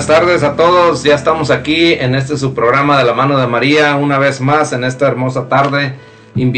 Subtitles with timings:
[0.00, 1.02] buenas tardes a todos.
[1.02, 4.72] Ya estamos aquí en este su programa de la mano de María, una vez más
[4.72, 5.92] en esta hermosa tarde,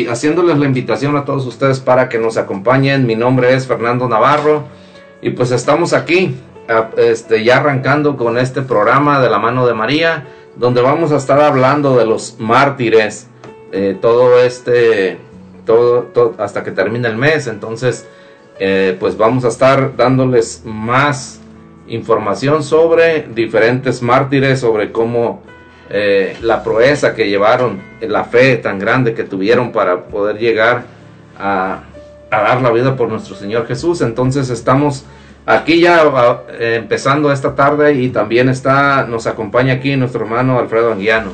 [0.09, 3.05] haciéndoles la invitación a todos ustedes para que nos acompañen.
[3.05, 4.63] Mi nombre es Fernando Navarro
[5.21, 6.37] y pues estamos aquí,
[6.97, 10.25] este, ya arrancando con este programa de la mano de María,
[10.55, 13.27] donde vamos a estar hablando de los mártires.
[13.73, 15.19] Eh, todo este,
[15.67, 17.49] todo, hasta que termine el mes.
[17.49, 18.07] Entonces,
[18.61, 21.42] eh, pues vamos a estar dándoles más
[21.93, 25.43] información sobre diferentes mártires, sobre cómo
[25.91, 30.85] eh, la proeza que llevaron, la fe tan grande que tuvieron para poder llegar
[31.39, 31.83] a,
[32.31, 34.01] dar la vida por nuestro Señor Jesús.
[34.01, 35.05] Entonces estamos
[35.45, 36.03] aquí ya
[36.53, 41.33] eh, empezando esta tarde y también está, nos acompaña aquí nuestro hermano Alfredo Anguiano.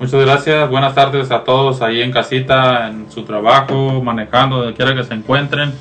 [0.00, 4.96] Muchas gracias, buenas tardes a todos ahí en casita, en su trabajo, manejando, donde quiera
[4.96, 5.72] que se encuentren.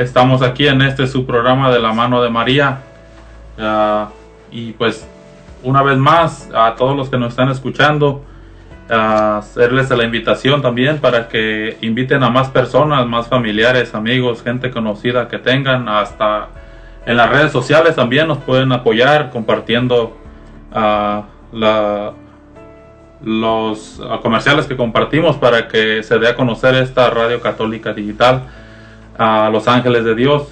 [0.00, 2.78] Estamos aquí en este su programa de la mano de María.
[4.50, 5.06] y pues
[5.62, 8.24] una vez más a todos los que nos están escuchando,
[8.88, 15.28] hacerles la invitación también para que inviten a más personas, más familiares, amigos, gente conocida
[15.28, 16.48] que tengan, hasta
[17.06, 20.16] en las redes sociales también nos pueden apoyar compartiendo
[20.72, 22.12] la,
[23.22, 28.48] los comerciales que compartimos para que se dé a conocer esta radio católica digital
[29.20, 30.48] a los ángeles de Dios.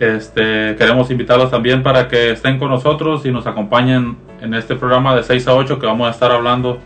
[0.00, 5.14] Este, queremos invitarlos también para que estén con nosotros y nos acompañen en este programa
[5.14, 6.80] de 6 a 8 que vamos a estar hablando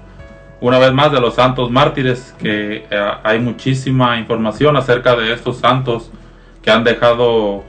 [0.60, 5.56] una vez más de los santos mártires, que eh, hay muchísima información acerca de estos
[5.56, 6.10] santos
[6.60, 7.64] que han dejado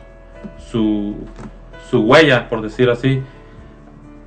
[0.69, 1.15] su,
[1.89, 3.21] su huella, por decir así,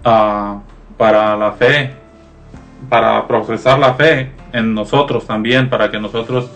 [0.07, 0.61] uh,
[0.97, 1.93] para la fe,
[2.89, 6.51] para procesar la fe en nosotros también, para que nosotros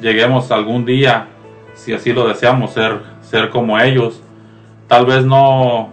[0.00, 1.28] lleguemos algún día,
[1.74, 4.22] si así lo deseamos, ser, ser como ellos.
[4.86, 5.90] Tal vez no,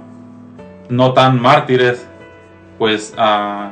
[0.90, 2.08] no tan mártires,
[2.78, 3.70] pues, uh,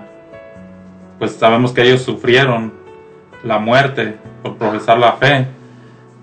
[1.20, 2.74] pues sabemos que ellos sufrieron
[3.44, 5.48] la muerte por profesar la fe,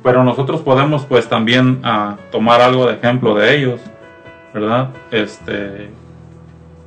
[0.02, 3.80] pero nosotros podemos pues también uh, tomar algo de ejemplo de ellos,
[4.52, 4.90] ¿verdad?
[5.10, 5.90] Este,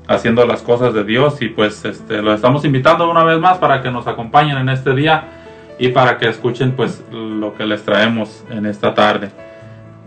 [0.07, 3.81] haciendo las cosas de Dios y pues este, los estamos invitando una vez más para
[3.81, 5.36] que nos acompañen en este día
[5.79, 9.29] y para que escuchen pues lo que les traemos en esta tarde.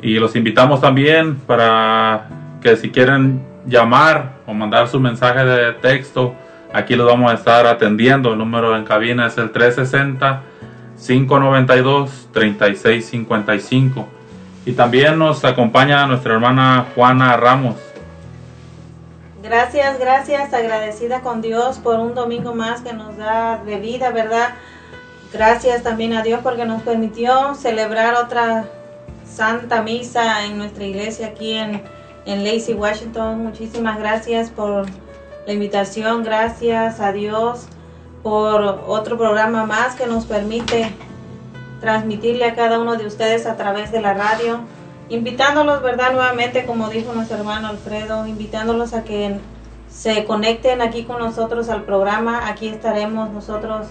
[0.03, 2.29] Y los invitamos también para
[2.61, 6.35] que si quieren llamar o mandar su mensaje de texto,
[6.73, 8.33] aquí los vamos a estar atendiendo.
[8.33, 10.43] El número en cabina es el 360
[11.07, 14.09] 592 3655.
[14.67, 17.77] Y también nos acompaña nuestra hermana Juana Ramos
[19.43, 24.51] Gracias, gracias, agradecida con Dios por un domingo más que nos da de vida, ¿verdad?
[25.33, 28.69] Gracias también a Dios porque nos permitió celebrar otra
[29.25, 31.83] Santa Misa en nuestra iglesia aquí en,
[32.27, 33.45] en Lacey, Washington.
[33.45, 34.87] Muchísimas gracias por
[35.47, 37.67] la invitación, gracias a Dios
[38.23, 40.93] por otro programa más que nos permite
[41.81, 44.61] transmitirle a cada uno de ustedes a través de la radio
[45.11, 46.13] invitándolos, ¿verdad?
[46.13, 49.39] Nuevamente, como dijo nuestro hermano Alfredo, invitándolos a que
[49.91, 52.49] se conecten aquí con nosotros al programa.
[52.49, 53.89] Aquí estaremos nosotros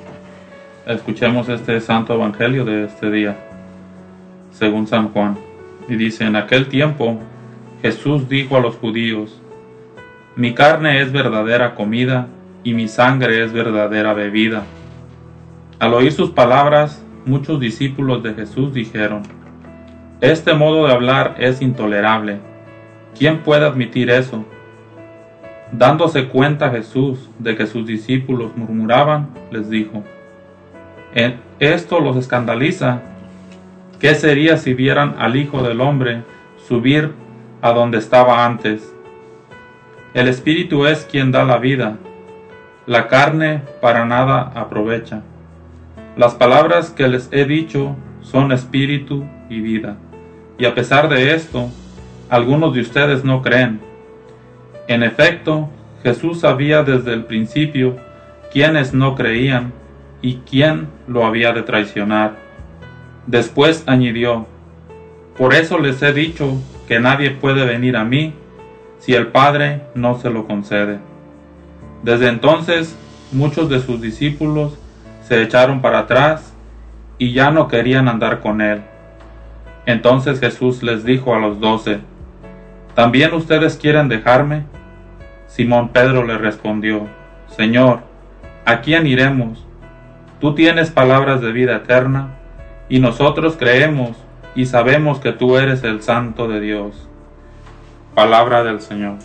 [0.87, 3.37] escuchemos este santo Evangelio de este día,
[4.55, 5.37] según San Juan.
[5.89, 7.21] Y dice, en aquel tiempo
[7.83, 9.43] Jesús dijo a los judíos,
[10.37, 12.29] mi carne es verdadera comida
[12.63, 14.65] y mi sangre es verdadera bebida.
[15.79, 19.23] Al oír sus palabras, muchos discípulos de Jesús dijeron,
[20.21, 22.39] Este modo de hablar es intolerable.
[23.17, 24.45] ¿Quién puede admitir eso?
[25.71, 30.03] Dándose cuenta Jesús de que sus discípulos murmuraban, les dijo,
[31.61, 33.03] esto los escandaliza.
[34.01, 36.23] ¿Qué sería si vieran al Hijo del Hombre
[36.69, 37.13] subir
[37.63, 38.95] a donde estaba antes?
[40.15, 41.97] El Espíritu es quien da la vida,
[42.87, 45.23] la carne para nada aprovecha.
[46.17, 49.97] Las palabras que les he dicho son espíritu y vida.
[50.59, 51.71] Y a pesar de esto,
[52.29, 53.81] algunos de ustedes no creen.
[54.87, 55.71] En efecto,
[56.03, 57.97] Jesús sabía desde el principio
[58.53, 59.73] quiénes no creían
[60.21, 62.44] y quién lo había de traicionar.
[63.26, 64.47] Después añadió,
[65.38, 68.35] Por eso les he dicho que nadie puede venir a mí
[68.99, 70.99] si el Padre no se lo concede.
[72.02, 72.97] Desde entonces
[73.33, 74.78] muchos de sus discípulos
[75.23, 76.54] se echaron para atrás
[77.19, 78.83] y ya no querían andar con él.
[79.87, 82.00] Entonces Jesús les dijo a los doce,
[82.95, 84.64] ¿También ustedes quieren dejarme?
[85.49, 87.09] Simón Pedro le respondió,
[87.49, 88.00] Señor,
[88.64, 89.66] ¿a quién iremos?
[90.40, 92.35] Tú tienes palabras de vida eterna,
[92.95, 94.17] y nosotros creemos
[94.55, 96.95] y sabemos que tú eres el Santo de Dios.
[98.15, 99.17] Palabra del Señor.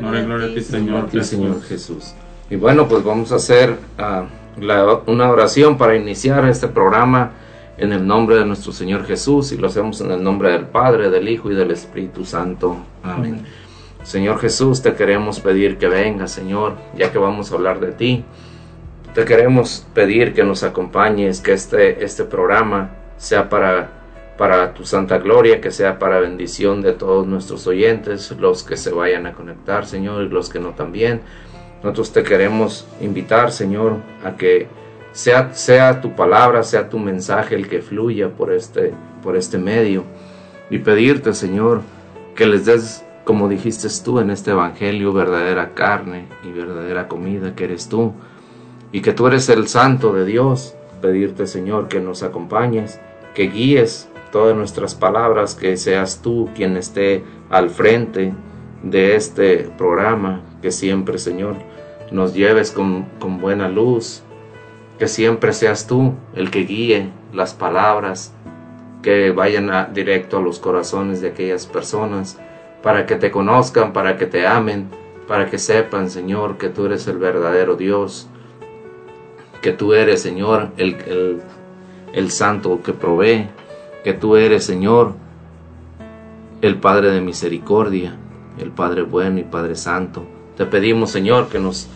[0.00, 2.12] Gloria, gloria a ti, Señor, Señor Jesús.
[2.50, 7.34] Y bueno, pues vamos a hacer uh, una oración para iniciar este programa
[7.78, 11.08] en el nombre de nuestro Señor Jesús y lo hacemos en el nombre del Padre,
[11.08, 12.78] del Hijo y del Espíritu Santo.
[13.04, 13.44] Amén.
[14.02, 18.24] Señor Jesús, te queremos pedir que venga, Señor, ya que vamos a hablar de ti.
[19.16, 23.88] Te queremos pedir que nos acompañes, que este, este programa sea para,
[24.36, 28.90] para tu santa gloria, que sea para bendición de todos nuestros oyentes, los que se
[28.90, 31.22] vayan a conectar, Señor, y los que no también.
[31.82, 34.66] Nosotros te queremos invitar, Señor, a que
[35.12, 38.92] sea, sea tu palabra, sea tu mensaje el que fluya por este,
[39.22, 40.04] por este medio.
[40.68, 41.80] Y pedirte, Señor,
[42.34, 47.64] que les des, como dijiste tú en este Evangelio, verdadera carne y verdadera comida que
[47.64, 48.12] eres tú.
[48.92, 50.74] Y que tú eres el santo de Dios.
[51.00, 53.00] Pedirte, Señor, que nos acompañes,
[53.34, 58.34] que guíes todas nuestras palabras, que seas tú quien esté al frente
[58.82, 61.56] de este programa, que siempre, Señor,
[62.10, 63.06] nos lleves con,
[63.40, 64.22] buena luz,
[64.98, 68.32] que siempre seas tú el que guíe las palabras,
[69.02, 72.38] que vayan directo a los corazones de aquellas personas,
[72.82, 74.88] para que te conozcan, para que te amen,
[75.26, 78.28] para que sepan, Señor, que tú eres el verdadero Dios,
[79.66, 81.42] que tú eres, Señor, el,
[82.12, 83.48] el, santo que provee,
[84.04, 85.14] que tú eres, Señor,
[86.62, 88.16] el Padre de misericordia,
[88.60, 90.22] el Padre bueno y Padre santo.
[90.56, 91.88] Te pedimos, Señor, que nos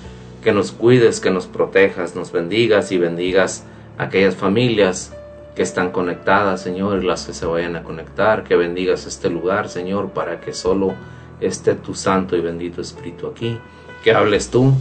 [0.43, 3.62] que nos cuides, que nos protejas, nos bendigas y bendigas
[3.99, 5.15] aquellas familias
[5.55, 9.69] que están conectadas, Señor, y las que se vayan a conectar, que bendigas este lugar,
[9.69, 10.95] Señor, para que solo
[11.41, 13.61] esté tu santo y bendito Espíritu aquí,
[14.03, 14.75] que hables tú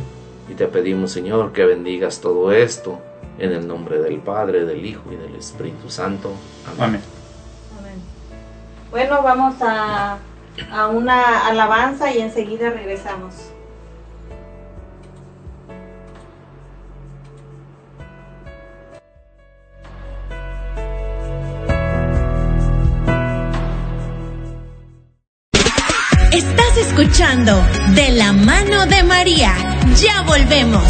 [0.49, 2.99] y te pedimos, Señor, que bendigas todo esto
[3.37, 6.31] en el nombre del Padre, del Hijo y del Espíritu Santo.
[6.79, 7.01] Amén.
[7.79, 8.01] Amén.
[8.89, 10.17] Bueno, vamos a,
[10.71, 13.35] a una alabanza y enseguida regresamos.
[27.19, 29.53] De la mano de María.
[30.01, 30.81] Ya volvemos.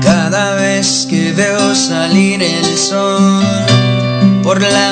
[0.00, 3.42] Cada vez que veo salir el sol
[4.44, 4.91] por la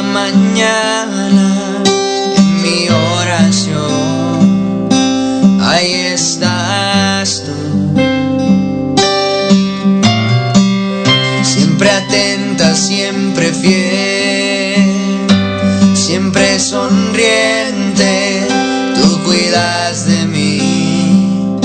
[16.61, 18.47] sonriente,
[18.95, 21.59] tú cuidas de mí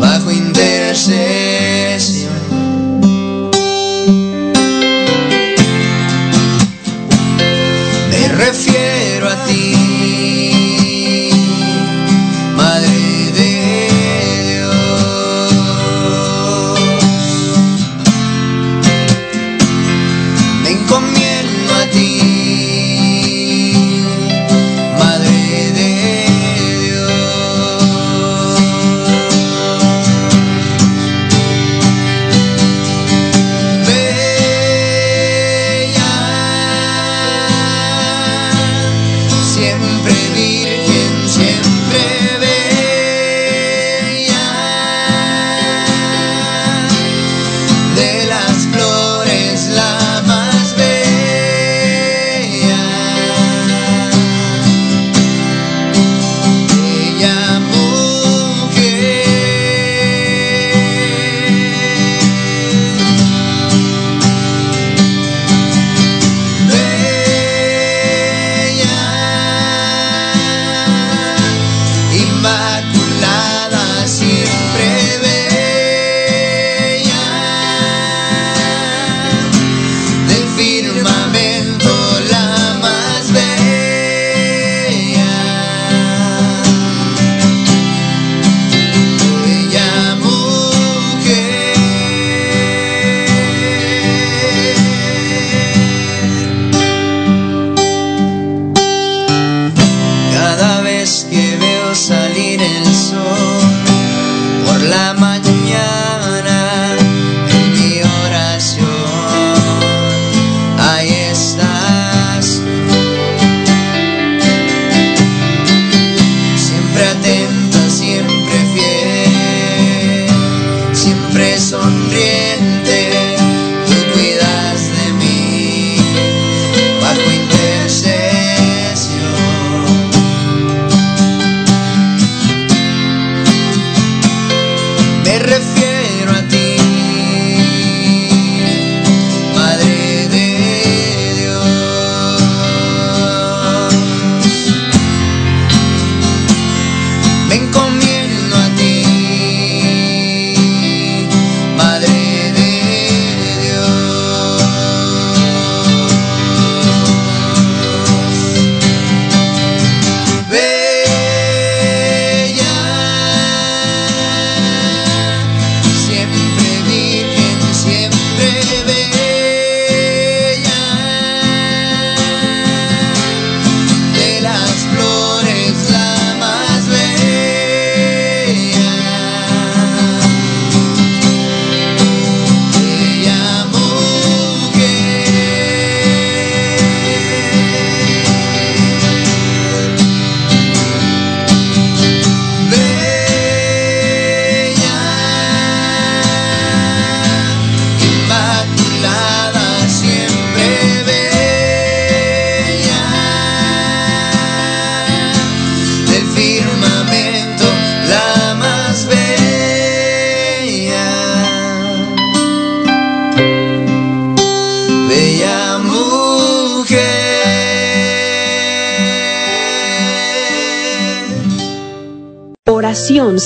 [0.00, 1.39] bajo intercesión.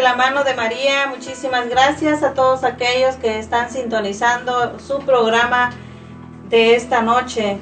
[0.00, 1.06] La mano de María.
[1.08, 5.70] Muchísimas gracias a todos aquellos que están sintonizando su programa
[6.50, 7.58] de esta noche.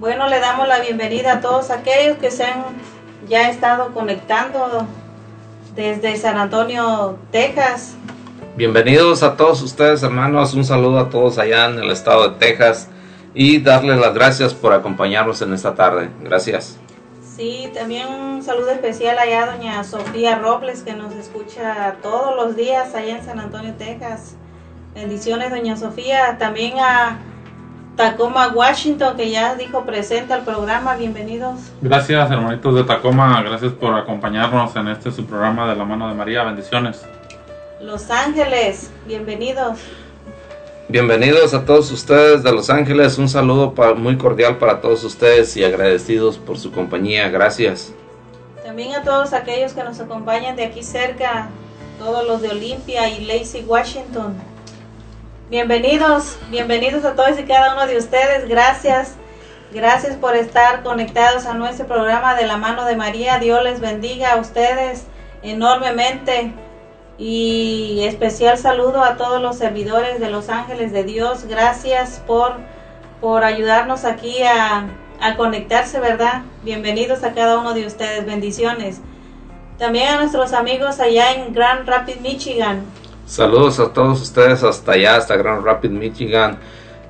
[0.00, 2.64] Bueno, le damos la bienvenida a todos aquellos que se han
[3.28, 4.86] ya estado conectando
[5.76, 7.94] desde San Antonio, Texas.
[8.56, 10.54] Bienvenidos a todos ustedes, hermanos.
[10.54, 12.88] Un saludo a todos allá en el estado de Texas
[13.32, 16.10] y darles las gracias por acompañarnos en esta tarde.
[16.22, 16.78] Gracias.
[17.36, 22.56] Sí, también un saludo especial allá a doña Sofía Robles que nos escucha todos los
[22.56, 24.34] días allá en San Antonio, Texas.
[24.94, 26.36] Bendiciones, doña Sofía.
[26.38, 27.18] También a
[27.96, 30.96] Tacoma, Washington, que ya dijo presente al programa.
[30.96, 31.58] Bienvenidos.
[31.82, 33.42] Gracias, hermanitos de Tacoma.
[33.42, 36.42] Gracias por acompañarnos en este su programa de la mano de María.
[36.42, 37.04] Bendiciones.
[37.80, 39.78] Los Ángeles, bienvenidos.
[40.88, 43.18] Bienvenidos a todos ustedes de Los Ángeles.
[43.18, 47.28] Un saludo pa- muy cordial para todos ustedes y agradecidos por su compañía.
[47.28, 47.92] Gracias.
[48.64, 51.48] También a todos aquellos que nos acompañan de aquí cerca,
[51.98, 54.34] todos los de Olympia y Lacey, Washington.
[55.52, 58.48] Bienvenidos, bienvenidos a todos y cada uno de ustedes.
[58.48, 59.16] Gracias,
[59.70, 63.38] gracias por estar conectados a nuestro programa de la mano de María.
[63.38, 65.04] Dios les bendiga a ustedes
[65.42, 66.54] enormemente.
[67.18, 71.44] Y especial saludo a todos los servidores de los ángeles de Dios.
[71.44, 72.56] Gracias por,
[73.20, 74.86] por ayudarnos aquí a,
[75.20, 76.44] a conectarse, ¿verdad?
[76.62, 78.24] Bienvenidos a cada uno de ustedes.
[78.24, 79.02] Bendiciones.
[79.76, 82.86] También a nuestros amigos allá en Grand Rapids, Michigan.
[83.26, 86.58] Saludos a todos ustedes hasta allá, hasta Grand Rapids, Michigan.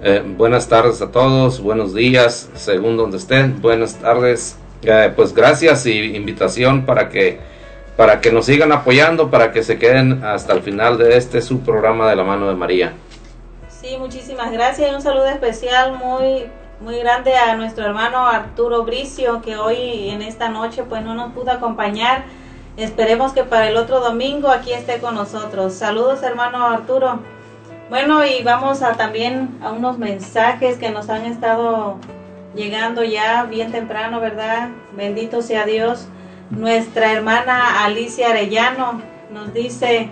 [0.03, 3.61] Eh, buenas tardes a todos, buenos días, según donde estén.
[3.61, 4.57] Buenas tardes.
[4.83, 7.40] Eh, pues gracias y invitación para que
[7.96, 11.61] para que nos sigan apoyando, para que se queden hasta el final de este su
[11.61, 12.94] programa de la mano de María.
[13.68, 16.46] Sí, muchísimas gracias y un saludo especial muy
[16.81, 21.33] muy grande a nuestro hermano Arturo Bricio que hoy en esta noche pues no nos
[21.33, 22.25] pudo acompañar.
[22.77, 25.75] Esperemos que para el otro domingo aquí esté con nosotros.
[25.75, 27.21] Saludos hermano Arturo.
[27.91, 31.99] Bueno, y vamos a también a unos mensajes que nos han estado
[32.55, 34.71] llegando ya bien temprano, ¿verdad?
[34.97, 36.07] Bendito sea Dios.
[36.49, 40.09] Nuestra hermana Alicia Arellano nos dice,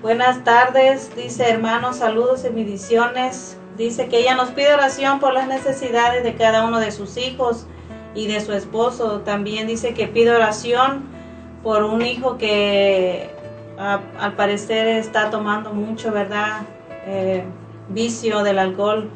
[0.00, 3.58] buenas tardes, dice hermanos, saludos y bendiciones.
[3.76, 7.66] Dice que ella nos pide oración por las necesidades de cada uno de sus hijos
[8.14, 9.20] y de su esposo.
[9.20, 11.11] También dice que pide oración
[11.62, 13.30] por un hijo que
[13.78, 16.62] a- al parecer está tomando mucho, ¿verdad?
[17.06, 17.44] Eh,
[17.88, 19.08] vicio del alcohol.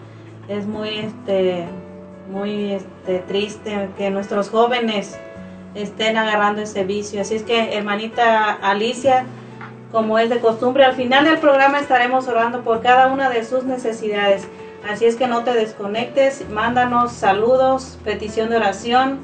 [0.49, 1.67] Es muy, este,
[2.31, 5.19] muy este, triste que nuestros jóvenes
[5.75, 7.21] estén agarrando ese vicio.
[7.21, 9.27] Así es que, hermanita Alicia,
[9.93, 13.65] como es de costumbre, al final del programa estaremos orando por cada una de sus
[13.65, 14.47] necesidades.
[14.89, 19.19] Así es que no te desconectes, mándanos saludos, petición de oración,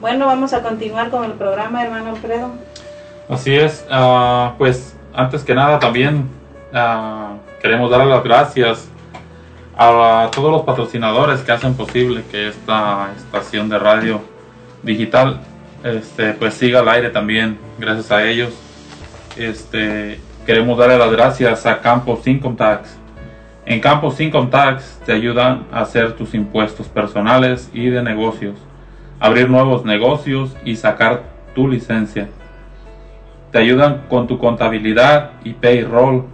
[0.00, 2.50] Bueno, vamos a continuar con el programa, hermano Alfredo.
[3.28, 6.28] Así es, ah, pues antes que nada también
[6.74, 8.88] ah, queremos dar las gracias
[9.76, 14.20] a, todos los patrocinadores que hacen posible que esta estación de radio
[14.82, 15.38] digital
[15.84, 18.52] este, pues siga al aire también, gracias a ellos.
[19.36, 22.96] Este, queremos darle las gracias a Campos Income Tax.
[23.66, 28.56] En Campos Income Tax te ayudan a hacer tus impuestos personales y de negocios,
[29.20, 31.22] abrir nuevos negocios y sacar
[31.54, 32.28] tu licencia.
[33.52, 36.24] Te ayudan con tu contabilidad y payroll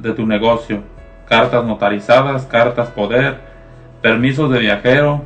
[0.00, 0.82] de tu negocio,
[1.28, 3.38] cartas notarizadas, cartas poder,
[4.00, 5.24] permisos de viajero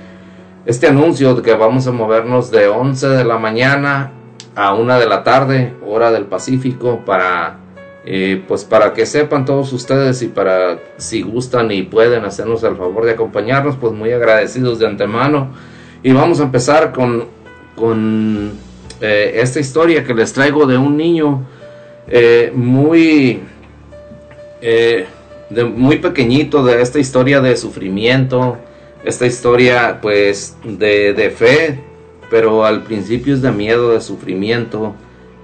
[0.65, 4.13] este anuncio de que vamos a movernos de 11 de la mañana
[4.55, 7.59] a una de la tarde, hora del Pacífico, para
[8.05, 12.77] eh, pues para que sepan todos ustedes y para si gustan y pueden hacernos el
[12.77, 15.51] favor de acompañarnos, pues muy agradecidos de antemano.
[16.03, 17.27] Y vamos a empezar con,
[17.77, 18.53] con
[19.01, 21.43] eh, esta historia que les traigo de un niño
[22.13, 23.41] eh, muy,
[24.61, 28.59] de, muy pequeñito, de esta historia de sufrimiento,
[29.05, 31.81] esta historia pues de, de fe,
[32.31, 34.95] pero al principio es de miedo, de sufrimiento,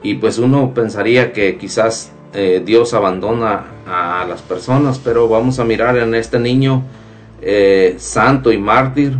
[0.03, 5.65] y pues uno pensaría que quizás eh, Dios abandona a las personas, pero vamos a
[5.65, 6.85] mirar en este niño
[7.41, 9.17] eh, santo y mártir,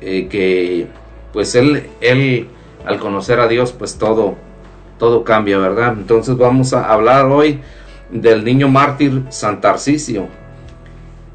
[0.00, 0.86] eh, que
[1.32, 2.48] pues él, él
[2.84, 4.36] al conocer a Dios, pues todo,
[5.00, 5.94] todo cambia, ¿verdad?
[5.98, 7.60] Entonces vamos a hablar hoy
[8.12, 10.28] del niño mártir Santarcisio.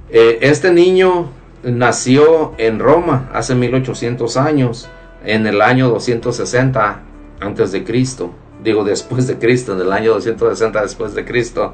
[0.09, 1.29] este niño
[1.63, 4.87] nació en Roma hace 1800 años
[5.25, 7.01] en el año 260
[7.39, 8.31] antes de Cristo,
[8.63, 11.73] digo después de Cristo, en el año 260 después de Cristo,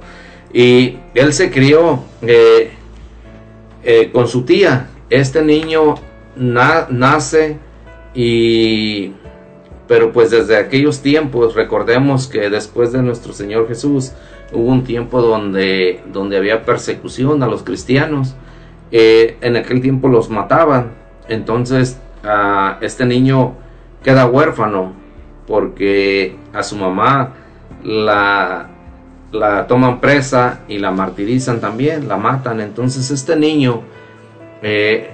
[0.53, 2.71] y él se crió eh,
[3.83, 4.89] eh, con su tía.
[5.09, 5.95] Este niño
[6.35, 7.57] nace
[8.13, 9.13] y
[9.91, 14.13] pero pues desde aquellos tiempos recordemos que después de nuestro Señor Jesús
[14.53, 18.33] hubo un tiempo donde, donde había persecución a los cristianos.
[18.93, 20.93] Eh, en aquel tiempo los mataban.
[21.27, 21.99] Entonces
[22.79, 23.55] este niño
[24.01, 24.93] queda huérfano
[25.45, 27.33] porque a su mamá
[27.83, 28.69] la,
[29.33, 32.61] la toman presa y la martirizan también, la matan.
[32.61, 33.81] Entonces este niño
[34.61, 35.09] eh,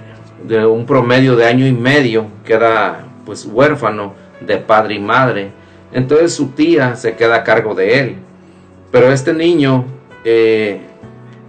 [0.47, 5.51] de un promedio de año y medio queda pues huérfano de padre y madre.
[5.91, 8.15] Entonces su tía se queda a cargo de él.
[8.91, 9.85] Pero este niño,
[10.23, 10.79] eh,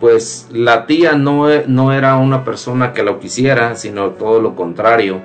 [0.01, 5.21] pues la tía no, no era una persona que lo quisiera, sino todo lo contrario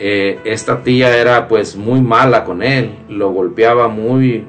[0.00, 4.44] eh, esta tía era pues muy mala con él, lo golpeaba muy,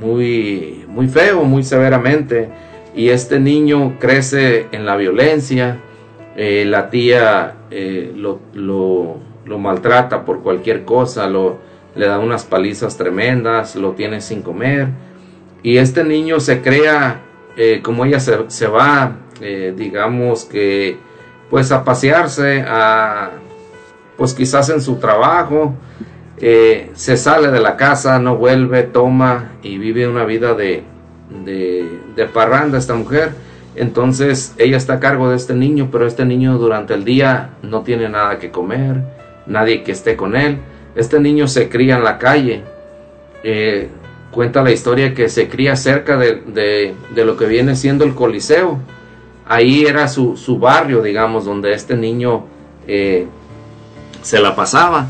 [0.00, 2.48] muy, muy feo, muy severamente.
[2.94, 5.78] Y este niño crece en la violencia,
[6.34, 7.56] eh, la tía
[8.14, 11.58] lo, lo, maltrata por cualquier cosa, lo,
[11.94, 14.88] le da unas palizas tremendas, lo tiene sin comer.
[15.62, 17.22] Y este niño se crea,
[17.82, 19.16] como ella se, va,
[19.74, 20.98] digamos que,
[21.50, 23.30] pues a pasearse, a
[24.16, 25.74] pues quizás en su trabajo,
[26.38, 30.82] eh, se sale de la casa, no vuelve, toma y vive una vida de,
[31.44, 33.30] de, parranda esta mujer.
[33.74, 37.82] Entonces ella está a cargo de este niño, pero este niño durante el día no
[37.82, 39.02] tiene nada que comer,
[39.46, 40.58] nadie que esté con él.
[40.94, 42.62] Este niño se cría en la calle.
[43.42, 43.88] Eh,
[44.30, 48.78] cuenta la historia que se cría cerca de, de, lo que viene siendo el Coliseo.
[49.46, 52.46] Ahí era su, su barrio, digamos, donde este niño
[52.86, 53.26] eh,
[54.22, 55.08] se la pasaba.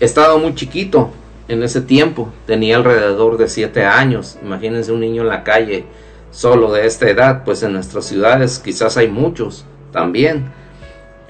[0.00, 1.12] Estaba muy chiquito
[1.48, 4.38] en ese tiempo tenía alrededor de siete años.
[4.42, 5.84] Imagínense un niño en la calle
[6.30, 10.50] solo de esta edad, pues en nuestras ciudades quizás hay muchos también.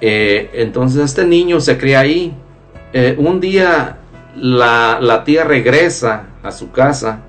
[0.01, 2.35] Eh, entonces este niño se cría ahí.
[2.93, 3.99] Eh, un día
[4.37, 7.21] la, la, tía regresa a su casa.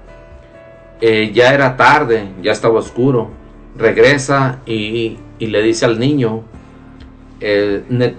[1.02, 3.32] Eh, ya era tarde, ya estaba oscuro.
[3.78, 6.44] Regresa y, y le dice al niño,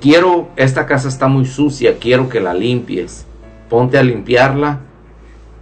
[0.01, 3.27] quiero, esta casa está muy sucia, quiero que la limpies.
[3.69, 4.81] Ponte a limpiarla.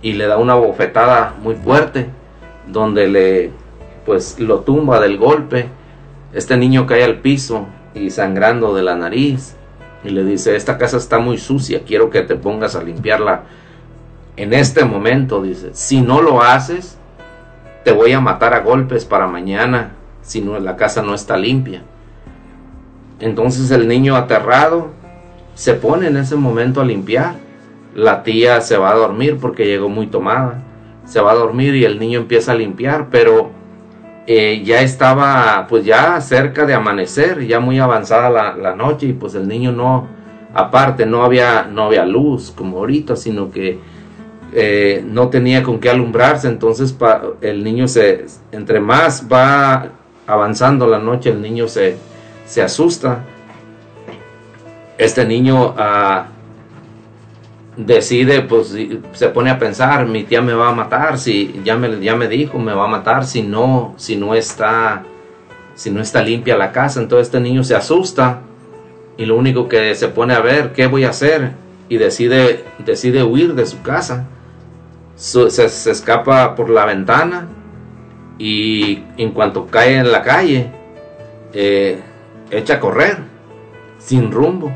[0.03, 2.07] Y le da una bofetada muy fuerte,
[2.69, 3.51] donde le,
[4.05, 5.69] pues, lo tumba del golpe.
[6.33, 9.57] Este niño cae al piso y sangrando de la nariz.
[10.07, 13.43] Y le dice, esta casa está muy sucia, quiero que te pongas a limpiarla
[14.37, 15.43] en este momento.
[15.43, 16.97] Dice, si no lo haces,
[17.85, 21.83] te voy a matar a golpes para mañana, si no, la casa no está limpia.
[23.19, 24.91] Entonces el niño aterrado
[25.55, 27.35] se pone en ese momento a limpiar.
[27.95, 30.63] La tía se va a dormir porque llegó muy tomada.
[31.05, 33.51] Se va a dormir y el niño empieza a limpiar, pero
[34.27, 39.35] eh, ya estaba pues ya cerca de amanecer, ya muy avanzada la, noche y pues
[39.35, 40.09] el niño no,
[40.53, 43.79] aparte no había, no había luz como ahorita, sino que
[44.53, 46.97] eh, no tenía con qué alumbrarse, entonces
[47.41, 49.91] el niño se, entre más va
[50.27, 51.97] avanzando la noche, el niño se,
[52.47, 53.25] se asusta.
[54.99, 56.27] Este niño ah,
[57.77, 58.75] decide, pues
[59.13, 62.29] se pone a pensar, mi tía me va a matar, si ya me, ya me
[62.29, 65.05] dijo, me va a matar si no, si no está,
[65.75, 67.01] si no está limpia la casa.
[67.01, 68.41] Entonces este niño se asusta
[69.17, 71.53] y lo único que se pone a ver, ¿qué voy a hacer?
[71.89, 74.27] Y decide, decide huir de su casa.
[75.15, 77.49] Se, escapa por la ventana
[78.39, 80.71] y en cuanto cae en la calle,
[81.53, 82.01] eh,
[82.51, 83.19] echa a correr
[83.99, 84.71] sin rumbo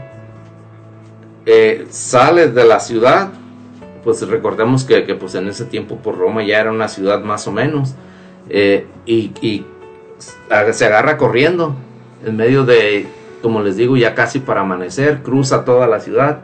[1.53, 3.31] eh, sale de la ciudad,
[4.05, 7.53] pues recordemos que, pues en ese tiempo por Roma ya era una ciudad más o
[7.53, 7.95] menos,
[8.49, 9.65] eh, y,
[10.73, 11.75] se agarra corriendo
[12.25, 13.09] en medio de,
[13.43, 16.43] como les digo, ya casi para amanecer, cruza toda la ciudad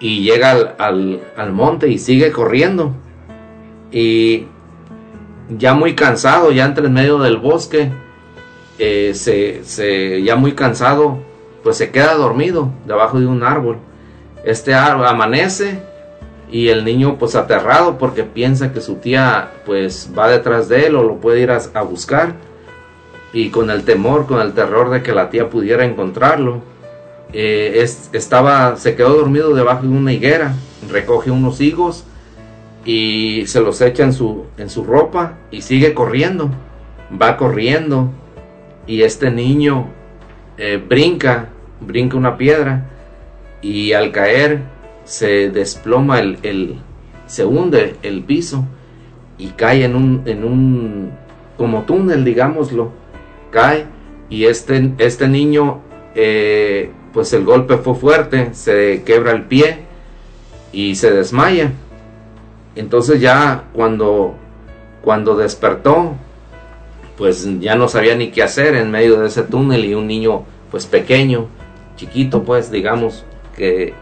[0.00, 2.92] y llega al, monte y sigue corriendo.
[3.90, 4.46] Y
[5.48, 7.90] ya muy cansado, ya entre en medio del bosque,
[8.78, 11.18] eh, se, ya muy cansado,
[11.62, 13.78] pues se queda dormido debajo de un árbol.
[14.46, 15.80] Este amanece
[16.52, 20.94] y el niño pues aterrado porque piensa que su tía pues va detrás de él
[20.94, 22.34] o lo puede ir a, buscar.
[23.32, 26.62] Y con el temor, con el terror de que la tía pudiera encontrarlo,
[27.32, 30.54] eh, estaba, se quedó dormido debajo de una higuera,
[30.88, 32.04] recoge unos higos
[32.84, 36.50] y se los echa en su, en su ropa y sigue corriendo,
[37.20, 38.10] va corriendo
[38.86, 39.88] y este niño
[40.56, 41.48] eh, brinca,
[41.80, 42.92] brinca una piedra
[43.66, 44.60] y al caer
[45.04, 46.78] se desploma el,
[47.26, 48.64] se hunde el piso
[49.38, 51.10] y cae en un, en un
[51.56, 52.92] como túnel, digámoslo,
[53.50, 53.86] cae
[54.30, 55.80] y este, este niño,
[56.14, 59.78] eh, pues el golpe fue fuerte, se quebra el pie
[60.70, 61.72] y se desmaya.
[62.76, 64.36] Entonces ya cuando,
[65.02, 66.14] cuando despertó,
[67.18, 70.44] pues ya no sabía ni qué hacer en medio de ese túnel y un niño
[70.70, 71.48] pues pequeño,
[71.96, 73.24] chiquito pues digamos,
[73.56, 73.94] que,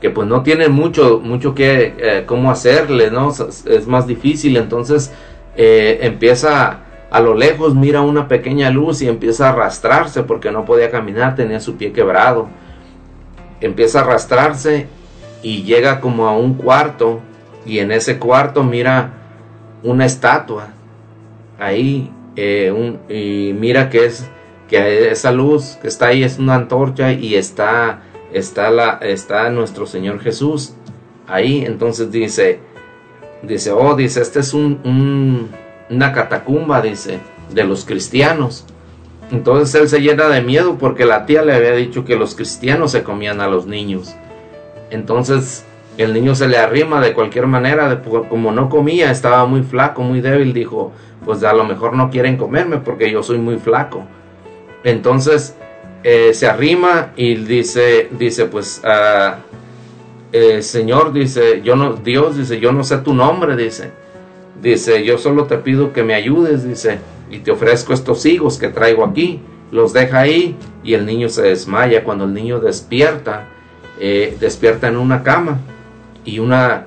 [0.00, 3.30] que pues no tiene mucho, mucho que, eh, cómo hacerle, ¿no?
[3.30, 5.12] Es más difícil, entonces
[5.56, 6.80] eh, empieza
[7.10, 11.34] a lo lejos, mira una pequeña luz y empieza a arrastrarse porque no podía caminar,
[11.34, 12.48] tenía su pie quebrado.
[13.60, 14.86] Empieza a arrastrarse
[15.42, 17.20] y llega como a un cuarto
[17.66, 19.10] y en ese cuarto mira
[19.82, 20.68] una estatua
[21.58, 22.72] ahí eh,
[23.08, 24.28] y mira que es
[24.68, 28.00] que esa luz que está ahí es una antorcha y está
[28.32, 30.74] está, la, está nuestro Señor Jesús
[31.26, 31.64] ahí.
[31.64, 32.60] Entonces dice,
[33.42, 35.48] dice, oh, dice, este es un,
[35.90, 37.18] una catacumba, dice,
[37.52, 38.64] de los cristianos.
[39.30, 42.92] Entonces él se llena de miedo porque la tía le había dicho que los cristianos
[42.92, 44.14] se comían a los niños.
[44.90, 45.64] Entonces
[45.96, 50.20] el niño se le arrima de cualquier manera, como no comía, estaba muy flaco, muy
[50.20, 50.92] débil, dijo,
[51.24, 54.04] pues a lo mejor no quieren comerme porque yo soy muy flaco.
[54.84, 55.56] Entonces
[56.02, 59.38] eh, se arrima y dice, dice pues, ah,
[60.32, 63.92] eh, Señor, dice, yo no, Dios, dice, yo no sé tu nombre, dice,
[64.60, 66.98] dice, yo solo te pido que me ayudes, dice,
[67.30, 71.42] y te ofrezco estos higos que traigo aquí, los deja ahí y el niño se
[71.42, 72.04] desmaya.
[72.04, 73.48] Cuando el niño despierta,
[73.98, 75.60] eh, despierta en una cama
[76.24, 76.86] y una,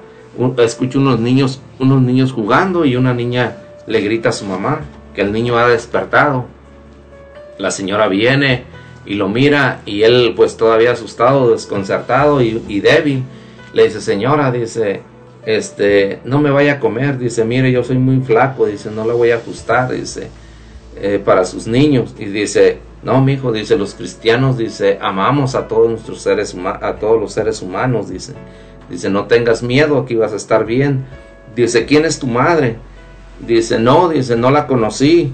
[0.59, 4.81] escucha unos niños, unos niños jugando y una niña le grita a su mamá
[5.13, 6.45] que el niño ha despertado.
[7.57, 8.65] La señora viene,
[9.05, 13.23] y lo mira y él pues todavía asustado, desconcertado y, débil,
[13.73, 15.01] le dice, señora, dice,
[15.45, 19.13] este, no me vaya a comer, dice, mire, yo soy muy flaco, dice, no le
[19.13, 20.29] voy a ajustar, dice,
[20.95, 22.15] eh, para sus niños.
[22.17, 26.95] Y dice, no, mi hijo, dice, los cristianos, dice, amamos a todos nuestros seres, a
[26.95, 28.33] todos los seres humanos, dice.
[28.89, 31.05] Dice, no tengas miedo, aquí vas a estar bien.
[31.55, 32.77] Dice, ¿quién es tu madre?
[33.45, 35.33] Dice, no, dice, no la conocí.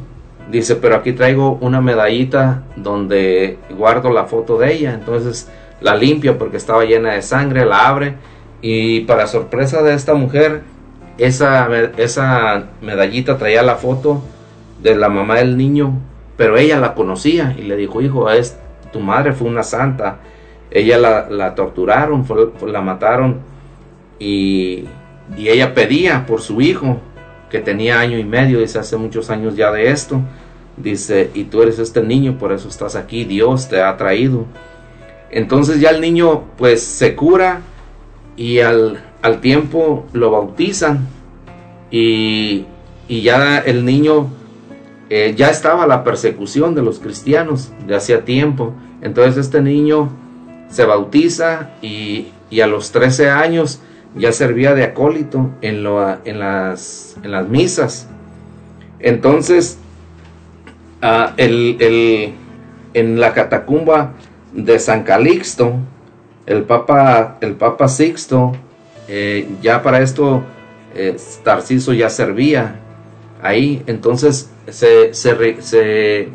[0.52, 4.94] Dice, pero aquí traigo una medallita donde guardo la foto de ella.
[4.94, 8.16] Entonces la limpio porque estaba llena de sangre, la abre
[8.62, 10.62] y para sorpresa de esta mujer,
[11.18, 14.22] esa, esa medallita traía la foto
[14.84, 15.94] de la mamá del niño,
[16.36, 18.58] pero ella la conocía y le dijo, hijo, es,
[18.92, 20.18] tu madre fue una santa.
[20.70, 20.98] Ella
[21.30, 22.26] la, torturaron,
[22.66, 23.40] la mataron
[24.20, 24.86] y,
[25.38, 27.00] y ella pedía por su hijo,
[27.50, 30.22] que tenía año y medio, dice hace muchos años ya de esto.
[30.78, 34.46] Dice, y tú eres este niño, por eso estás aquí, Dios te ha traído.
[35.30, 37.62] Entonces ya el niño pues se cura
[38.36, 39.00] y al,
[39.42, 41.08] tiempo lo bautizan
[41.90, 42.66] y,
[43.08, 44.30] ya el niño
[45.10, 48.74] eh, ya estaba la persecución de los cristianos de hacía tiempo.
[49.02, 50.10] Entonces este niño
[50.70, 53.82] se bautiza y, a los 13 años
[54.16, 55.86] ya servía de acólito en,
[56.26, 58.08] en, las, en las misas.
[59.00, 59.78] Entonces,
[61.02, 62.36] ah, el,
[62.94, 64.14] en la catacumba
[64.54, 65.76] de San Calixto,
[66.46, 68.54] el Papa, el Papa Sixto,
[69.08, 70.44] eh, ya para esto
[70.96, 72.76] eh, Tarciso ya servía
[73.42, 76.30] ahí, entonces se, se,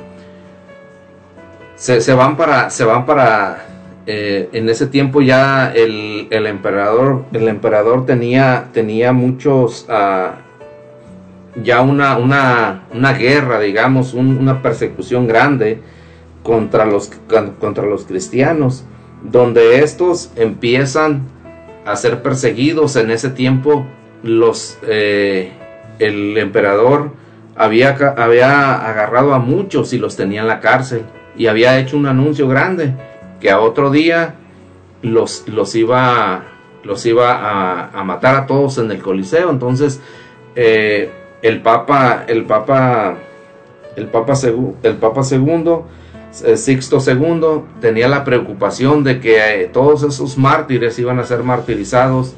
[1.76, 3.66] se, van para, se van para
[4.06, 10.36] eh, en ese tiempo ya el, el, emperador, el emperador tenía, tenía muchos, ah,
[11.62, 15.80] ya una, una, una, guerra, digamos, una persecución grande
[16.42, 17.10] contra los,
[17.58, 18.84] contra los cristianos
[19.22, 21.22] donde estos empiezan
[21.84, 22.96] a ser perseguidos.
[22.96, 23.86] En ese tiempo
[24.22, 25.52] los eh,
[25.98, 27.10] el emperador
[27.54, 31.02] había, había agarrado a muchos y los tenía en la cárcel
[31.36, 32.94] y había hecho un anuncio grande
[33.40, 34.34] que a otro día
[35.02, 36.44] los, los iba
[36.82, 39.50] los iba a, matar a todos en el coliseo.
[39.50, 40.00] Entonces
[40.54, 41.10] eh,
[41.42, 43.16] el papa el papa
[43.96, 44.34] el papa
[44.82, 45.86] el papa segundo
[46.44, 52.34] eh, II tenía la preocupación de que eh, todos esos mártires iban a ser martirizados,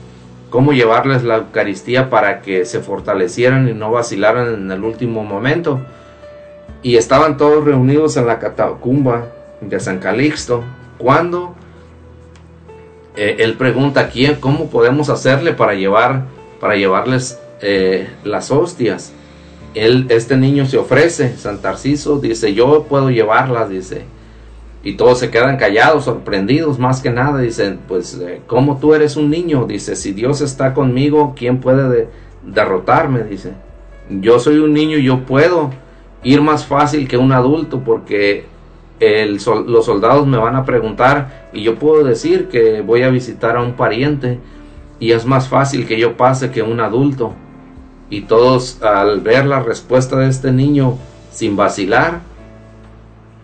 [0.51, 5.81] cómo llevarles la Eucaristía para que se fortalecieran y no vacilaran en el último momento.
[6.83, 9.27] Y estaban todos reunidos en la catacumba
[9.61, 10.63] de San Calixto,
[10.99, 11.57] cuando
[13.17, 16.23] eh, él pregunta quién, cómo podemos hacerle para llevar,
[16.61, 17.41] para llevarles
[18.25, 19.13] las hostias
[19.75, 24.05] este niño se ofrece, San Tarciso dice, yo puedo llevarlas, dice.
[24.83, 29.17] Y todos se quedan callados, sorprendidos, más que nada, dicen, pues, eh, ¿cómo tú eres
[29.17, 29.67] un niño?
[29.67, 32.09] Dice, si Dios está conmigo, ¿quién puede
[32.45, 33.25] derrotarme?
[33.25, 33.53] Dice,
[34.09, 35.71] yo soy un niño y yo puedo
[36.23, 38.47] ir más fácil que un adulto porque
[39.01, 43.63] los soldados me van a preguntar y yo puedo decir que voy a visitar a
[43.63, 44.41] un pariente
[44.99, 47.35] y es más fácil que yo pase que un adulto
[48.11, 50.99] y todos al ver la respuesta de este niño
[51.31, 52.21] sin vacilar,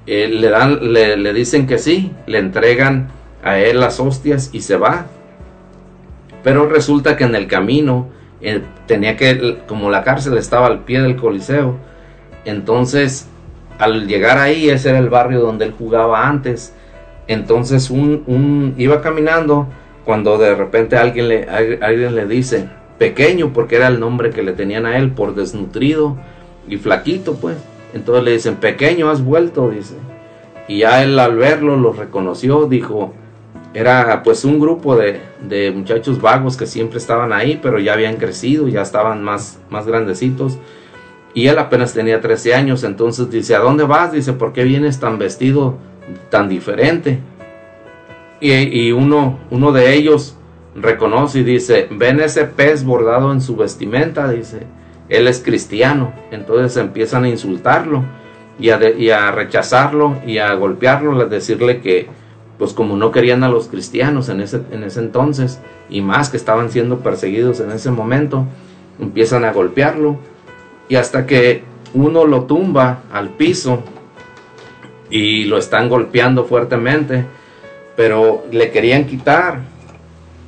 [0.06, 3.08] eh, le, dan, le, dicen que sí, le entregan
[3.42, 5.06] a él las hostias y se va.
[6.42, 8.08] Pero resulta que en el camino
[8.40, 11.76] eh, tenía que, como la cárcel estaba al pie del Coliseo,
[12.44, 13.28] entonces
[13.78, 16.74] al llegar ahí, ese era el barrio donde él jugaba antes,
[17.26, 19.68] entonces un, iba caminando
[20.04, 22.68] cuando de repente alguien le, alguien le dice,
[22.98, 26.16] pequeño porque era el nombre que le tenían a él por desnutrido
[26.68, 27.56] y flaquito pues.
[27.92, 29.94] Entonces le dicen pequeño has vuelto dice.
[30.66, 33.12] Y ya él al verlo lo reconoció dijo
[33.74, 38.16] era pues un grupo de, de muchachos vagos que siempre estaban ahí pero ya habían
[38.16, 40.58] crecido ya estaban más más grandecitos.
[41.36, 45.00] Y él apenas tenía 13 años entonces dice a dónde vas dice por qué vienes
[45.00, 45.76] tan vestido
[46.30, 47.18] tan diferente
[48.40, 50.36] y, y uno uno de ellos
[50.74, 54.60] reconoce y dice, ven ese pez bordado en su vestimenta, dice,
[55.08, 56.12] él es cristiano.
[56.30, 58.04] Entonces empiezan a insultarlo
[58.58, 62.08] y a, rechazarlo y a golpearlo, a decirle que,
[62.58, 65.60] pues como no querían a los cristianos en ese, en ese entonces,
[65.90, 68.46] y más que estaban siendo perseguidos en ese momento,
[69.00, 70.18] empiezan a golpearlo
[70.88, 71.64] y hasta que
[71.94, 73.82] uno lo tumba al piso
[75.10, 77.24] y lo están golpeando fuertemente,
[77.96, 79.73] pero le querían quitar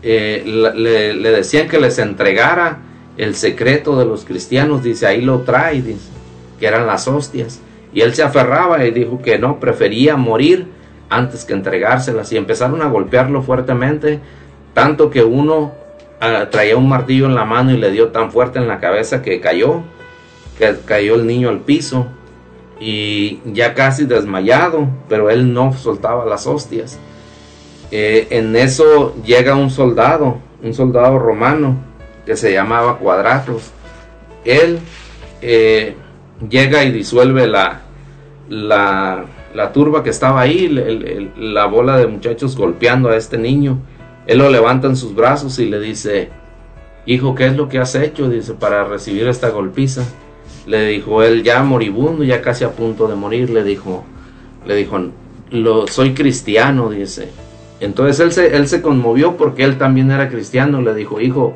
[0.09, 2.79] eh, le, decían que les entregara
[3.17, 5.83] el secreto de los cristianos, dice, ahí lo trae,
[6.61, 7.61] que eran las hostias.
[7.93, 10.69] Y él se aferraba y dijo que no, prefería morir
[11.11, 12.31] antes que entregárselas.
[12.31, 14.21] Y empezaron a golpearlo fuertemente,
[14.75, 15.73] tanto que uno
[16.21, 19.23] ah, traía un martillo en la mano y le dio tan fuerte en la cabeza
[19.23, 19.83] que cayó,
[20.57, 22.07] que cayó el niño al piso
[22.79, 26.97] y ya casi desmayado, pero él no soltaba las hostias.
[27.91, 31.77] Eh, en eso llega un soldado, un soldado romano
[32.25, 33.71] que se llamaba Cuadratos.
[34.45, 34.79] Él
[35.43, 35.95] eh,
[36.49, 37.83] llega y disuelve la,
[38.49, 40.69] la, turba que estaba ahí,
[41.37, 43.79] la bola de muchachos golpeando a este niño.
[44.27, 46.31] Él lo levanta en sus brazos y le dice,
[47.07, 48.29] hijo, ¿qué es lo que has hecho?
[48.29, 50.05] Dice, para recibir esta golpiza.
[50.67, 54.05] Le dijo él, ya moribundo, ya casi a punto de morir, le dijo,
[54.67, 54.99] le dijo,
[55.51, 57.31] lo, soy cristiano, dice.
[57.81, 61.55] Entonces él se, él se conmovió porque él también era cristiano, le dijo, hijo,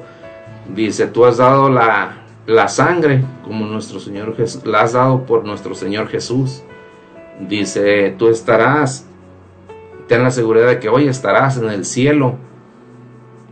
[0.74, 5.44] dice, tú has dado la, la sangre como nuestro Señor Jesús, la has dado por
[5.44, 6.62] nuestro Señor Jesús.
[7.48, 9.06] Dice, tú estarás,
[10.08, 12.36] ten la seguridad de que hoy estarás en el cielo.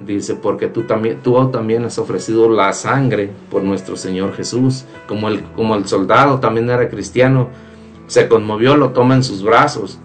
[0.05, 5.29] Dice, porque tú también, tú también has ofrecido la sangre por nuestro Señor Jesús, como
[5.29, 7.49] el, como el soldado también era cristiano,
[8.07, 9.99] se conmovió, lo toma en sus brazos,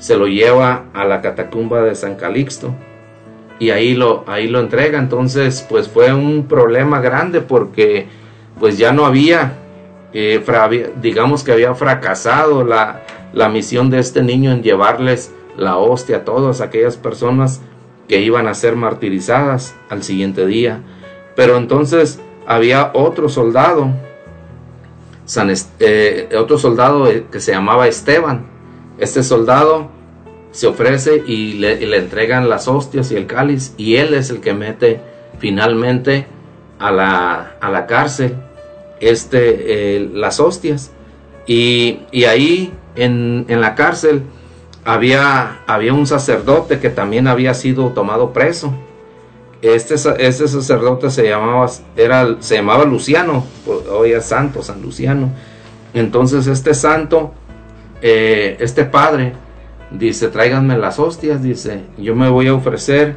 [0.00, 2.74] se lo lleva a la catacumba de San Calixto
[3.60, 4.98] y ahí lo, ahí lo entrega.
[4.98, 8.08] Entonces, pues fue un problema grande porque
[8.58, 9.52] pues ya no había,
[10.12, 10.42] eh,
[11.00, 16.24] digamos que había fracasado la, la misión de este niño en llevarles la hostia a
[16.24, 17.60] todas aquellas personas
[18.08, 20.80] que iban a ser martirizadas al siguiente día.
[21.36, 23.90] Pero entonces había otro soldado,
[25.78, 28.49] eh, otro soldado eh, que se llamaba Esteban.
[29.00, 29.88] Este soldado
[30.52, 34.52] se ofrece y le, entregan las hostias y el cáliz y él es el que
[34.52, 35.00] mete
[35.38, 36.26] finalmente
[36.78, 38.36] a la, a la cárcel
[39.00, 40.92] este, eh, las hostias.
[41.46, 44.22] Y, y ahí en, en la cárcel
[44.84, 48.72] había, había un sacerdote que también había sido tomado preso.
[49.62, 53.44] Este, este sacerdote se llamaba, era, se llamaba Luciano,
[53.90, 55.30] hoy es santo, San Luciano.
[55.92, 57.32] Entonces este santo,
[58.02, 59.34] eh, este padre,
[59.90, 63.16] dice, tráiganme las hostias, dice, yo me voy a ofrecer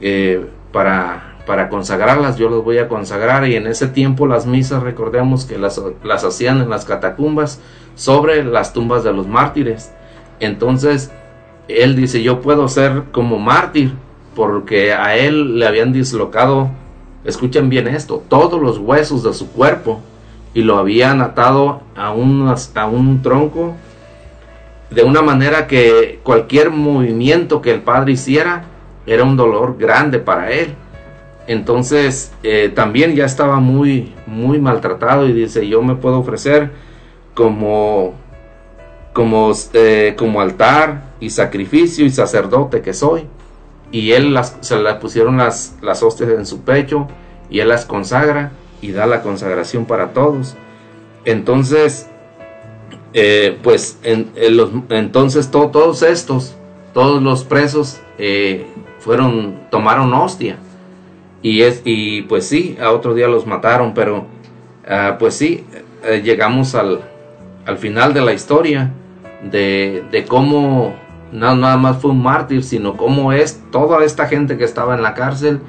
[0.00, 4.82] eh, para, para consagrarlas, yo los voy a consagrar y en ese tiempo las misas,
[4.82, 7.60] recordemos que las, las hacían en las catacumbas
[7.94, 9.92] sobre las tumbas de los mártires.
[10.38, 11.10] Entonces,
[11.68, 13.94] él dice, yo puedo ser como mártir,
[14.34, 16.70] porque a él le habían dislocado,
[17.24, 20.00] escuchen bien esto, todos los huesos de su cuerpo
[20.52, 23.74] y lo habían atado a un, a un tronco
[24.90, 28.64] de una manera que cualquier movimiento que el padre hiciera
[29.06, 30.74] era un dolor grande para él.
[31.46, 36.70] Entonces eh, también ya estaba muy, muy maltratado y dice, yo me puedo ofrecer
[37.34, 38.14] como
[39.16, 43.26] como, eh, como altar y sacrificio y sacerdote que soy.
[43.90, 47.08] Y él las, se le pusieron las, las hostias en su pecho
[47.48, 50.54] y él las consagra y da la consagración para todos.
[51.24, 52.10] Entonces,
[53.18, 56.54] eh, pues en, los, entonces todos estos,
[56.92, 58.66] todos los presos eh,
[58.98, 60.58] fueron, tomaron hostia.
[61.40, 64.26] Y, es, y pues sí, a otro día los mataron, pero
[64.86, 65.64] ah, pues sí,
[66.22, 67.00] llegamos al,
[67.66, 68.92] al final de la historia
[69.42, 70.94] de, cómo
[71.32, 75.02] no nada más fue un mártir, sino cómo es toda esta gente que estaba en
[75.02, 75.60] la cárcel,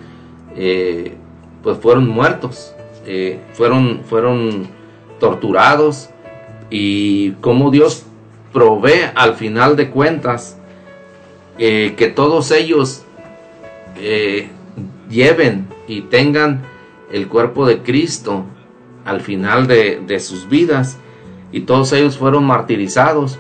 [0.55, 1.15] eh,
[1.63, 2.75] pues fueron muertos,
[3.05, 4.67] eh, fueron, fueron
[5.19, 6.09] torturados
[6.69, 8.03] y cómo Dios
[8.53, 10.57] provee al final de cuentas
[11.57, 13.03] eh, que todos ellos
[15.09, 16.61] lleven y tengan
[17.11, 18.45] el cuerpo de Cristo
[19.05, 20.97] al final de, de sus vidas.
[21.51, 23.39] Y todos ellos fueron martirizados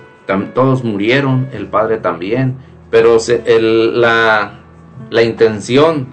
[0.53, 2.57] todos murieron, el padre también,
[2.91, 3.17] pero
[3.59, 4.53] la,
[5.23, 6.07] intención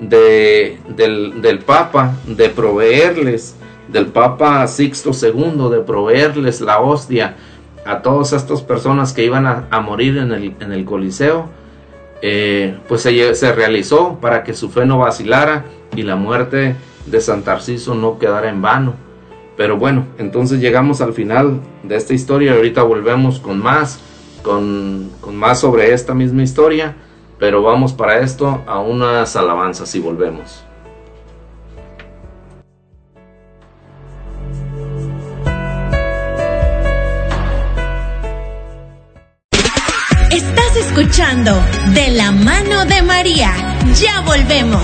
[0.00, 3.56] de, del, del, Papa de proveerles,
[3.88, 7.36] del Papa Sixto II, de proveerles la hostia
[7.84, 10.32] a todas estas personas que iban a, morir en
[10.72, 11.48] el, Coliseo,
[12.20, 15.64] eh, pues se, se, realizó para que su fe no vacilara
[15.96, 16.76] y la muerte
[17.06, 18.94] de San Tarciso no quedara en vano.
[19.56, 23.98] Pero bueno, entonces llegamos al final de esta historia ahorita volvemos con más,
[24.42, 26.94] con, más sobre esta misma historia,
[27.38, 30.67] pero vamos para esto a unas alabanzas y volvemos.
[41.00, 43.52] Escuchando De la mano de María.
[44.00, 44.82] Ya volvemos.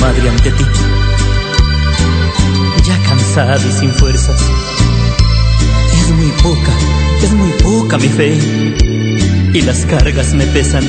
[0.00, 0.64] madre ante ti,
[2.84, 4.40] ya cansada y sin fuerzas.
[5.92, 6.72] Es muy poca,
[7.22, 8.36] es muy poca mi fe
[9.54, 10.84] y las cargas me pesan.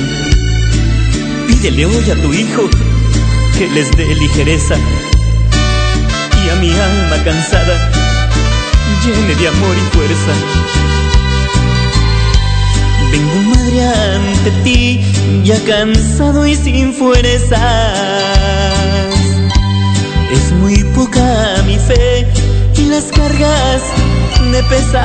[1.46, 2.68] Pídele hoy a tu hijo
[3.56, 4.76] que les dé ligereza
[6.60, 7.96] mi alma cansada
[9.06, 10.32] llene de amor y fuerza.
[13.12, 15.00] Vengo madre ante ti,
[15.44, 17.60] ya cansado y sin fuerzas.
[20.32, 22.26] Es muy poca mi fe
[22.76, 23.82] y las cargas
[24.50, 25.02] me pesan.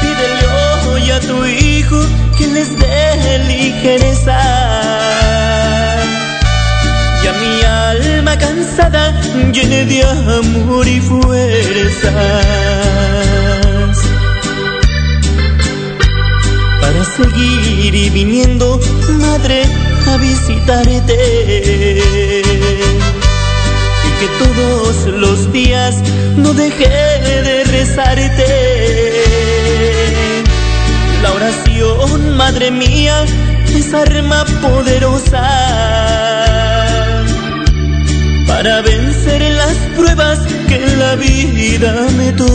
[0.00, 0.46] Pídele
[0.92, 2.00] hoy a tu hijo
[2.38, 4.40] que les dé ligereza.
[7.22, 9.12] Y a mi alma cansada
[9.52, 12.12] llene de amor y fuerzas.
[16.80, 18.80] Para seguir y viniendo,
[19.20, 19.62] madre,
[20.08, 21.16] a visitarte
[24.20, 25.96] que todos los días
[26.36, 28.46] no dejé de rezarte.
[31.22, 33.24] La oración, madre mía,
[33.74, 36.39] es arma poderosa
[38.62, 40.38] para vencer las pruebas
[40.68, 42.50] que la vida me tocan.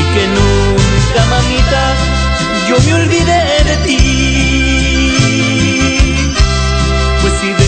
[0.00, 1.82] Y que nunca, mamita,
[2.68, 4.00] yo me olvidé de ti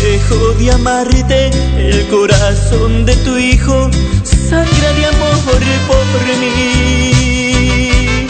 [0.03, 3.89] dejo de amarte, el corazón de tu hijo
[4.25, 5.61] sangra de amor por
[6.41, 8.27] mí.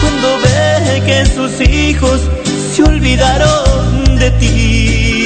[0.00, 2.20] Cuando ve que sus hijos
[2.72, 3.83] se olvidaron
[4.24, 5.24] de ti,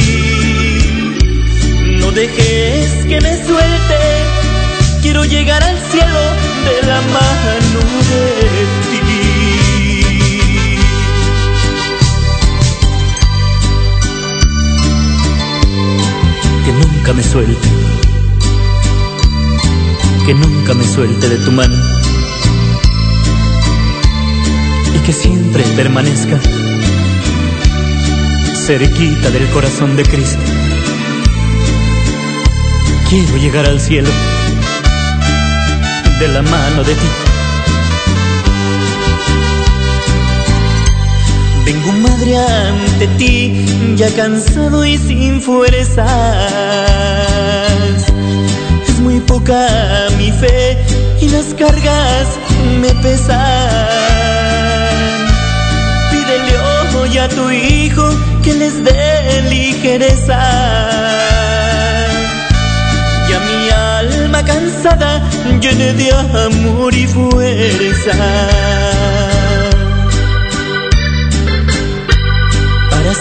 [2.00, 3.98] no dejes que me suelte,
[5.02, 6.20] quiero llegar al cielo
[6.66, 7.80] de la mano
[8.10, 8.26] de
[8.90, 8.98] ti.
[17.14, 17.68] me suelte,
[20.26, 21.76] que nunca me suelte de tu mano.
[24.94, 26.38] Y que siempre permanezca
[28.68, 30.42] cerquita del corazón de Cristo.
[33.08, 34.10] Quiero llegar al cielo
[36.20, 37.08] de la mano de ti.
[41.64, 43.64] Vengo madre ante ti,
[43.96, 46.06] ya cansado y sin fuerzas.
[48.86, 49.66] Es muy poca
[50.18, 50.76] mi fe
[51.22, 52.28] y las cargas
[52.82, 53.38] me pesan.
[56.10, 56.58] Pídele
[57.00, 60.40] hoy a tu hijo que les dé ligereza.
[63.28, 65.22] Y a mi alma cansada
[65.60, 68.16] llene de amor y fuerza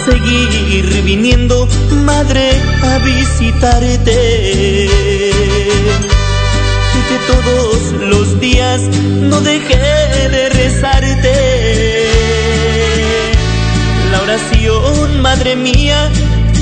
[0.10, 1.68] seguir viniendo,
[2.06, 2.52] madre,
[2.82, 4.90] a visitarte.
[6.98, 8.82] Y que todos los días
[9.30, 11.97] no dejé de rezarte.
[14.28, 16.12] Oración, madre mía,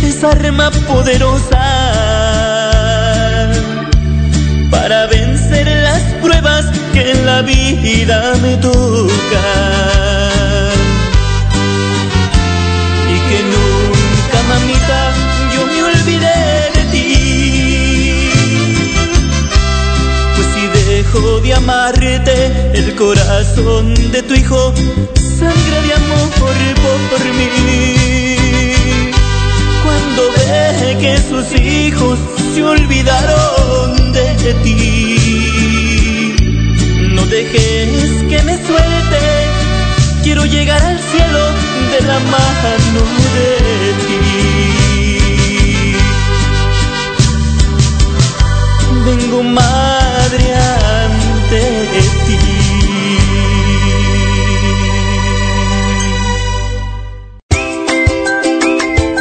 [0.03, 1.65] es arma poderosa
[4.69, 6.63] para vencer las pruebas
[6.93, 8.75] que en la vida me tocan.
[13.29, 14.99] que nunca, mamita,
[15.55, 18.29] yo me olvidé de ti.
[20.35, 22.35] Pues si dejo de amarte,
[22.75, 24.71] el corazón de tu hijo
[25.39, 26.55] sangre de amor por
[27.37, 27.44] mí.
[30.99, 32.19] Que sus hijos
[32.53, 36.35] se olvidaron de ti,
[37.13, 39.19] no dejes que me suelte,
[40.23, 41.39] quiero llegar al cielo
[41.91, 43.01] de la mano
[43.35, 44.21] de ti.
[49.05, 51.61] Vengo madre ante
[52.25, 52.74] ti.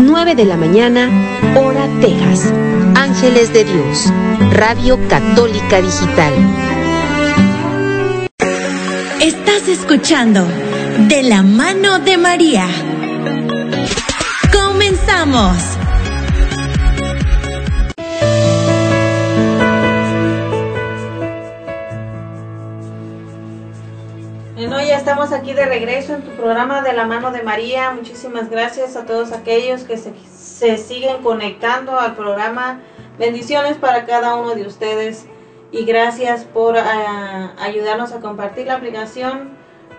[0.00, 1.08] 9 de la mañana,
[1.56, 2.52] hora Texas.
[2.94, 4.12] Ángeles de Dios,
[4.52, 6.32] Radio Católica Digital.
[9.20, 10.46] Estás escuchando
[11.08, 12.66] De la mano de María.
[14.52, 15.79] Comenzamos.
[25.00, 27.90] Estamos aquí de regreso en tu programa de la mano de María.
[27.90, 32.80] Muchísimas gracias a todos aquellos que se, siguen conectando al programa.
[33.18, 35.24] Bendiciones para cada uno de ustedes
[35.72, 36.78] y gracias por uh,
[37.58, 39.52] ayudarnos a compartir la aplicación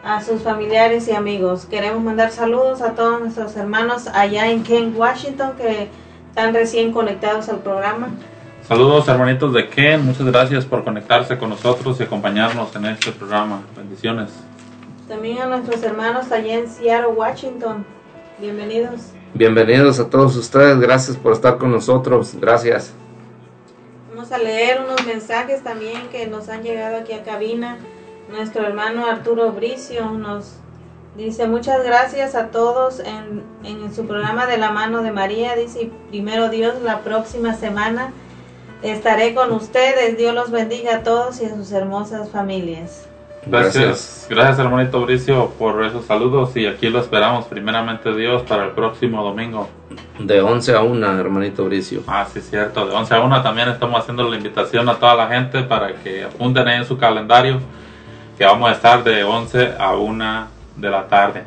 [0.04, 1.66] a sus familiares y amigos.
[1.66, 5.90] Queremos mandar saludos a todos nuestros hermanos allá en Kent, Washington, que
[6.30, 8.10] están recién conectados al programa.
[8.68, 13.64] Saludos hermanitos de Ken, muchas gracias por conectarse con nosotros y acompañarnos en este programa.
[13.76, 14.51] Bendiciones.
[15.12, 17.86] También a nuestros hermanos allá en Seattle, Washington.
[18.40, 19.08] Bienvenidos.
[19.34, 22.94] Bienvenidos a todos ustedes, gracias por estar con nosotros, gracias.
[24.10, 27.78] Vamos a leer unos mensajes también que nos han llegado aquí a cabina.
[28.30, 30.54] Nuestro hermano Arturo Bricio nos
[31.18, 35.58] dice muchas gracias a todos en, en su programa de la mano de María.
[35.58, 38.14] Dice, primero Dios, la próxima semana
[38.82, 40.18] estaré con ustedes.
[40.18, 43.11] Dios los bendiga a todos y a sus hermosas familias.
[43.46, 48.72] Gracias, gracias hermanito Bricio por esos saludos y aquí lo esperamos primeramente Dios para el
[48.72, 49.68] próximo domingo.
[50.20, 52.04] De 11 a 1, hermanito Bricio.
[52.06, 55.28] Ah, sí, cierto, de 11 a 1 también estamos haciendo la invitación a toda la
[55.28, 57.60] gente para que apunten ahí en su calendario
[58.38, 61.44] que vamos a estar de 11 a 1 de la tarde.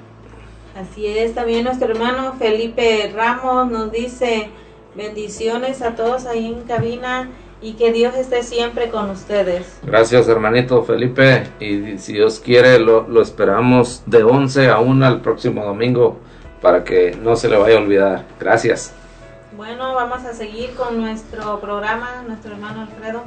[0.77, 4.51] Así es, también nuestro hermano Felipe Ramos nos dice
[4.97, 7.29] bendiciones a todos ahí en cabina
[7.65, 9.81] y que Dios esté siempre con ustedes.
[9.83, 15.21] Gracias hermanito Felipe y si Dios quiere lo, lo, esperamos de 11 a 1 el
[15.21, 16.19] próximo domingo
[16.61, 18.25] para que no se le vaya a olvidar.
[18.39, 18.93] Gracias.
[19.57, 23.23] Bueno, vamos a seguir con nuestro programa, nuestro hermano Alfredo.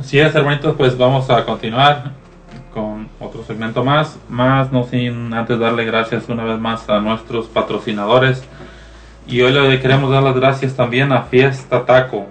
[0.00, 2.12] Así es hermanitos, pues vamos a continuar
[2.72, 7.48] con otro segmento más, más no sin antes darle gracias una vez más a nuestros
[7.48, 8.42] patrocinadores
[9.26, 12.26] y hoy le queremos dar las gracias también a Fiesta Taco.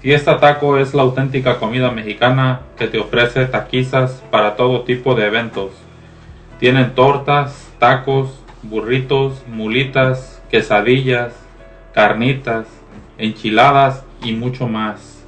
[0.00, 5.26] Fiesta Taco es la auténtica comida mexicana que te ofrece taquizas para todo tipo de
[5.26, 5.72] eventos.
[6.60, 11.34] Tienen tortas, tacos, burritos, mulitas, quesadillas,
[11.92, 12.68] carnitas,
[13.18, 15.26] enchiladas y mucho más.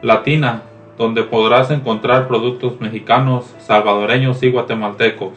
[0.00, 0.62] latina
[0.96, 5.34] donde podrás encontrar productos mexicanos, salvadoreños y guatemaltecos.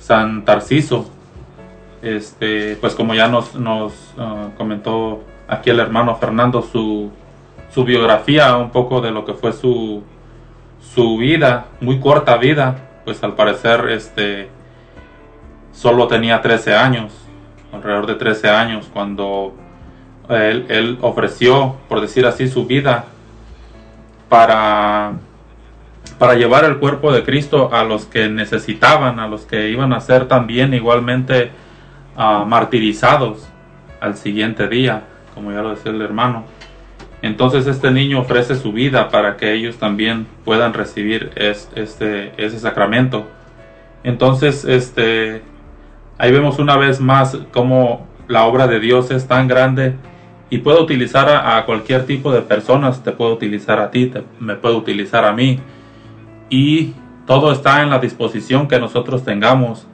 [0.01, 1.09] San Tarciso.
[2.03, 7.13] Este, pues como ya nos, nos uh, comentó aquí el hermano Fernando su,
[7.77, 10.03] su biografía, un poco de lo que fue su,
[10.81, 14.49] su vida, muy corta vida, pues al parecer este
[15.73, 17.13] solo tenía 13 años,
[17.75, 19.53] alrededor de 13 años, cuando
[20.31, 23.05] él, él ofreció, por decir así, su vida
[24.31, 25.13] para,
[26.19, 30.01] para llevar el cuerpo de Cristo a los que necesitaban, a los que iban a
[30.01, 31.51] ser también igualmente
[32.17, 33.47] uh, martirizados
[34.01, 35.03] al siguiente día,
[35.35, 36.56] como ya lo decía el hermano.
[37.23, 42.59] Entonces este niño ofrece su vida para que ellos también puedan recibir es, este, ese
[42.59, 43.27] sacramento.
[44.05, 45.43] Entonces, este,
[46.19, 49.95] ahí vemos una vez más cómo la obra de Dios es tan grande
[50.49, 54.77] y puede utilizar a, cualquier tipo de personas, te puede utilizar a ti, me puede
[54.77, 55.59] utilizar a mí
[56.49, 56.95] y
[57.27, 59.87] todo está en la disposición que nosotros tengamos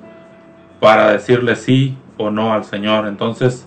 [0.78, 3.06] para decirle sí o no al Señor.
[3.06, 3.66] Entonces,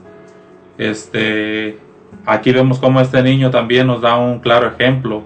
[0.77, 1.79] este,
[2.25, 5.23] aquí vemos cómo este niño también nos da un claro ejemplo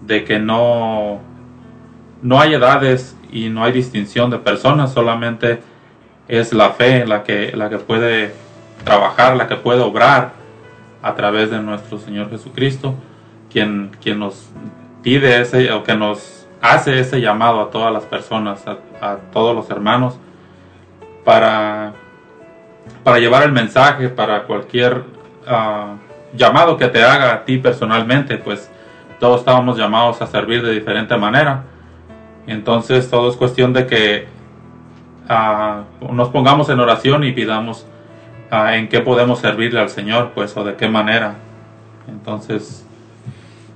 [0.00, 1.20] de que no,
[2.22, 5.60] no hay edades y no hay distinción de personas, solamente
[6.28, 8.32] es la fe la que, la que puede
[8.84, 10.32] trabajar, la que puede obrar
[11.02, 12.94] a través de nuestro Señor Jesucristo,
[13.50, 14.48] quien, quien nos
[15.02, 19.68] pide ese, o que nos hace ese llamado a todas las personas, a, todos los
[19.68, 20.18] hermanos,
[21.24, 21.92] para,
[23.02, 25.04] para llevar el mensaje, para cualquier
[25.46, 25.96] ah,
[26.36, 28.70] llamado que te haga a ti personalmente, pues
[29.20, 31.64] todos estábamos llamados a servir de diferente manera.
[32.46, 34.26] Entonces todo es cuestión de que
[35.28, 37.86] ah, nos pongamos en oración y pidamos
[38.50, 41.36] ah, en qué podemos servirle al Señor, pues, o de qué manera.
[42.08, 42.84] Entonces...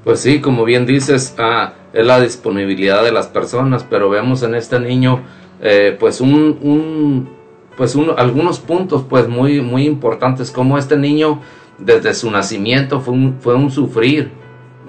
[0.05, 4.55] Pues sí, como bien dices, ah, es la disponibilidad de las personas, pero vemos en
[4.55, 5.21] este niño,
[5.61, 7.29] eh, pues, un,
[7.77, 11.41] pues algunos puntos, pues, muy, muy importantes, como este niño
[11.79, 14.31] desde su nacimiento fue un, fue un sufrir,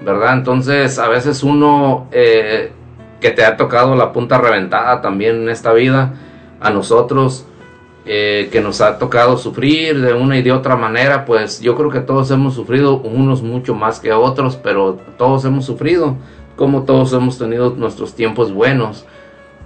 [0.04, 0.34] ¿verdad?
[0.34, 2.72] Entonces, a veces uno eh,
[3.20, 6.14] que te ha tocado la punta reventada también en esta vida,
[6.60, 7.46] a nosotros
[8.06, 11.90] eh, que nos ha tocado sufrir de una y de otra manera, pues yo creo
[11.90, 16.16] que todos hemos sufrido, unos mucho más que otros, pero todos hemos sufrido,
[16.56, 19.04] como todos hemos tenido nuestros tiempos buenos,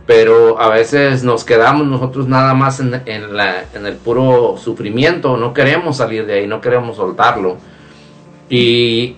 [0.07, 6.27] pero a veces nos quedamos nosotros nada más en, el puro sufrimiento, no queremos salir
[6.27, 7.57] de ahí, no queremos soltarlo.
[8.51, 9.17] Y,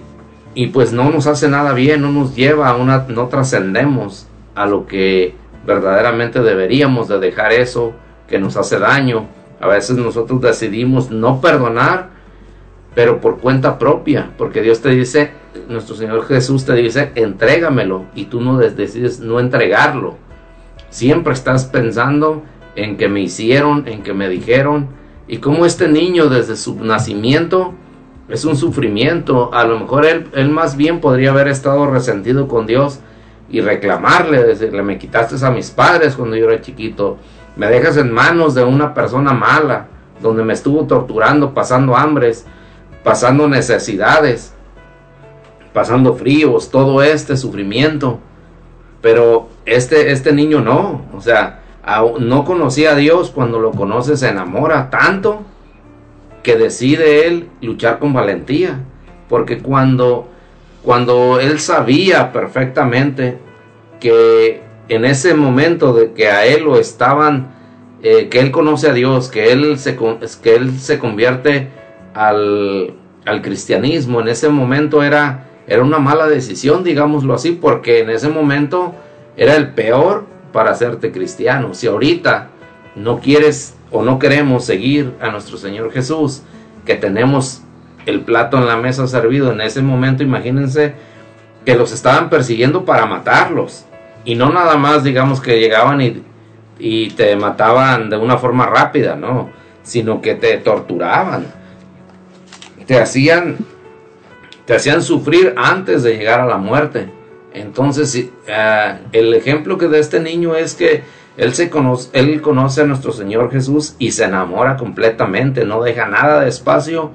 [0.54, 4.66] y pues no nos hace nada bien, no nos lleva a una, no trascendemos a
[4.66, 5.34] lo que
[5.66, 7.92] verdaderamente deberíamos de dejar eso
[8.28, 9.26] que nos hace daño.
[9.60, 12.10] A veces nosotros decidimos no perdonar,
[12.94, 15.32] pero por cuenta propia, porque Dios te dice,
[15.68, 20.16] nuestro Señor Jesús te dice, entrégamelo, y tú no decides no entregarlo.
[20.96, 22.42] Siempre estás pensando
[22.74, 24.88] en que me hicieron, en que me dijeron,
[25.28, 27.74] y como este niño desde su nacimiento
[28.30, 29.52] es un sufrimiento.
[29.52, 33.00] A lo mejor él, él más bien podría haber estado resentido con Dios
[33.50, 37.18] y reclamarle, decirle, me quitaste a mis padres cuando yo era chiquito,
[37.56, 39.88] me dejas en manos de una persona mala,
[40.22, 42.46] donde me estuvo torturando, pasando hambres,
[43.04, 44.54] pasando necesidades,
[45.74, 48.18] pasando fríos, todo este sufrimiento.
[49.02, 51.60] Pero este, este niño no, o sea,
[52.20, 55.42] no conocía a Dios, cuando lo conoce se enamora tanto
[56.42, 58.80] que decide él luchar con valentía.
[59.28, 60.28] Porque cuando,
[60.82, 63.38] cuando él sabía perfectamente
[63.98, 67.48] que en ese momento de que a él lo estaban,
[68.02, 71.68] eh, que él conoce a Dios, que él se, que él se convierte
[72.14, 72.94] al,
[73.24, 78.28] al cristianismo, en ese momento era, era una mala decisión, digámoslo así, porque en ese
[78.28, 78.94] momento
[79.36, 81.74] era el peor para hacerte cristiano.
[81.74, 82.48] Si ahorita
[82.94, 86.42] no quieres o no queremos seguir a nuestro Señor Jesús,
[86.84, 87.62] que tenemos
[88.06, 90.94] el plato en la mesa servido en ese momento, imagínense
[91.64, 93.84] que los estaban persiguiendo para matarlos.
[94.24, 96.22] Y no nada más, digamos, que llegaban y,
[96.78, 99.50] y te mataban de una forma rápida, no,
[99.82, 101.46] sino que te torturaban.
[102.86, 103.56] Te hacían,
[104.64, 107.08] te hacían sufrir antes de llegar a la muerte.
[107.56, 108.14] Entonces,
[108.48, 111.02] uh, el ejemplo que de este niño es que
[111.38, 116.06] él, se conoce, él conoce a nuestro Señor Jesús y se enamora completamente, no deja
[116.06, 117.12] nada de espacio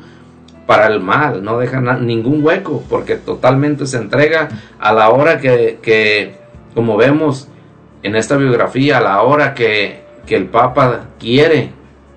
[0.66, 6.36] para el mal, no deja ningún hueco, porque totalmente se entrega a la hora que,
[6.74, 7.48] como vemos
[8.02, 11.72] en esta biografía, a la hora que el Papa quiere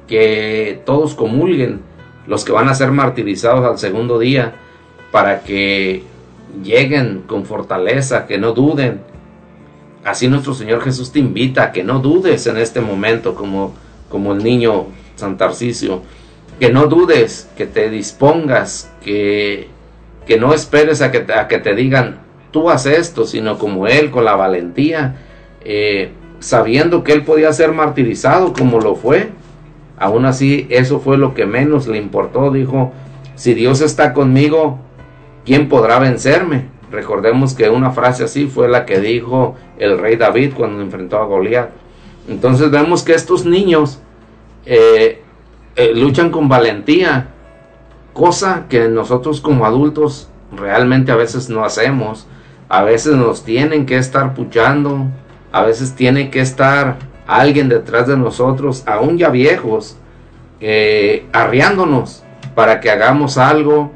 [0.09, 1.81] que todos comulguen,
[2.27, 4.55] los que van a ser martirizados al segundo día,
[5.11, 6.05] para que
[6.63, 9.01] lleguen con fortaleza, que no duden,
[10.05, 13.75] Así nuestro Señor Jesús te invita a que no dudes en este momento como,
[14.11, 14.85] como el niño
[15.17, 16.03] Santarcicio,
[16.61, 19.69] que no dudes, que te dispongas, que,
[20.27, 24.11] que no esperes a que, a que te digan tú haces esto, sino como Él
[24.11, 25.17] con la valentía,
[25.65, 29.31] eh, sabiendo que Él podía ser martirizado como lo fue.
[29.99, 32.53] Aún así, eso fue lo que menos le importó.
[32.53, 32.93] Dijo,
[33.37, 34.79] si Dios está conmigo,
[35.45, 36.69] ¿quién podrá vencerme?
[36.91, 41.25] Recordemos que una frase así fue la que dijo el rey David cuando enfrentó a
[41.25, 41.71] Goliat.
[42.29, 44.01] Entonces vemos que estos niños
[44.67, 45.23] eh,
[45.77, 47.29] eh, luchan con valentía,
[48.13, 52.27] cosa que nosotros como adultos realmente a veces no hacemos.
[52.69, 55.07] A veces nos tienen que estar puchando,
[55.53, 59.97] a veces tiene que estar alguien detrás de nosotros, aún ya viejos,
[60.61, 62.23] eh, arriándonos
[62.55, 63.93] para que hagamos algo,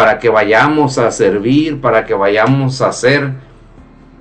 [0.00, 3.34] para que vayamos a servir, para que vayamos a hacer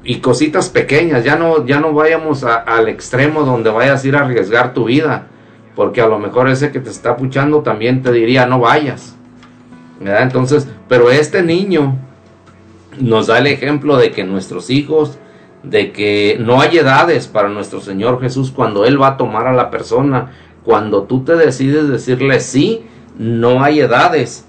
[0.03, 4.25] y cositas pequeñas, ya no, ya no vayamos al extremo donde vayas a ir a
[4.25, 5.27] arriesgar tu vida,
[5.77, 9.15] porque a lo mejor ese que te está puchando también te diría no vayas.
[10.01, 11.95] Entonces, pero este niño
[12.99, 15.17] nos da el ejemplo de que nuestros hijos,
[15.63, 19.53] de que no hay edades para nuestro Señor Jesús cuando Él va a tomar a
[19.53, 20.33] la persona.
[20.65, 22.83] Cuando tú te decides decirle sí,
[23.17, 24.45] no hay edades,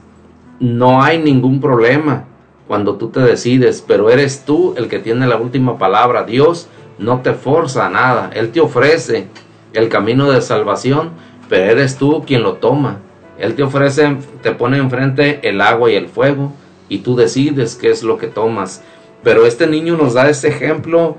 [0.61, 2.25] no hay ningún problema
[2.69, 6.23] cuando tú te decides, pero eres tú el que tiene la última palabra.
[6.23, 9.27] Dios no te forza a nada, Él te ofrece
[9.73, 11.11] el camino de salvación,
[11.49, 12.99] pero eres tú quien lo toma.
[13.39, 16.53] Él te ofrece, te pone enfrente el agua y el fuego
[16.89, 18.83] y tú decides qué es lo que tomas.
[19.23, 21.17] Pero este niño nos da este ejemplo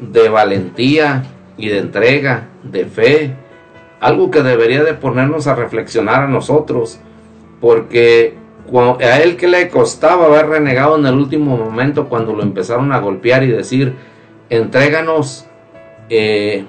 [0.00, 1.24] de valentía
[1.58, 3.34] y de entrega, de fe,
[4.00, 6.98] algo que debería de ponernos a reflexionar a nosotros,
[7.60, 8.34] porque
[9.00, 12.98] a él que le costaba haber renegado en el último momento cuando lo empezaron a
[12.98, 13.94] golpear y decir,
[14.50, 15.46] entréganos
[16.08, 16.64] eh,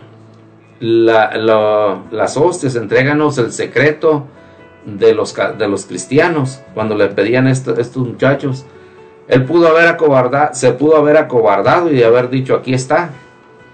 [0.80, 4.26] las hostias, entréganos el secreto
[4.86, 8.66] de los, de los cristianos, cuando le pedían esto, estos muchachos,
[9.28, 13.12] él pudo haber acobardado, se pudo haber acobardado y haber dicho, aquí está,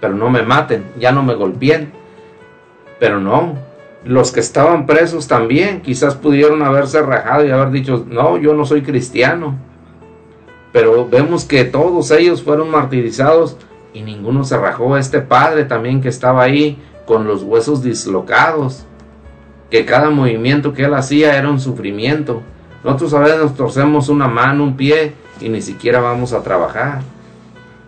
[0.00, 1.92] pero no me maten, ya no me golpeen.
[2.98, 3.58] Pero no,
[4.06, 8.64] los que estaban presos también quizás pudieron haberse rajado y haber dicho, no, yo no
[8.64, 9.56] soy cristiano.
[10.72, 13.56] Pero vemos que todos ellos fueron martirizados
[13.92, 14.96] y ninguno se rajó.
[14.96, 18.84] Este padre también que estaba ahí con los huesos dislocados,
[19.70, 22.42] que cada movimiento que él hacía era un sufrimiento.
[22.84, 27.00] Nosotros a veces nos torcemos una mano, un pie y ni siquiera vamos a trabajar.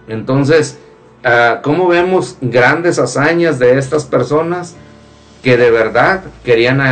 [0.08, 0.80] Entonces,
[1.24, 4.74] uh, ¿cómo vemos grandes hazañas de estas personas
[5.42, 6.82] que de verdad querían,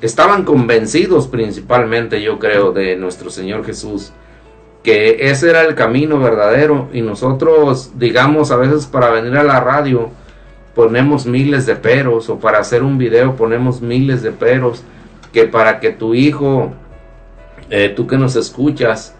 [0.00, 4.12] estaban convencidos principalmente, yo creo, de nuestro Señor Jesús?
[4.82, 9.60] que ese era el camino verdadero y nosotros digamos a veces para venir a la
[9.60, 10.08] radio
[10.74, 14.82] ponemos miles de peros o para hacer un video ponemos miles de peros
[15.34, 16.72] que para que tu hijo
[17.68, 19.14] eh, tú que nos escuchas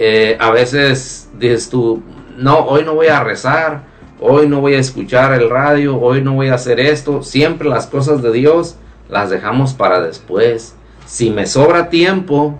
[0.00, 2.04] eh, a veces dices tú,
[2.36, 3.82] no, hoy no voy a rezar,
[4.20, 7.22] hoy no voy a escuchar el radio, hoy no voy a hacer esto.
[7.22, 8.76] Siempre las cosas de Dios
[9.08, 10.74] las dejamos para después.
[11.06, 12.58] Si me sobra tiempo,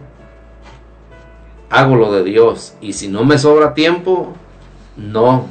[1.70, 2.74] hago lo de Dios.
[2.80, 4.34] Y si no me sobra tiempo,
[4.96, 5.46] no.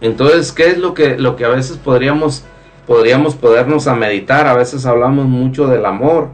[0.00, 2.44] Entonces, ¿qué es lo que, lo que a veces podríamos,
[2.86, 4.46] podríamos podernos a meditar?
[4.46, 6.28] A veces hablamos mucho del amor.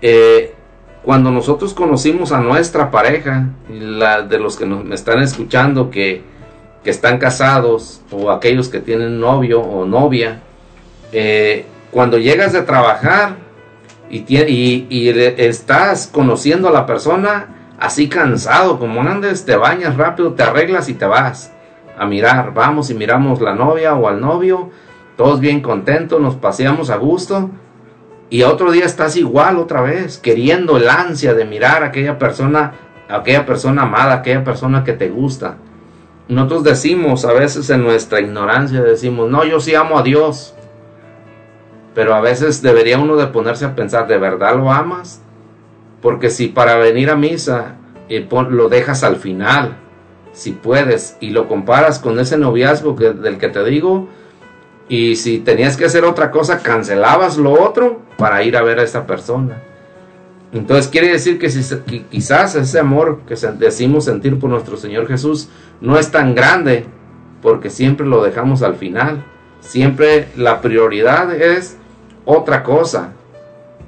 [0.00, 0.54] Eh,
[1.02, 6.22] cuando nosotros conocimos a nuestra pareja, la de los que nos me están escuchando que,
[6.86, 10.40] que, están casados o aquellos que tienen novio o novia,
[11.12, 13.36] eh, cuando llegas de trabajar
[14.08, 20.44] y, y, estás conociendo a la persona así cansado, como andes, te bañas rápido, te
[20.44, 21.52] arreglas y te vas
[21.98, 24.70] a mirar, vamos y miramos la novia o al novio,
[25.16, 27.50] todos bien contentos, nos paseamos a gusto
[28.30, 32.74] y otro día estás igual otra vez, queriendo el ansia de mirar a aquella persona,
[33.08, 35.56] a aquella persona amada, a aquella persona que te gusta.
[36.28, 40.54] Nosotros decimos a veces en nuestra ignorancia, decimos, no, yo sí amo a Dios.
[41.94, 45.22] Pero a veces debería uno de ponerse a pensar, ¿de verdad lo amas?
[46.02, 47.76] Porque si para venir a misa
[48.08, 49.76] eh, lo dejas al final,
[50.32, 54.08] si puedes, y lo comparas con ese noviazgo del que te digo,
[54.88, 58.82] y si tenías que hacer otra cosa, cancelabas lo otro para ir a ver a
[58.82, 59.62] esa persona.
[60.58, 61.48] Entonces quiere decir que,
[62.10, 65.48] quizás ese amor que decimos sentir por nuestro Señor Jesús
[65.80, 66.86] no es tan grande
[67.42, 69.22] porque siempre lo dejamos al final.
[69.60, 71.76] Siempre la prioridad es
[72.24, 73.12] otra cosa,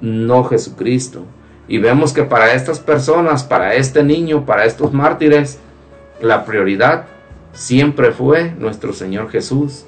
[0.00, 1.24] no Jesucristo.
[1.68, 5.58] Y vemos que para estas personas, para este niño, para estos mártires,
[6.20, 7.06] la prioridad
[7.52, 9.84] siempre fue nuestro Señor Jesús.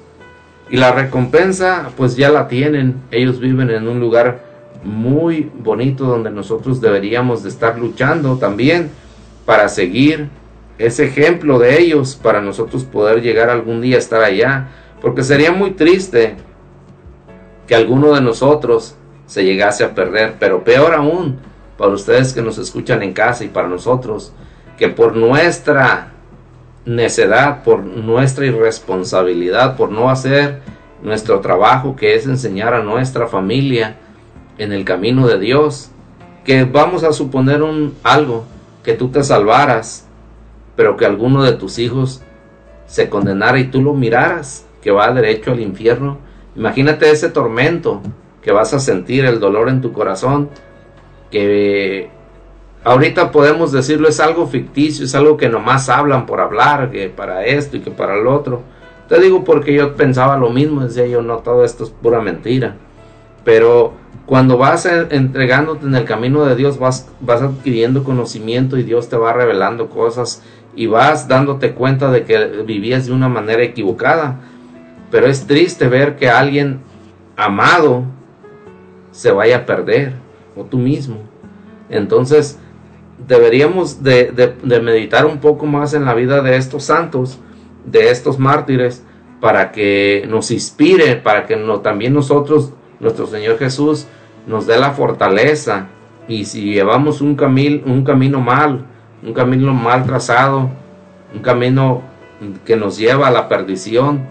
[0.69, 2.95] Y la recompensa pues ya la tienen.
[3.11, 4.50] Ellos viven en un lugar
[4.83, 8.89] muy bonito donde nosotros deberíamos de estar luchando también
[9.45, 10.29] para seguir
[10.77, 14.69] ese ejemplo de ellos, para nosotros poder llegar algún día a estar allá.
[15.01, 16.35] Porque sería muy triste
[17.67, 21.37] que alguno de nosotros se llegase a perder, pero peor aún
[21.77, 24.33] para ustedes que nos escuchan en casa y para nosotros,
[24.77, 26.11] que por nuestra
[26.85, 30.59] necedad, por nuestra irresponsabilidad, por no hacer
[31.01, 33.97] nuestro trabajo que es enseñar a nuestra familia
[34.63, 35.91] en el camino de Dios,
[36.43, 38.45] que vamos a suponer un algo,
[38.83, 40.07] que tú te salvaras,
[40.75, 42.21] pero que alguno de tus hijos
[42.87, 46.17] se condenara y tú lo miraras, que va derecho al infierno,
[46.55, 48.01] Imagínate ese tormento
[48.41, 50.49] que vas a sentir, el dolor en tu corazón,
[51.29, 52.09] que
[52.83, 57.45] ahorita podemos decirlo es algo ficticio, es algo que nomás hablan por hablar, que para
[57.45, 58.63] esto y que para el otro.
[59.07, 62.75] Te digo porque yo pensaba lo mismo, decía yo, no, todo esto es pura mentira.
[63.45, 63.93] Pero
[64.31, 69.17] cuando vas entregándote en el camino de Dios, vas, vas adquiriendo conocimiento y Dios te
[69.17, 70.41] va revelando cosas
[70.73, 74.39] y vas dándote cuenta de que vivías de una manera equivocada.
[75.11, 76.79] Pero es triste ver que alguien
[77.35, 78.05] amado
[79.11, 80.13] se vaya a perder,
[80.55, 81.17] o tú mismo.
[81.89, 82.57] Entonces,
[83.27, 87.37] deberíamos de, meditar un poco más en la vida de estos santos,
[87.83, 89.03] de estos mártires,
[89.41, 92.71] para que nos inspire, para que no, también nosotros,
[93.01, 94.07] nuestro Señor Jesús,
[94.47, 95.87] nos dé la fortaleza.
[96.27, 98.85] Y si llevamos un, camino un camino mal,
[99.23, 100.69] un camino mal trazado,
[101.33, 102.03] un camino
[102.65, 104.25] que nos lleva a la perdición,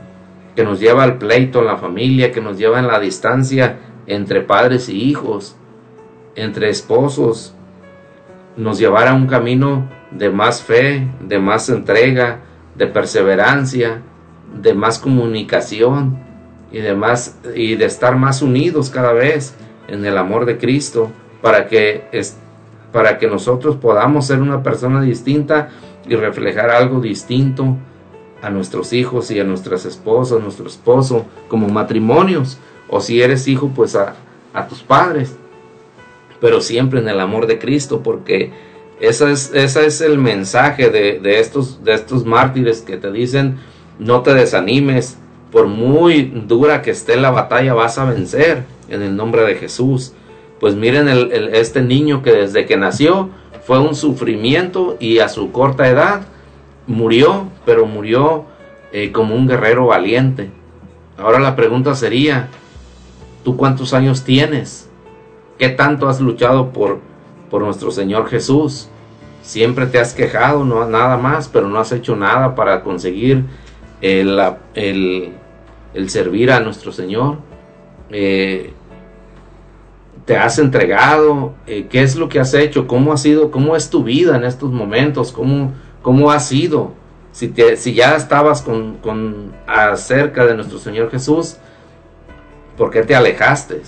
[0.56, 4.40] que nos lleva al pleito en la familia, que nos lleva en la distancia entre
[4.40, 5.56] padres y hijos,
[6.34, 7.54] entre esposos,
[8.56, 12.40] nos llevará a un camino de más fe, de más entrega,
[12.74, 14.02] de perseverancia,
[14.60, 16.18] de más comunicación
[16.72, 19.54] y de más y de estar más unidos cada vez
[19.90, 21.10] en el amor de Cristo
[21.42, 22.36] para que es,
[22.92, 25.70] para que nosotros podamos ser una persona distinta
[26.08, 27.76] y reflejar algo distinto
[28.42, 33.70] a nuestros hijos y a nuestras esposas, nuestro esposo como matrimonios o si eres hijo
[33.74, 34.14] pues a,
[34.54, 35.36] a tus padres.
[36.40, 38.50] Pero siempre en el amor de Cristo, porque
[38.98, 43.58] ese es, es el mensaje de, de, estos, de estos mártires que te dicen,
[43.98, 45.18] no te desanimes,
[45.52, 50.12] por muy dura que esté la batalla vas a vencer en el nombre de Jesús.
[50.60, 53.30] Pues miren el, este niño que desde que nació
[53.64, 56.26] fue un sufrimiento y a su corta edad
[56.86, 58.44] murió, pero murió
[58.92, 60.50] eh, como un guerrero valiente.
[61.16, 62.48] Ahora la pregunta sería,
[63.44, 64.88] ¿tú cuántos años tienes?
[65.58, 67.00] ¿Qué tanto has luchado por,
[67.50, 68.88] por nuestro Señor Jesús?
[69.42, 73.44] Siempre te has quejado, no nada más, pero no has hecho nada para conseguir
[74.00, 74.38] el,
[74.74, 77.38] el, servir a nuestro Señor.
[78.10, 78.72] Eh,
[80.24, 83.90] te has entregado, eh, qué es lo que has hecho, cómo ha sido, cómo es
[83.90, 86.92] tu vida en estos momentos, cómo, cómo ha sido.
[87.32, 91.56] Si, te, si ya estabas con, con acerca de nuestro Señor Jesús,
[92.76, 93.82] ¿por qué te alejaste?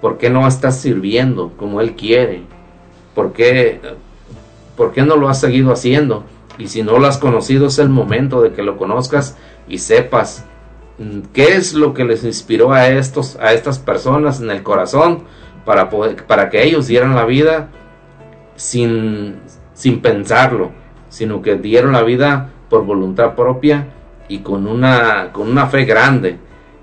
[0.00, 2.42] ¿Por qué no estás sirviendo como Él quiere?
[3.14, 3.80] ¿Por qué,
[4.76, 6.24] ¿Por qué no lo has seguido haciendo?
[6.56, 9.36] Y si no lo has conocido es el momento de que lo conozcas
[9.68, 10.44] y sepas
[11.32, 15.24] qué es lo que les inspiró a, estos, a estas personas en el corazón
[15.64, 17.68] para, para que ellos dieran la vida
[18.56, 19.36] sin,
[19.74, 20.72] sin pensarlo,
[21.08, 23.88] sino que dieron la vida por voluntad propia
[24.28, 26.38] y con una, con una fe grande.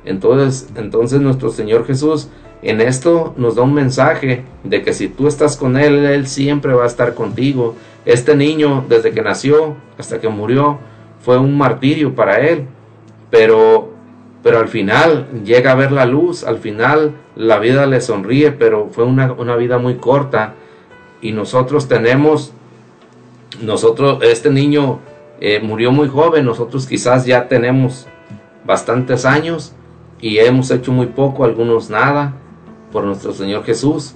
[0.06, 2.30] Entonces, entonces nuestro Señor Jesús
[2.62, 6.74] en esto nos da un mensaje de que si tú estás con Él, Él siempre
[6.74, 7.76] va a estar contigo.
[8.06, 10.80] Este niño, desde que nació hasta que murió,
[11.20, 12.66] fue un martirio para Él.
[13.30, 13.94] Pero,
[14.46, 18.90] pero al final llega a ver la luz, al final la vida le sonríe, pero
[18.92, 20.54] fue una, vida muy corta.
[21.20, 22.54] Y nosotros tenemos,
[23.64, 25.00] nosotros, este niño
[25.42, 28.06] eh, murió muy joven, nosotros quizás ya tenemos
[28.64, 29.74] bastantes años
[30.22, 32.36] y hemos hecho muy poco, algunos nada
[32.92, 34.14] por nuestro Señor Jesús.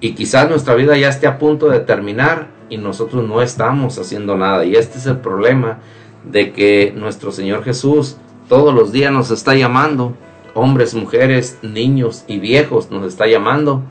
[0.00, 4.36] Y quizás nuestra vida ya esté a punto de terminar y nosotros no estamos haciendo
[4.36, 4.64] nada.
[4.64, 5.78] Y este es el problema
[6.24, 8.16] de que nuestro Señor Jesús
[8.50, 10.16] todos los días nos está llamando,
[10.54, 13.84] hombres, mujeres, niños y viejos nos está llamando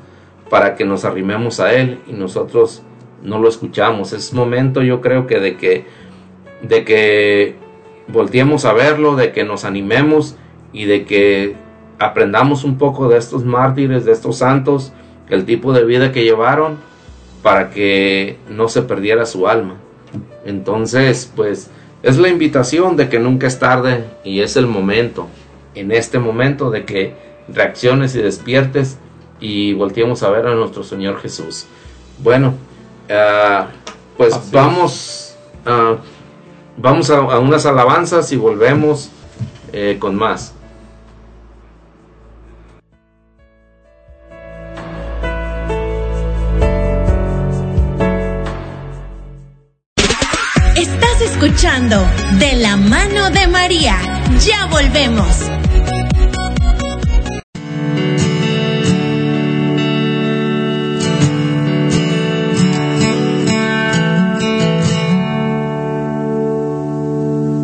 [0.49, 2.83] para que nos arrimemos a Él y nosotros
[3.23, 4.11] no lo escuchamos.
[4.11, 5.85] Es momento yo creo que de que
[6.61, 7.55] de que
[8.09, 10.35] volteemos a verlo, de que nos animemos
[10.73, 11.55] y de que
[11.97, 14.91] aprendamos un poco de estos mártires, de estos santos,
[15.29, 16.79] el tipo de vida que llevaron
[17.41, 19.77] para que no se perdiera su alma.
[20.43, 21.71] Entonces, pues
[22.03, 25.27] es la invitación de que nunca es tarde y es el momento,
[25.75, 27.13] en este momento de que
[27.47, 28.97] reacciones y despiertes
[29.39, 31.65] y volteemos a ver a nuestro Señor Jesús.
[32.19, 32.53] Bueno,
[33.09, 33.67] ah,
[34.17, 35.95] pues vamos, uh,
[36.77, 39.09] vamos a, unas alabanzas y volvemos
[39.71, 40.53] eh, con más.
[52.37, 53.97] De la mano de María.
[54.45, 55.27] Ya volvemos.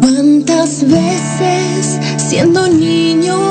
[0.01, 3.44] ¿Cuántas veces siendo niño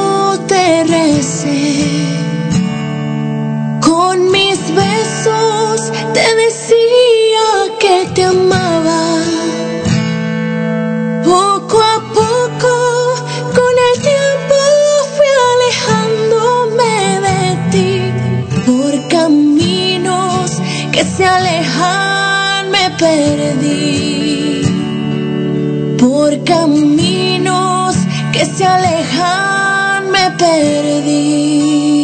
[21.25, 24.63] quise alejar, me perdí
[25.99, 27.97] por caminos
[28.33, 32.04] que se alejan, me perdí.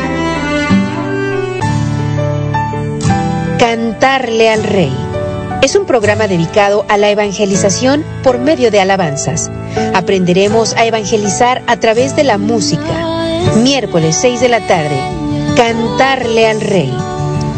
[4.01, 4.91] Cantarle al Rey.
[5.61, 9.51] Es un programa dedicado a la evangelización por medio de alabanzas.
[9.93, 12.81] Aprenderemos a evangelizar a través de la música.
[13.57, 14.99] Miércoles 6 de la tarde.
[15.55, 16.91] Cantarle al Rey.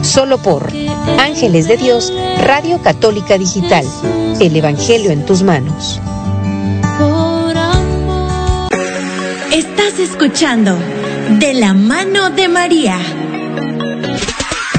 [0.02, 0.70] Solo por
[1.18, 2.12] Ángeles de Dios,
[2.42, 3.86] Radio Católica Digital.
[4.42, 6.02] El Evangelio en tus manos.
[9.54, 10.78] Estás escuchando
[11.40, 13.00] De la mano de María.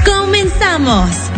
[0.05, 1.31] Comenzamos.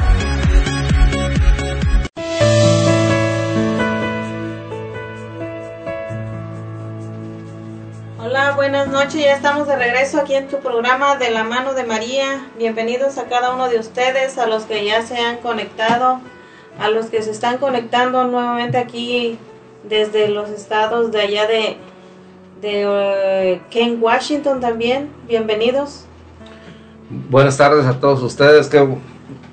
[8.69, 9.23] Buenas noches.
[9.23, 12.49] Ya estamos de regreso aquí en tu programa de la mano de María.
[12.57, 16.19] Bienvenidos a cada uno de ustedes, a los que ya se han conectado,
[16.77, 19.39] a los que se están conectando nuevamente aquí
[19.88, 21.77] desde los estados de allá de,
[22.60, 22.84] de
[23.53, 25.11] eh, Ken, Washington también.
[25.30, 26.03] Bienvenidos.
[27.10, 28.68] Buenas tardes a todos ustedes.
[28.68, 28.85] Que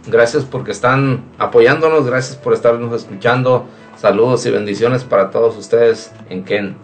[0.09, 3.67] gracias porque están apoyándonos, gracias por estarnos escuchando.
[3.97, 6.84] Saludos y bendiciones para todos ustedes en Ken.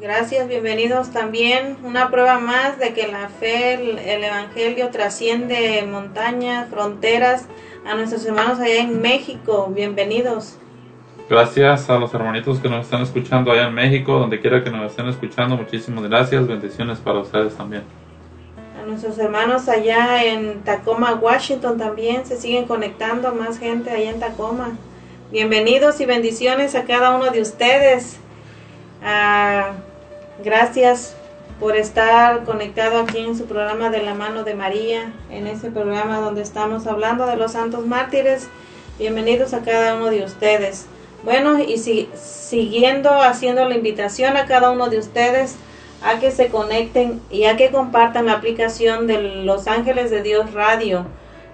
[0.00, 1.76] Gracias, bienvenidos también.
[1.84, 7.46] Una prueba más de que la fe, el, el Evangelio trasciende montañas, fronteras,
[7.84, 9.70] a nuestros hermanos allá en México.
[9.70, 10.56] Bienvenidos.
[11.28, 14.90] Gracias a los hermanitos que nos están escuchando allá en México, donde quiera que nos
[14.90, 15.54] estén escuchando.
[15.58, 16.46] Muchísimas gracias.
[16.46, 17.82] Bendiciones para ustedes también.
[18.82, 24.18] A nuestros hermanos allá en Tacoma, Washington también se siguen conectando más gente allá en
[24.18, 24.78] Tacoma.
[25.30, 28.18] Bienvenidos y bendiciones a cada uno de ustedes.
[29.02, 29.72] Ah,
[30.42, 31.14] gracias
[31.58, 36.18] por estar conectado aquí en su programa de la mano de María, en ese programa
[36.18, 38.48] donde estamos hablando de los santos mártires.
[38.98, 40.86] Bienvenidos a cada uno de ustedes.
[41.22, 45.56] Bueno, y si, siguiendo haciendo la invitación a cada uno de ustedes
[46.02, 50.54] a que se conecten y a que compartan la aplicación de Los Ángeles de Dios
[50.54, 51.04] Radio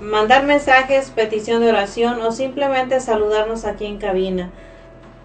[0.00, 4.50] mandar mensajes, petición de oración o simplemente saludarnos aquí en cabina.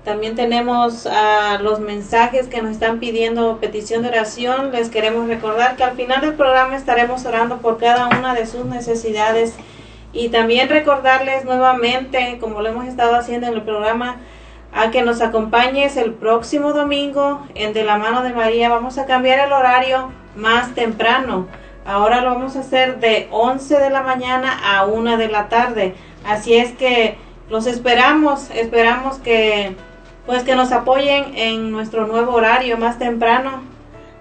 [0.04, 4.72] También tenemos ah, los mensajes que nos están pidiendo petición de oración.
[4.72, 8.66] Les queremos recordar que al final del programa estaremos orando por cada una de sus
[8.66, 9.54] necesidades
[10.12, 14.18] y también recordarles nuevamente, como lo hemos estado haciendo en el programa,
[14.74, 18.70] a que nos acompañes el próximo domingo en De la mano de María.
[18.70, 21.48] Vamos a cambiar el horario más temprano.
[21.86, 25.96] Ahora lo vamos a hacer de 11 de la mañana a 1 de la tarde.
[26.26, 27.18] Así es que
[27.50, 29.76] los esperamos, esperamos que
[30.26, 33.64] pues que nos apoyen en nuestro nuevo horario más temprano.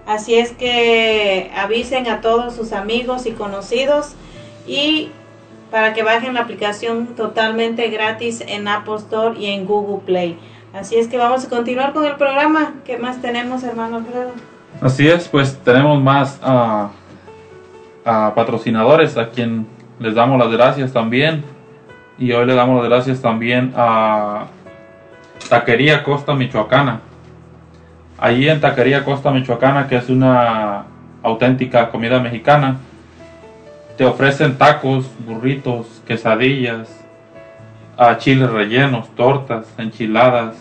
[0.05, 4.15] Así es que avisen a todos sus amigos y conocidos
[4.65, 5.11] y
[5.69, 10.37] para que bajen la aplicación totalmente gratis en Apple Store y en Google Play.
[10.73, 12.73] Así es que vamos a continuar con el programa.
[12.83, 14.50] ¿Qué más tenemos, hermano Alfredo?
[14.79, 16.89] Así es, pues tenemos más ah,
[18.05, 19.67] a patrocinadores a quien
[19.99, 21.43] les damos las gracias también.
[22.17, 24.45] Y hoy le damos las gracias también a
[25.49, 27.01] Taquería Costa Michoacana.
[28.17, 30.85] Allí en Taquería Costa Michoacana, que es una
[31.23, 32.77] auténtica comida mexicana,
[33.97, 36.89] te ofrecen tacos, burritos, quesadillas,
[37.97, 40.55] a chiles rellenos, tortas, enchiladas,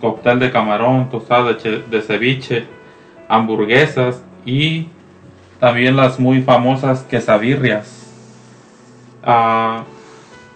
[0.00, 2.66] cóctel de camarón, tostada de ceviche,
[3.30, 4.88] hamburguesas y
[5.58, 7.96] también las muy famosas quesadillas.
[9.22, 9.84] Ah,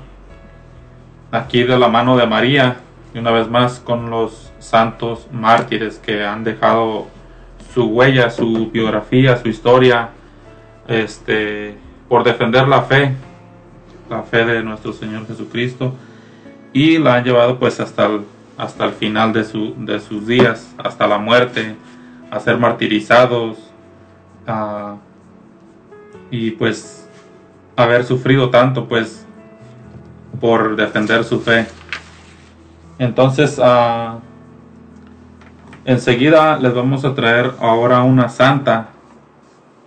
[1.31, 2.79] aquí de la mano de María
[3.15, 7.09] y una vez más con los santos mártires que han dejado
[7.75, 10.11] su huella, su biografía, su historia,
[10.89, 11.77] este,
[12.09, 13.15] por defender la fe
[14.11, 15.95] la fe de nuestro Señor Jesucristo
[16.75, 18.21] y la han llevado pues hasta el,
[18.59, 21.77] hasta el final de, su, de sus días, hasta la muerte,
[22.31, 23.57] a ser martirizados
[24.47, 24.97] a-
[26.31, 27.09] y pues
[27.77, 29.25] haber sufrido tanto pues
[30.41, 31.67] por defender su fe.
[33.03, 34.21] Entonces, ah,
[35.85, 38.91] enseguida les vamos a traer ahora una santa.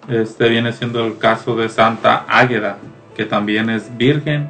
[0.10, 2.78] Este viene siendo el caso de Santa Águeda,
[3.16, 4.50] que también es virgen,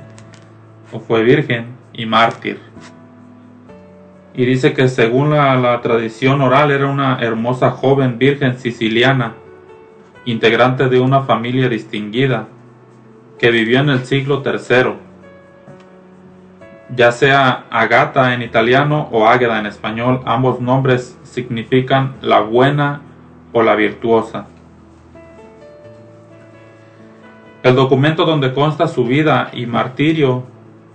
[0.92, 2.60] o fue virgen y mártir.
[4.34, 9.34] Y dice que según la, tradición oral era una hermosa joven virgen siciliana,
[10.26, 12.48] integrante de una familia distinguida,
[13.38, 15.05] que vivió en el siglo III
[16.94, 23.02] ya sea Agata en italiano o Águeda en español, ambos nombres significan la buena
[23.54, 24.48] o la virtuosa.
[27.64, 30.44] El documento donde consta su vida y martirio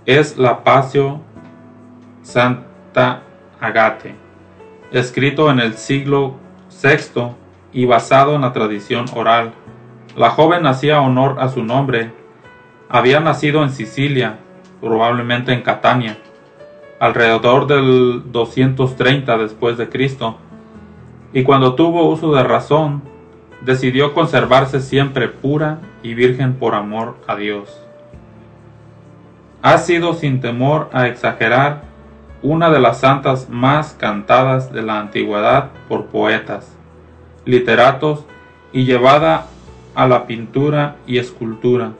[0.05, 1.19] es la Pasio
[2.21, 3.23] Santa
[3.59, 4.15] Agate,
[4.91, 6.35] escrito en el siglo
[6.81, 7.35] VI
[7.73, 9.51] y basado en la tradición oral.
[10.15, 12.13] La joven hacía honor a su nombre.
[12.89, 14.39] Había nacido en Sicilia,
[14.81, 16.17] probablemente en Catania,
[16.99, 20.37] alrededor del 230 después de Cristo,
[21.33, 23.03] y cuando tuvo uso de razón,
[23.61, 27.81] decidió conservarse siempre pura y virgen por amor a Dios.
[29.61, 31.83] Ha sido sin temor a exagerar
[32.41, 36.75] una de las santas más cantadas de la antigüedad por poetas,
[37.45, 38.25] literatos
[38.73, 39.45] y llevada
[39.93, 41.91] a la pintura y escultura.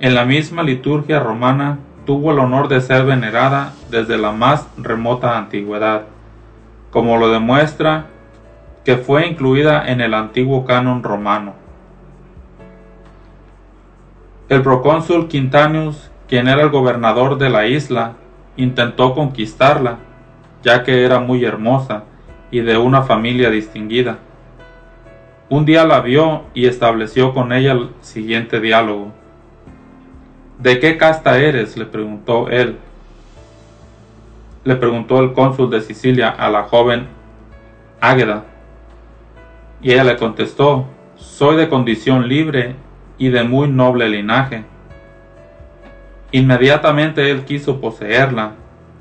[0.00, 5.38] En la misma liturgia romana tuvo el honor de ser venerada desde la más remota
[5.38, 6.02] antigüedad,
[6.90, 8.06] como lo demuestra
[8.84, 11.54] que fue incluida en el antiguo canon romano.
[14.48, 18.12] El procónsul Quintanius, quien era el gobernador de la isla,
[18.56, 19.98] intentó conquistarla,
[20.62, 22.04] ya que era muy hermosa
[22.50, 24.18] y de una familia distinguida.
[25.48, 29.12] Un día la vio y estableció con ella el siguiente diálogo.
[30.58, 31.76] ¿De qué casta eres?
[31.76, 32.78] le preguntó él.
[34.62, 37.08] Le preguntó el cónsul de Sicilia a la joven
[38.00, 38.44] Águeda.
[39.82, 40.86] Y ella le contestó,
[41.16, 42.76] soy de condición libre
[43.18, 44.64] y de muy noble linaje.
[46.30, 48.52] Inmediatamente él quiso poseerla.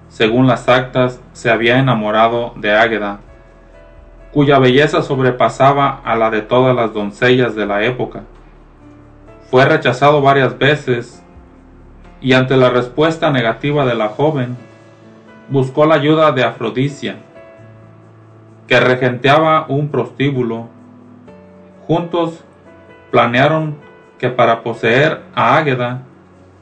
[0.10, 3.20] Según las actas, se había enamorado de Águeda,
[4.32, 8.24] cuya belleza sobrepasaba a la de todas las doncellas de la época.
[9.50, 11.23] Fue rechazado varias veces
[12.24, 14.56] y ante la respuesta negativa de la joven,
[15.50, 17.18] buscó la ayuda de Afrodisia,
[18.66, 20.70] que regenteaba un prostíbulo.
[21.86, 22.42] Juntos
[23.12, 23.76] planearon
[24.18, 26.04] que para poseer a Águeda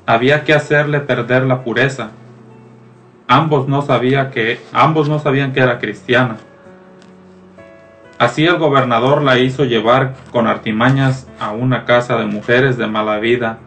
[0.08, 2.10] había que hacerle perder la pureza.
[3.28, 6.38] Ambos no, sabía que, ambos no sabían que era cristiana.
[8.18, 13.20] Así el gobernador la hizo llevar con artimañas a una casa de mujeres de mala
[13.20, 13.60] vida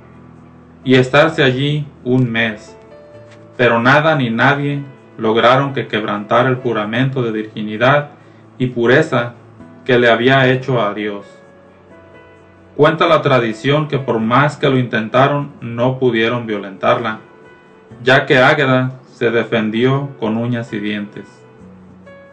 [0.85, 2.77] y estarse allí un mes.
[3.57, 4.83] Pero nada ni nadie
[5.17, 8.11] lograron que quebrantara el juramento de virginidad
[8.59, 9.35] y pureza
[9.85, 11.27] que le había hecho a Dios.
[12.77, 17.21] Cuenta la tradición que por más que lo intentaron no pudieron violentarla,
[18.03, 21.27] ya que Águeda se defendió con uñas y dientes.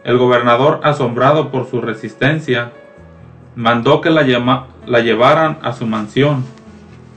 [0.02, 2.72] El gobernador, asombrado por su resistencia,
[3.54, 6.44] mandó que la, la llevaran a su mansión,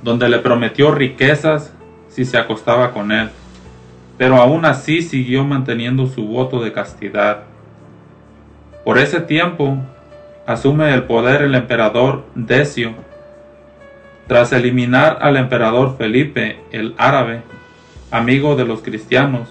[0.05, 1.73] donde le prometió riquezas
[2.09, 3.31] si se acostaba con él,
[4.19, 7.39] pero aún así siguió manteniendo su voto de castidad.
[8.83, 9.79] Por ese tiempo,
[10.45, 12.93] asume el poder el emperador Decio,
[14.27, 17.41] tras eliminar al emperador Felipe el árabe,
[18.11, 19.49] amigo de los cristianos.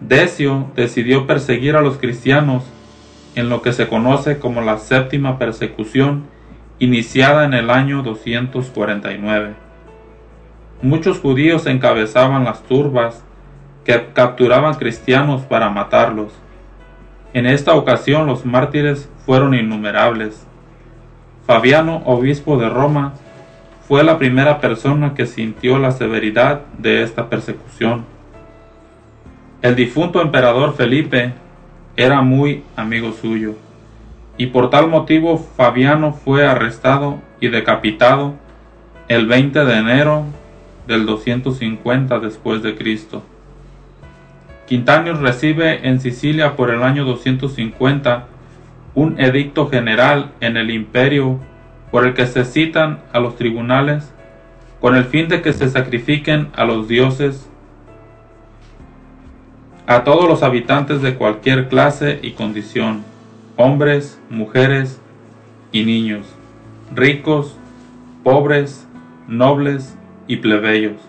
[0.00, 2.62] Decio decidió perseguir a los cristianos
[3.36, 6.30] en lo que se conoce como la séptima persecución
[6.82, 9.54] iniciada en el año 249.
[10.82, 13.22] Muchos judíos encabezaban las turbas
[13.84, 16.32] que capturaban cristianos para matarlos.
[17.34, 20.44] En esta ocasión los mártires fueron innumerables.
[21.46, 23.12] Fabiano, obispo de Roma,
[23.86, 28.04] fue la primera persona que sintió la severidad de esta persecución.
[29.60, 31.32] El difunto emperador Felipe
[31.96, 33.54] era muy amigo suyo,
[34.36, 38.34] y por tal motivo Fabiano fue arrestado y decapitado
[39.08, 40.24] el 20 de enero
[40.86, 43.22] del 250 después de Cristo.
[44.66, 48.26] Quintanius recibe en Sicilia por el año 250
[48.94, 51.40] un edicto general en el imperio
[51.90, 54.12] por el que se citan a los tribunales
[54.80, 57.48] con el fin de que se sacrifiquen a los dioses
[59.86, 63.04] a todos los habitantes de cualquier clase y condición,
[63.56, 65.00] hombres, mujeres
[65.72, 66.26] y niños,
[66.94, 67.56] ricos,
[68.22, 68.86] pobres,
[69.28, 69.96] nobles
[70.26, 71.00] y plebeyos.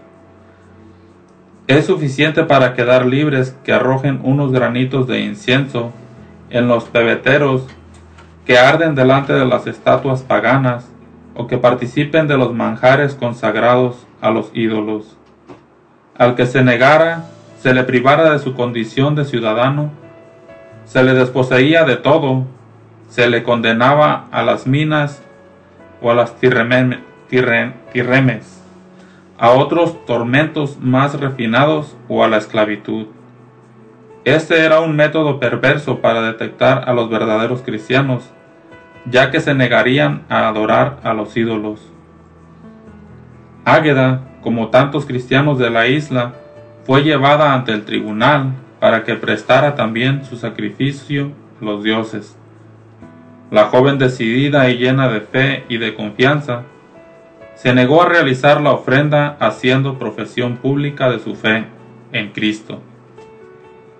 [1.67, 5.93] Es suficiente para quedar libres que arrojen unos granitos de incienso
[6.49, 7.67] en los pebeteros
[8.45, 10.89] que arden delante de las estatuas paganas
[11.35, 15.17] o que participen de los manjares consagrados a los ídolos.
[16.17, 17.25] Al que se negara,
[17.59, 19.91] se le privara de su condición de ciudadano,
[20.93, 22.45] se le desposeía de todo,
[23.09, 25.23] se le condenaba a las minas
[26.03, 26.99] o a las tirremes,
[29.39, 33.07] a otros tormentos más refinados o a la esclavitud.
[34.23, 38.29] Este era un método perverso para detectar a los verdaderos cristianos,
[39.09, 41.79] ya que se negarían a adorar a los ídolos.
[43.65, 46.35] Águeda, como tantos cristianos de la isla,
[46.85, 48.53] fue llevada ante el tribunal
[48.83, 51.31] para que prestara también su sacrificio
[51.61, 52.37] los dioses.
[53.49, 56.63] La joven decidida y llena de fe y de confianza,
[57.55, 61.63] se negó a realizar la ofrenda haciendo profesión pública de su fe
[62.11, 62.81] en Cristo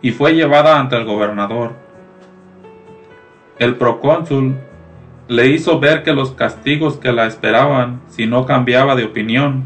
[0.01, 1.71] y fue llevada ante el gobernador.
[3.59, 4.57] El procónsul
[5.29, 9.63] le hizo ver que los castigos que la esperaban si no cambiaba de opinión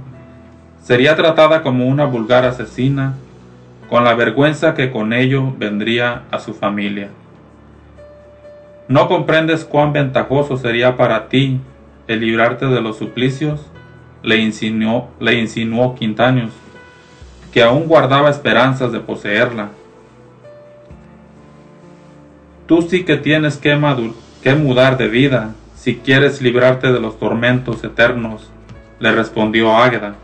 [0.79, 3.15] sería tratada como una vulgar asesina,
[3.89, 7.09] con la vergüenza que con ello vendría a su familia.
[8.87, 11.59] ¿No comprendes cuán ventajoso sería para ti
[12.07, 13.65] el librarte de los suplicios?
[14.23, 15.95] Le insinuó, le insinuó
[17.51, 19.69] que aún guardaba esperanzas de poseerla.
[22.65, 23.77] Tú sí que tienes que,
[24.43, 25.53] que mudar de vida
[25.87, 28.49] si quieres librarte de los tormentos eternos,
[28.99, 30.15] le respondió Águeda.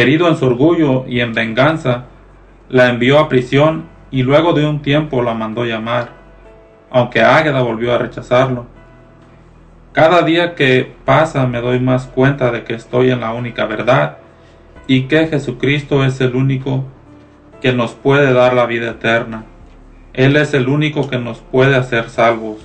[0.00, 2.04] Herido en su orgullo y en venganza,
[2.68, 6.10] la envió a prisión y luego de un tiempo la mandó llamar,
[6.90, 8.66] aunque Águeda volvió a rechazarlo.
[9.92, 14.18] Cada día que pasa me doy más cuenta de que estoy en la única verdad
[14.86, 16.84] y que Jesucristo es el único
[17.60, 19.46] que nos puede dar la vida eterna.
[20.12, 22.58] Él es el único que nos puede hacer salvos.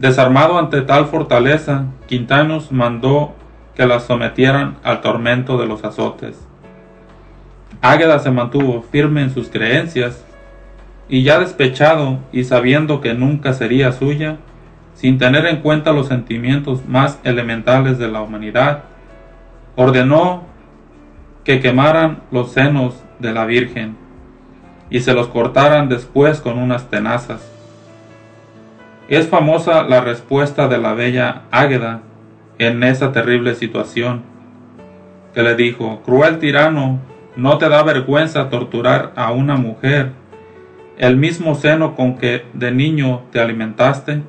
[0.00, 3.36] Desarmado ante tal fortaleza, Quintanos mandó
[3.80, 6.46] que la sometieran al tormento de los azotes.
[7.80, 10.22] Águeda se mantuvo firme en sus creencias
[11.08, 14.36] y ya despechado y sabiendo que nunca sería suya,
[14.92, 18.84] sin tener en cuenta los sentimientos más elementales de la humanidad,
[19.76, 20.42] ordenó
[21.42, 23.96] que quemaran los senos de la Virgen
[24.90, 27.50] y se los cortaran después con unas tenazas.
[29.08, 32.02] Es famosa la respuesta de la bella Águeda
[32.60, 34.22] en esa terrible situación,
[35.34, 37.00] que le dijo, cruel tirano,
[37.34, 40.12] ¿no te da vergüenza torturar a una mujer
[40.96, 44.22] el mismo seno con que de niño te alimentaste?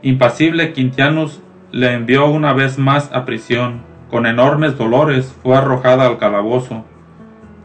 [0.00, 3.82] Impasible Quintianus le envió una vez más a prisión.
[4.10, 6.84] Con enormes dolores fue arrojada al calabozo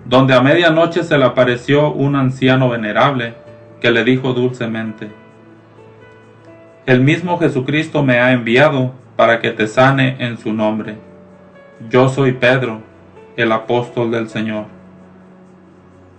[0.05, 3.35] donde a medianoche se le apareció un anciano venerable
[3.79, 5.11] que le dijo dulcemente,
[6.85, 10.95] El mismo Jesucristo me ha enviado para que te sane en su nombre.
[11.89, 12.81] Yo soy Pedro,
[13.35, 14.65] el apóstol del Señor.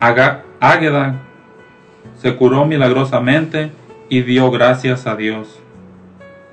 [0.00, 1.20] Águeda
[2.16, 3.70] se curó milagrosamente
[4.08, 5.60] y dio gracias a Dios.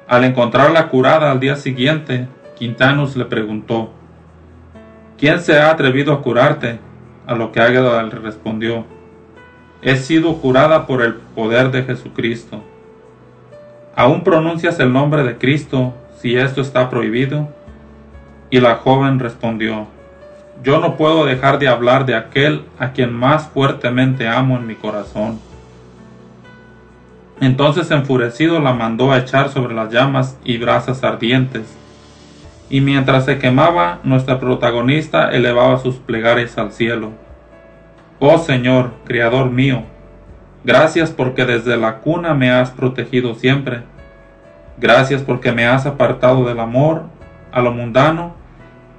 [0.08, 3.92] Al encontrarla curada al día siguiente, Quintanus le preguntó,
[5.18, 6.80] ¿Quién se ha atrevido a curarte?
[7.28, 8.86] A lo que Águeda le respondió,
[9.82, 12.64] He sido jurada por el poder de Jesucristo.
[13.96, 17.50] ¿Aún pronuncias el nombre de Cristo si esto está prohibido?
[18.50, 19.88] Y la joven respondió,
[20.64, 24.76] Yo no puedo dejar de hablar de aquel a quien más fuertemente amo en mi
[24.76, 25.40] corazón.
[27.40, 31.78] Entonces enfurecido la mandó a echar sobre las llamas y brasas ardientes
[32.72, 37.12] y mientras se quemaba, nuestra protagonista elevaba sus plegarias al cielo.
[38.18, 39.84] Oh Señor, Criador mío,
[40.64, 43.82] gracias porque desde la cuna me has protegido siempre.
[44.82, 47.04] Gracias porque me has apartado del amor
[47.52, 48.34] a lo mundano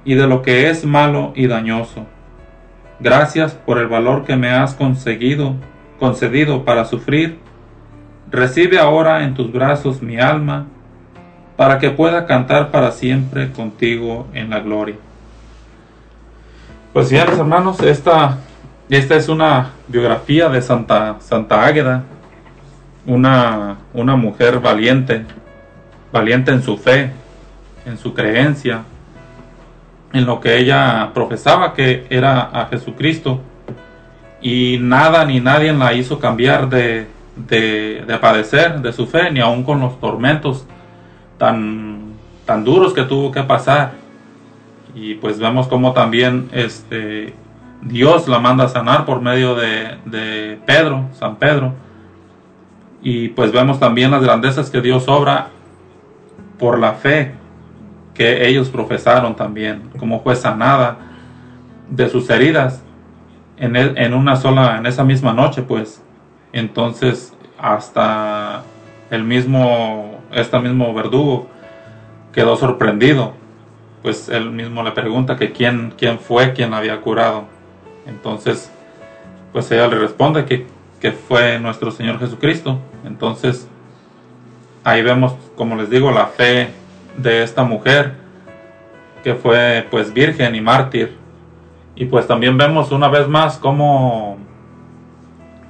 [0.05, 2.05] y de lo que es malo y dañoso.
[3.01, 5.55] Gracias por el valor que me has conseguido,
[5.99, 7.37] concedido para sufrir.
[8.31, 10.67] Recibe ahora en tus brazos mi alma
[11.57, 14.95] para que pueda cantar para siempre contigo en la gloria.
[16.93, 18.37] Pues bien, hermanos, esta,
[18.89, 22.03] esta es una biografía de Santa, Santa Águeda,
[23.05, 25.25] una, una mujer valiente,
[26.13, 27.11] valiente en su fe,
[27.85, 28.83] en su creencia,
[30.13, 33.41] en lo que ella profesaba que era a Jesucristo
[34.41, 39.39] y nada ni nadie la hizo cambiar de, de, de padecer de su fe, ni
[39.39, 40.67] aun con los tormentos
[41.39, 42.13] tan,
[42.45, 43.93] tan duros que tuvo que pasar.
[44.93, 47.33] Y pues vemos como también este,
[47.81, 51.73] Dios la manda a sanar por medio de, de Pedro, San Pedro.
[53.01, 55.47] Y pues vemos también las grandezas que Dios obra
[56.63, 57.33] por la fe
[58.13, 60.95] que ellos profesaron también, como fue sanada
[61.89, 62.81] de sus heridas
[63.57, 66.01] en, en una sola, en esa misma noche, pues.
[66.53, 68.63] Entonces, hasta
[69.11, 71.49] el mismo, este mismo verdugo
[72.31, 73.33] quedó sorprendido,
[74.01, 77.43] pues él mismo le pregunta que quién, quién fue quien había curado.
[78.05, 78.71] Entonces,
[79.51, 80.65] pues ella le responde que,
[81.01, 82.79] que fue nuestro Señor Jesucristo.
[83.03, 83.67] Entonces,
[84.83, 86.69] ahí vemos, como les digo, la fe
[87.17, 88.23] de esta mujer
[89.23, 91.17] que fue pues virgen y mártir.
[91.95, 94.37] Y pues también vemos una vez más cómo,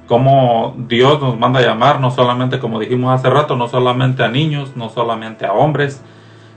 [0.06, 4.28] cómo Dios nos manda a llamar, no solamente como dijimos hace rato, no solamente a
[4.28, 6.02] niños, no solamente a hombres,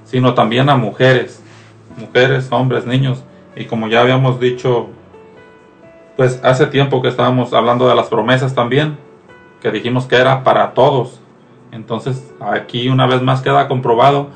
[0.06, 1.44] sino también a mujeres,
[1.98, 3.24] mujeres, hombres, niños.
[3.56, 4.88] Y como ya habíamos dicho,
[6.16, 8.98] pues hace tiempo que estábamos hablando de las promesas también,
[9.62, 11.20] que dijimos que era para todos.
[11.72, 14.30] Entonces aquí una vez más queda comprobado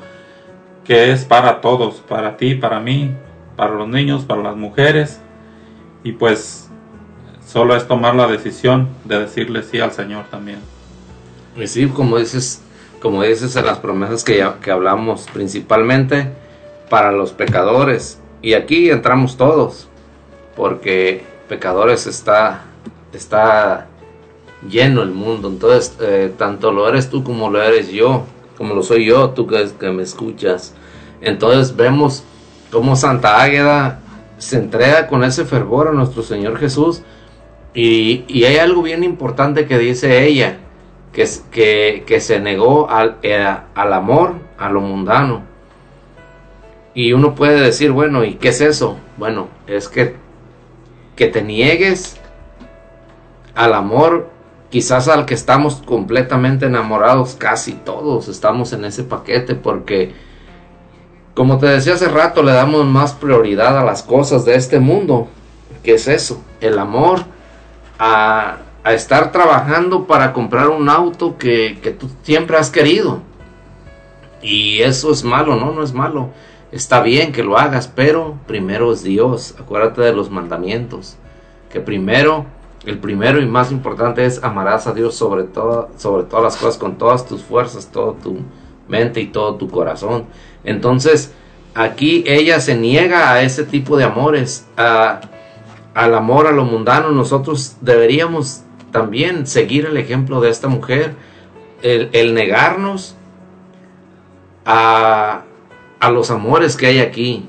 [0.84, 3.14] que es para todos, para ti, para mí,
[3.56, 5.20] para los niños, para las mujeres.
[6.04, 6.68] Y pues
[7.46, 10.58] solo es tomar la decisión de decirle sí al Señor también.
[11.54, 12.62] Pues sí, como dices,
[13.00, 16.30] como dices en las promesas que, ya- que hablamos, principalmente
[16.90, 18.20] para los pecadores.
[18.42, 19.88] Y aquí entramos todos,
[20.56, 22.62] porque pecadores está,
[23.12, 23.86] está
[24.68, 25.48] lleno el mundo.
[25.48, 28.24] Entonces, eh, tanto lo eres tú como lo eres yo,
[28.56, 30.74] como lo soy yo, tú que, me escuchas.
[31.20, 32.24] Entonces vemos
[32.70, 34.00] cómo Santa Águeda
[34.38, 37.02] se entrega con ese fervor a nuestro Señor Jesús.
[37.74, 40.58] Y, y hay algo bien importante que dice ella,
[41.12, 45.42] que, que, que se negó al, eh, al amor, a lo mundano.
[46.94, 48.98] Y uno puede decir, bueno, ¿y qué es eso?
[49.16, 50.16] Bueno, es que,
[51.16, 52.20] que te niegues
[53.54, 54.30] al amor,
[54.72, 60.14] quizás al que estamos completamente enamorados, casi todos estamos en ese paquete, porque,
[61.34, 65.28] como te decía hace rato, le damos más prioridad a las cosas de este mundo.
[65.84, 66.42] ¿Qué es eso?
[66.60, 67.20] El amor
[67.98, 73.20] a, estar trabajando para comprar un auto que tú siempre has querido.
[74.42, 75.70] Y eso es malo, ¿no?
[75.72, 76.30] No es malo.
[76.72, 79.54] Está bien que lo hagas, pero primero es Dios.
[79.58, 81.16] Acuérdate de los mandamientos.
[81.70, 82.46] Que primero,
[82.84, 85.46] el primero y más importante es amarás a Dios sobre,
[85.96, 88.38] sobre todas las cosas, con todas tus fuerzas, toda tu
[88.88, 90.24] mente y todo tu corazón.
[90.64, 91.32] Entonces,
[91.74, 95.20] aquí ella se niega a ese tipo de amores, a,
[95.94, 97.10] al amor a lo mundano.
[97.12, 101.14] Nosotros deberíamos también seguir el ejemplo de esta mujer,
[101.82, 103.14] el, el negarnos
[104.64, 105.42] a,
[106.00, 107.48] a los amores que hay aquí.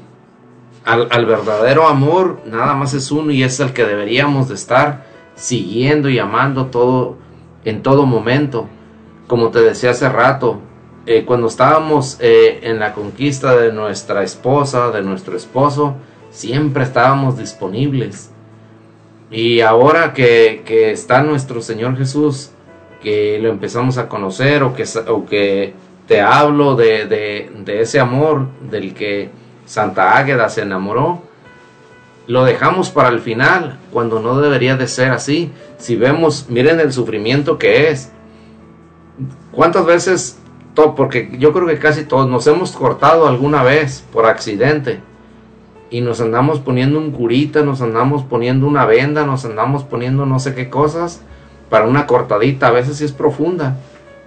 [0.86, 5.13] Al, al verdadero amor nada más es uno y es el que deberíamos de estar
[5.36, 7.18] siguiendo y amando todo
[7.66, 8.68] en todo momento.
[9.28, 10.60] Como te decía hace rato,
[11.06, 15.96] eh, cuando estábamos eh, en la conquista de nuestra esposa, de nuestro esposo,
[16.30, 18.32] siempre estábamos disponibles.
[19.32, 22.52] Y ahora que, que está nuestro Señor Jesús,
[23.02, 25.74] que lo empezamos a conocer o que, o que
[26.08, 29.30] te hablo de, de- de ese amor del que
[29.66, 31.22] Santa Águeda se enamoró,
[32.28, 35.52] lo dejamos para el final, cuando no debería de ser así.
[35.78, 38.12] Si vemos, miren el sufrimiento que es.
[39.52, 40.40] ¿Cuántas veces,
[40.96, 45.02] porque yo creo que casi todos nos hemos cortado alguna vez por accidente?
[45.94, 50.40] y nos andamos poniendo un curita, nos andamos poniendo una venda, nos andamos poniendo no
[50.40, 51.22] sé qué cosas
[51.70, 53.78] para una cortadita, a veces sí es profunda,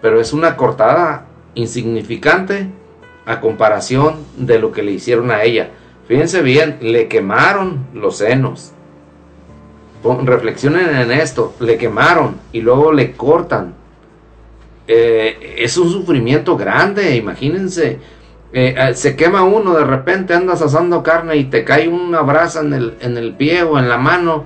[0.00, 2.68] pero es una cortada insignificante
[3.24, 5.70] a comparación de lo que le hicieron a ella.
[6.08, 8.72] Fíjense bien, le quemaron los senos.
[10.24, 13.74] Reflexionen en esto, le quemaron y luego le cortan.
[14.86, 17.98] Eh, es un sufrimiento grande, imagínense.
[18.52, 22.60] Eh, eh, se quema uno, de repente andas asando carne y te cae una brasa
[22.60, 24.44] en el, en el pie o en la mano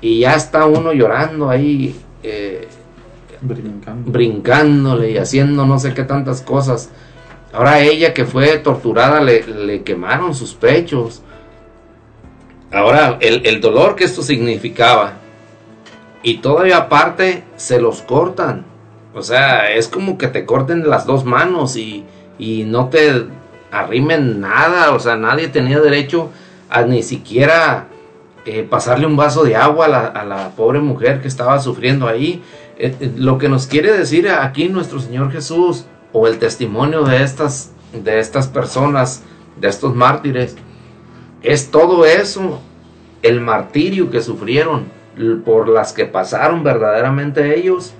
[0.00, 2.66] y ya está uno llorando ahí, eh,
[4.06, 6.90] brincándole y haciendo no sé qué tantas cosas.
[7.52, 11.22] Ahora ella que fue torturada le, le quemaron sus pechos.
[12.72, 15.14] Ahora el, el dolor que esto significaba.
[16.22, 18.64] Y todavía aparte se los cortan.
[19.14, 22.04] O sea, es como que te corten las dos manos y,
[22.38, 23.26] y no te
[23.70, 26.30] arrimen nada, o sea, nadie tenía derecho
[26.68, 27.86] a ni siquiera
[28.44, 32.42] eh, pasarle un vaso de agua a la, pobre mujer que estaba sufriendo ahí.
[32.78, 37.22] Eh, eh, lo que nos quiere decir aquí nuestro Señor Jesús o el testimonio de
[37.22, 39.22] estas, de estas personas,
[39.60, 40.56] de estos mártires,
[41.42, 42.60] es todo eso,
[43.22, 44.86] el martirio que sufrieron,
[45.44, 47.94] por las que pasaron verdaderamente ellos,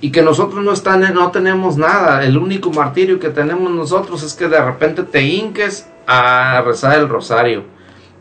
[0.00, 2.24] y que nosotros no, están, no tenemos nada.
[2.24, 7.08] El único martirio que tenemos nosotros es que de repente te hinques a rezar el
[7.08, 7.64] rosario,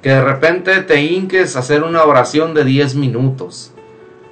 [0.02, 3.73] que de repente te hinques a hacer una oración de 10 minutos,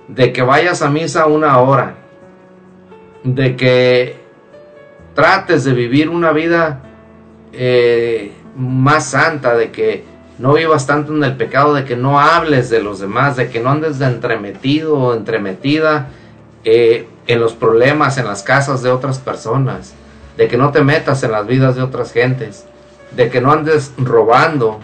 [0.08, 1.96] de que vayas a misa una hora,
[3.24, 4.20] de que
[5.20, 6.80] trates de vivir una vida
[7.52, 10.06] eh, más santa, de que
[10.38, 13.60] no vivas tanto en el pecado, de que no hables de los demás, de que
[13.60, 16.08] no andes de entremetido o entremetida
[16.64, 19.94] eh, en los problemas, en las casas de otras personas,
[20.38, 22.64] de que no te metas en las vidas de otras gentes,
[23.12, 24.80] de que no andes robando,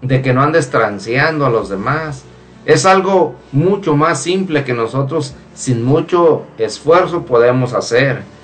[0.00, 2.22] de que no andes transeando a los demás.
[2.66, 8.35] Es algo mucho más simple que nosotros sin mucho esfuerzo podemos hacer.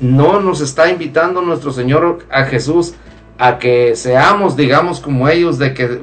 [0.00, 2.94] No nos está invitando nuestro Señor a Jesús
[3.38, 6.00] a que seamos, digamos, como ellos, de que,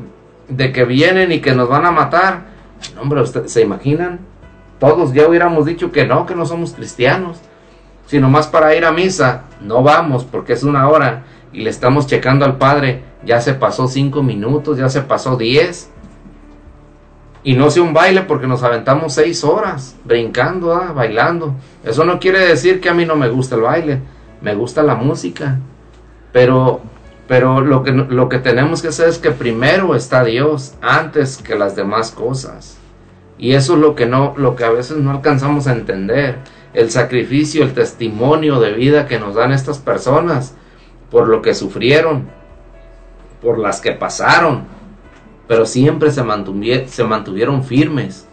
[0.48, 2.46] de que vienen y que nos van a matar.
[3.02, 4.20] hombre, ¿ustedes se imaginan?
[4.80, 7.38] Todos ya hubiéramos dicho que no, que no somos cristianos.
[8.08, 11.24] Sino más para ir a misa, no vamos porque es una hora
[11.54, 15.91] y le estamos checando al Padre, ya se pasó cinco minutos, ya se pasó diez.
[17.44, 21.56] Y no sea un baile porque nos aventamos seis horas brincando, ah, bailando.
[21.84, 24.02] Eso no quiere decir que a mí no me gusta el baile,
[24.42, 25.58] me gusta la música.
[26.32, 26.82] Pero
[27.32, 31.56] pero lo que, lo que tenemos que hacer es que primero está Dios antes que
[31.56, 32.78] las demás cosas.
[33.38, 36.40] Y eso es lo que, no, lo que a veces no alcanzamos a entender.
[36.74, 40.56] El sacrificio, el testimonio de vida que nos dan estas personas
[41.10, 42.28] por lo que sufrieron,
[43.42, 44.66] por las que pasaron,
[45.52, 48.26] pero siempre se, mantuvieron, firmes.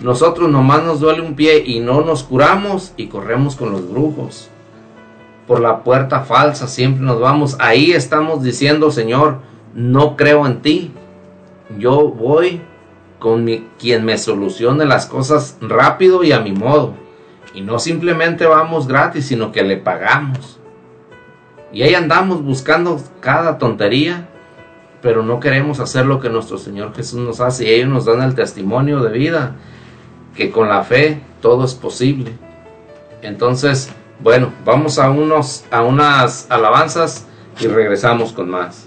[0.00, 4.50] Nosotros nomás nos duele un pie y no nos curamos y corremos con los brujos
[5.46, 7.56] por la puerta falsa, siempre nos vamos.
[7.60, 9.42] Ahí estamos diciendo, Señor,
[9.74, 10.90] no creo en ti.
[11.78, 12.60] Yo voy
[13.20, 13.46] con
[13.78, 16.94] quien me solucione las cosas rápido y a mi modo.
[17.54, 20.58] Y no simplemente vamos gratis, sino que le pagamos.
[21.72, 24.28] Y ahí andamos buscando cada tontería,
[25.02, 27.64] pero no queremos hacer lo que nuestro Señor Jesús nos hace.
[27.64, 29.56] Y ellos nos dan el testimonio de vida,
[30.34, 32.32] que con la fe todo es posible.
[33.22, 33.90] Entonces,
[34.20, 37.26] bueno, vamos a unos a unas alabanzas
[37.60, 38.86] y regresamos con más.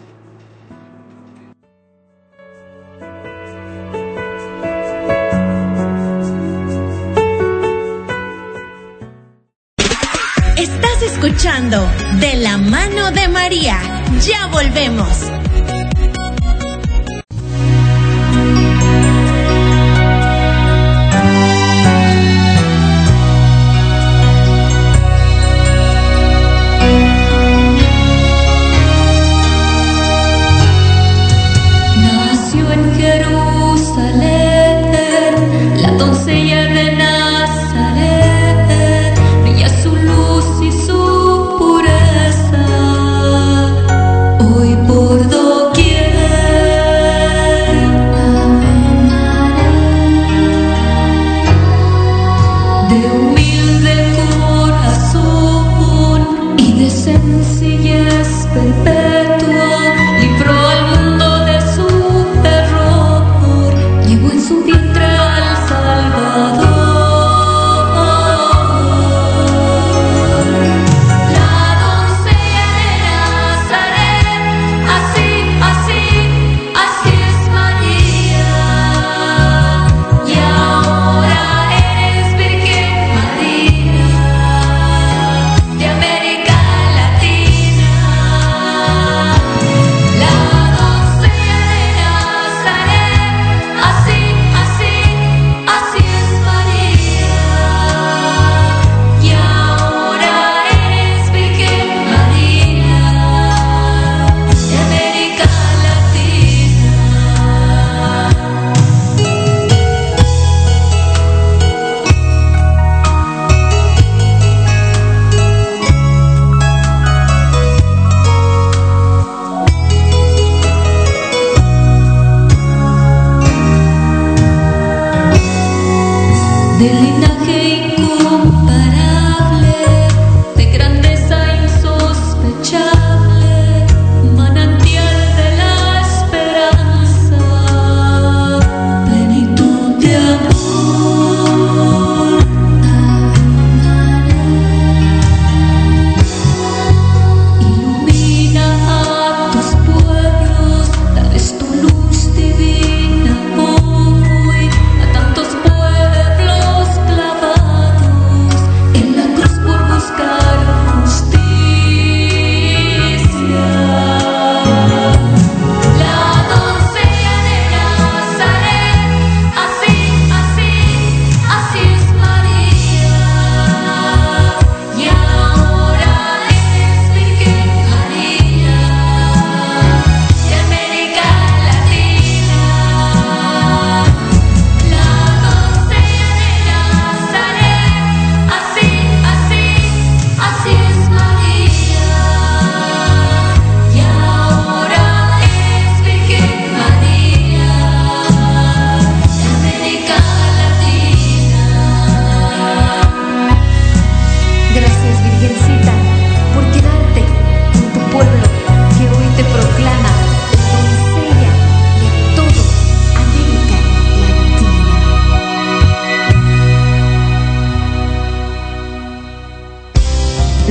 [10.57, 11.87] Estás escuchando
[12.19, 13.77] De la mano de María.
[14.21, 15.38] Ya volvemos.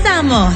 [0.00, 0.54] Comenzamos.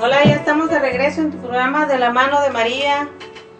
[0.00, 3.08] Hola, ya estamos de regreso en tu programa de la mano de María.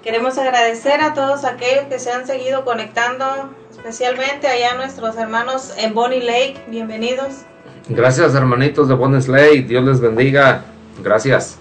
[0.02, 5.72] Queremos agradecer a todos aquellos que se han seguido conectando, especialmente allá a nuestros hermanos
[5.78, 6.64] en Bonnie Lake.
[6.68, 7.42] Bienvenidos.
[7.88, 10.64] Gracias hermanitos de Bonesley, Dios les bendiga.
[11.04, 11.58] Gracias.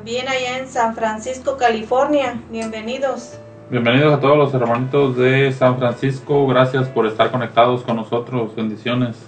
[0.00, 2.40] También allá en San Francisco, California.
[2.48, 3.34] Bienvenidos.
[3.68, 6.46] Bienvenidos a todos los hermanitos de San Francisco.
[6.46, 8.56] Gracias por estar conectados con nosotros.
[8.56, 9.18] Bendiciones.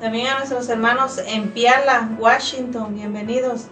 [0.00, 2.96] También a nuestros hermanos en Piala, Washington.
[2.96, 3.68] Bienvenidos.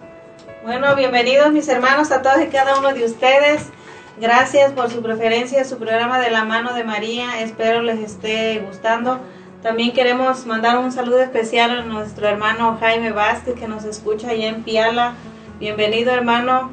[0.63, 3.67] Bueno, bienvenidos mis hermanos a todos y cada uno de ustedes.
[4.17, 7.41] Gracias por su preferencia su programa de la mano de María.
[7.41, 9.19] Espero les esté gustando.
[9.61, 14.47] También queremos mandar un saludo especial a nuestro hermano Jaime Vázquez que nos escucha allá
[14.47, 15.15] en Piala.
[15.61, 16.71] Bienvenido hermano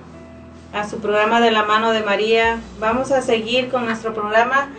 [0.73, 2.59] a su programa de la mano de María.
[2.81, 4.71] Vamos a seguir con nuestro programa.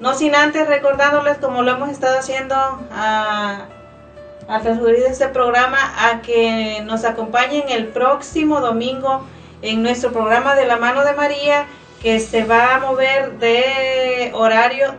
[0.00, 3.66] No sin antes recordándoles como lo hemos estado haciendo a,
[4.48, 9.26] a transcurrir este programa a que nos acompañen el próximo domingo
[9.60, 11.66] en nuestro programa de la mano de María
[12.00, 14.94] que se va a mover de horario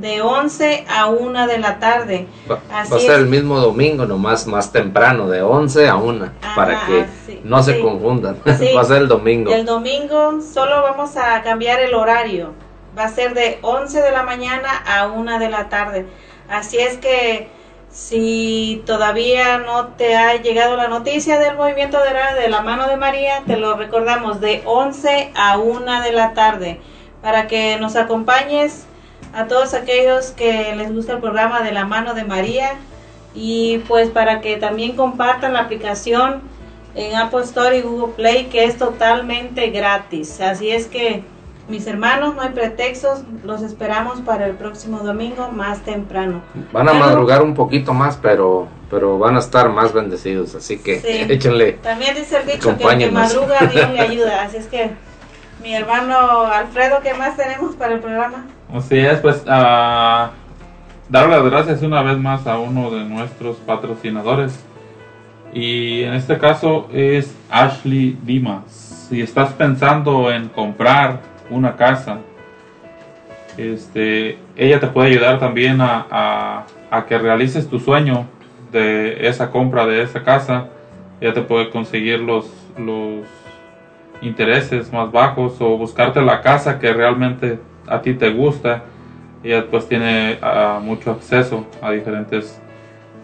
[0.00, 2.26] de 11 a 1 de la tarde.
[2.50, 3.18] Va, Así va a ser es.
[3.18, 7.80] el mismo domingo, nomás más temprano, de 11 a 1, para que sí, no se
[7.80, 8.38] confundan.
[8.58, 8.72] Sí.
[8.74, 9.52] va a ser el domingo.
[9.52, 12.52] El domingo solo vamos a cambiar el horario.
[12.98, 16.06] Va a ser de 11 de la mañana a 1 de la tarde.
[16.48, 17.48] Así es que
[17.90, 22.88] si todavía no te ha llegado la noticia del movimiento de la, de la mano
[22.88, 26.80] de María, te lo recordamos de 11 a 1 de la tarde
[27.22, 28.86] para que nos acompañes
[29.36, 32.70] a todos aquellos que les gusta el programa de la mano de María
[33.34, 36.40] y pues para que también compartan la aplicación
[36.94, 40.40] en Apple Store y Google Play que es totalmente gratis.
[40.40, 41.22] Así es que
[41.68, 46.40] mis hermanos, no hay pretextos, los esperamos para el próximo domingo más temprano.
[46.72, 51.00] Van a madrugar un poquito más, pero pero van a estar más bendecidos, así que
[51.00, 51.08] Sí.
[51.32, 51.72] échenle.
[51.72, 54.44] También dice el dicho que el que madruga Dios le ayuda.
[54.44, 54.92] Así es que
[55.62, 58.46] mi hermano Alfredo, ¿qué más tenemos para el programa?
[58.72, 60.30] Así es, pues a
[61.08, 64.62] darle las gracias una vez más a uno de nuestros patrocinadores.
[65.52, 68.64] Y en este caso es Ashley Dimas.
[69.08, 72.18] Si estás pensando en comprar una casa,
[73.56, 78.26] este, ella te puede ayudar también a, a- a que realices tu sueño
[78.72, 80.66] de esa compra de esa casa.
[81.20, 83.24] Ella te puede conseguir los, los
[84.20, 88.82] intereses más bajos o buscarte la casa que realmente a ti te gusta.
[89.42, 92.60] Ella pues tiene ah, mucho acceso a diferentes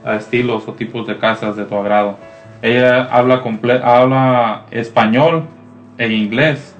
[0.04, 2.16] estilos o tipos de casas de tu agrado.
[2.60, 3.42] Ella habla,
[3.82, 5.44] habla español
[5.98, 6.74] e inglés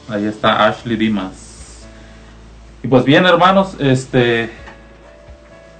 [0.09, 1.87] Ahí está Ashley Dimas.
[2.83, 4.49] Y pues bien, hermanos, este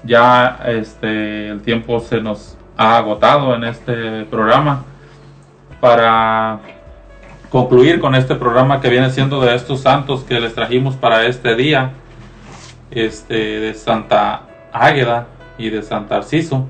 [0.04, 4.86] ya este el tiempo se nos ha agotado en este programa.
[5.80, 6.60] Para
[7.50, 11.56] concluir con este programa que viene siendo de estos santos que les trajimos para este
[11.56, 11.92] día,
[12.92, 16.68] este, de Santa Águeda y de Santa Arciso,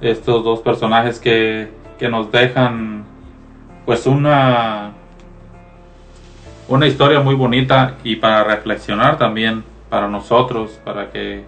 [0.00, 3.04] estos dos personajes que, que nos dejan
[3.86, 4.92] pues una
[6.70, 11.44] una historia muy bonita y para reflexionar también para nosotros, para que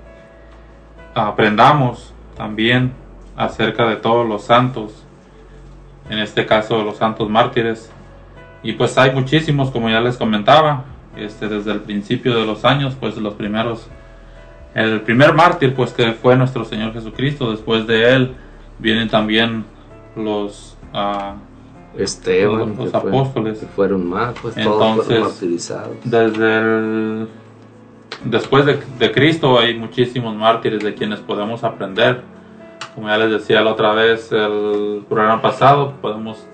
[1.15, 2.93] aprendamos también
[3.37, 5.05] acerca de todos los santos,
[6.09, 7.91] en este caso los santos mártires.
[8.63, 10.85] Y pues hay muchísimos, como ya les comentaba,
[11.17, 13.89] este, desde el principio de los años, pues los primeros,
[14.75, 18.35] el primer mártir pues que fue nuestro Señor Jesucristo, después de él
[18.79, 19.65] vienen también
[20.17, 20.77] los...
[20.93, 21.35] Uh,
[21.97, 23.67] Esteban, los, apóstoles.
[23.77, 25.97] fueron más, pues Entonces, todos fueron martirizados.
[26.05, 27.29] Desde el,
[28.25, 32.21] después de, Cristo hay muchísimos mártires de quienes podemos aprender.
[32.95, 36.47] Como ya les decía la otra vez, el programa pasado, podemos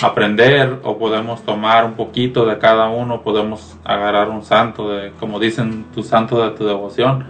[0.00, 5.38] aprender o podemos tomar un poquito de cada uno, podemos agarrar un santo, de, como
[5.38, 7.24] dicen, tu santo de tu devoción.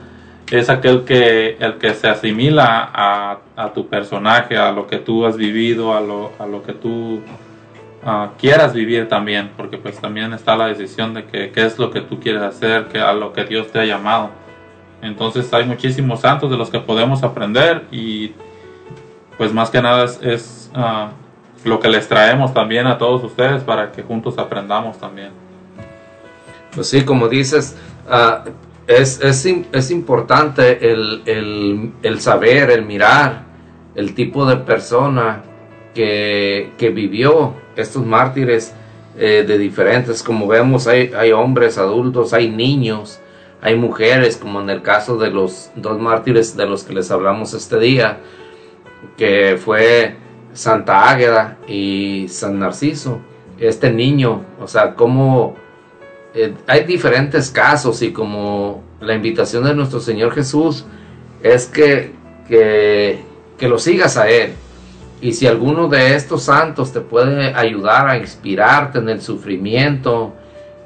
[0.51, 5.27] Es aquel que, el que se asimila a, a tu personaje, a lo que tú
[5.27, 7.21] has vivido, a lo, a lo que tú
[8.05, 11.91] uh, quieras vivir también, porque pues también está la decisión de que qué es lo
[11.91, 14.31] que tú quieres hacer, que a lo que Dios te ha llamado.
[15.01, 18.33] Entonces hay muchísimos santos de los que podemos aprender y
[19.37, 21.09] pues más que nada es, es uh,
[21.69, 25.31] lo que les traemos también a todos ustedes para que juntos aprendamos también.
[26.75, 27.77] Pues sí, como dices,
[28.09, 28.49] uh,
[28.87, 33.43] es, es, es, importante el, el, el, saber, el mirar
[33.95, 35.43] el tipo de persona
[35.95, 38.73] que, que vivió estos mártires
[39.17, 43.21] eh, de diferentes, como vemos, hay, hay hombres adultos, hay niños,
[43.61, 47.55] hay mujeres, como en el caso de los dos mártires de los que les hablamos
[47.55, 48.21] este día,
[49.17, 50.17] que fue
[50.53, 53.21] Santa Águeda y San Narciso.
[53.59, 55.55] Este niño, o sea, como
[56.35, 60.87] eh, hay diferentes casos y como la invitación de nuestro Señor Jesús
[61.43, 62.13] es que,
[62.49, 63.23] que,
[63.59, 64.55] que lo sigas a Él.
[65.23, 70.33] Y si alguno de estos santos te puede ayudar a inspirarte en el sufrimiento,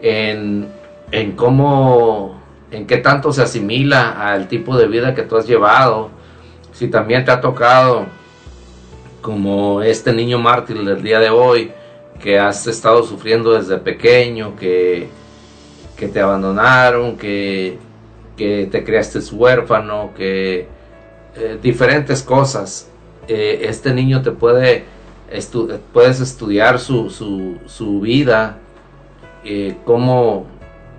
[0.02, 0.68] en,
[1.10, 2.38] en cómo,
[2.70, 6.10] en qué tanto se asimila al tipo de vida que tú has llevado,
[6.72, 8.04] si también te ha tocado
[9.22, 11.72] como este niño mártir del día de hoy,
[12.20, 15.08] que has estado sufriendo desde pequeño, que,
[15.96, 17.78] que te abandonaron, que,
[18.36, 20.68] que te creaste huérfano, que
[21.36, 22.90] eh, diferentes cosas.
[23.28, 24.84] Eh, este niño te puede,
[25.92, 28.58] puedes estudiar su, su, su vida,
[29.44, 30.46] eh, cómo,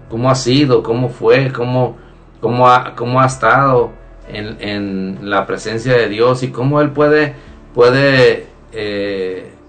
[0.10, 1.98] cómo, ha sido, cómo fue, cómo,
[2.42, 3.92] cómo, ha, cómo ha estado
[4.28, 7.36] en, en, la presencia de Dios y cómo Él puede,
[7.74, 8.48] puede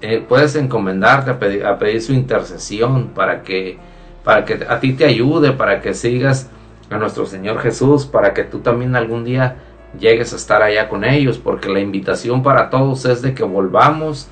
[0.00, 3.78] eh, puedes encomendarte a pedir, a pedir, su intercesión para que,
[4.22, 6.48] para que a ti te ayude, para que sigas
[6.88, 9.56] a nuestro Señor Jesús, para que tú también algún día
[9.98, 14.28] llegues a estar allá con ellos, porque la invitación para todos es de que volvamos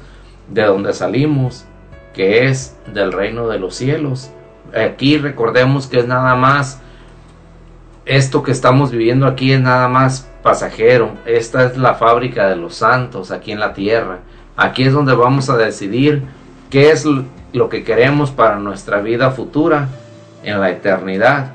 [0.49, 1.65] de donde salimos,
[2.15, 4.31] que es del reino de los cielos.
[4.75, 6.81] Aquí recordemos que es nada más,
[8.05, 12.77] esto que estamos viviendo aquí es nada más pasajero, esta es la fábrica de los
[12.77, 14.21] santos aquí en la tierra.
[14.57, 16.23] Aquí es donde vamos a decidir
[16.71, 17.05] qué es
[17.53, 19.89] lo que queremos para nuestra vida futura
[20.43, 21.53] en la eternidad.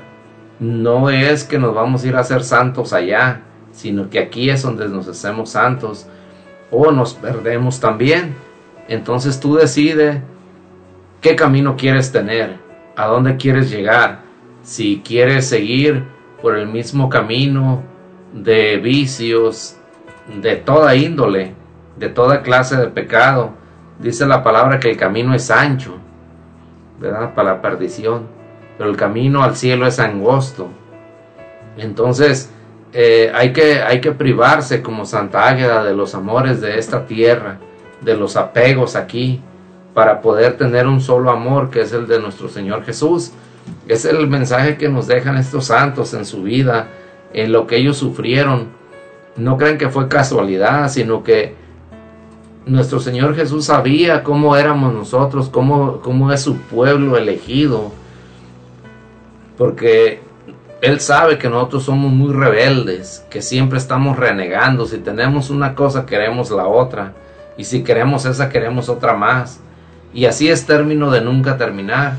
[0.60, 3.40] No es que nos vamos a ir a ser santos allá,
[3.72, 6.06] sino que aquí es donde nos hacemos santos
[6.70, 8.34] o nos perdemos también.
[8.88, 10.20] Entonces tú decides
[11.20, 12.56] qué camino quieres tener,
[12.96, 14.20] a dónde quieres llegar,
[14.62, 16.04] si quieres seguir
[16.40, 17.82] por el mismo camino
[18.32, 19.76] de vicios
[20.40, 21.54] de toda índole,
[21.96, 23.52] de toda clase de pecado.
[23.98, 25.96] Dice la palabra que el camino es ancho,
[27.00, 27.34] ¿verdad?
[27.34, 28.26] Para la perdición,
[28.78, 30.68] pero el camino al cielo es angosto.
[31.76, 32.52] Entonces,
[32.92, 37.58] eh, hay, que, hay que privarse como Santa Águeda de los amores de esta tierra,
[38.02, 39.40] de los apegos aquí,
[39.94, 43.32] para poder tener un solo amor que es el de nuestro Señor Jesús.
[43.88, 46.88] Es el mensaje que nos dejan estos santos en su vida,
[47.32, 48.68] en lo que ellos sufrieron.
[49.36, 51.54] No creen que fue casualidad, sino que
[52.66, 57.92] nuestro Señor Jesús sabía cómo éramos nosotros, cómo, cómo es su pueblo elegido,
[59.56, 60.20] porque
[60.82, 66.06] Él sabe que nosotros somos muy rebeldes, que siempre estamos renegando, si tenemos una cosa
[66.06, 67.12] queremos la otra,
[67.56, 69.60] y si queremos esa queremos otra más,
[70.12, 72.16] y así es término de nunca terminar.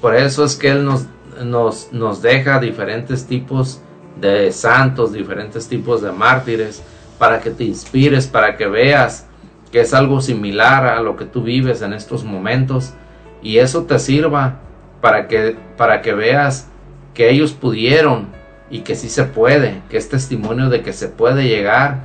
[0.00, 1.08] Por eso es que Él nos,
[1.44, 3.82] nos, nos deja diferentes tipos
[4.18, 6.82] de santos, diferentes tipos de mártires,
[7.18, 9.26] para que te inspires, para que veas
[9.70, 12.94] que es algo similar a lo que tú vives en estos momentos.
[13.42, 14.60] Y eso te sirva
[15.02, 16.70] para que, para que veas
[17.14, 18.28] que ellos pudieron
[18.70, 22.04] y que sí se puede, que es testimonio de que se puede llegar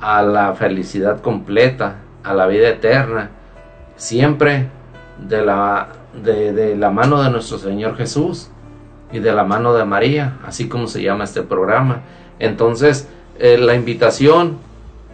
[0.00, 3.30] a la felicidad completa, a la vida eterna,
[3.96, 4.68] siempre
[5.18, 5.88] de la,
[6.22, 8.50] de, de la mano de nuestro Señor Jesús
[9.12, 12.02] y de la mano de María, así como se llama este programa.
[12.38, 13.08] Entonces,
[13.38, 14.58] eh, la invitación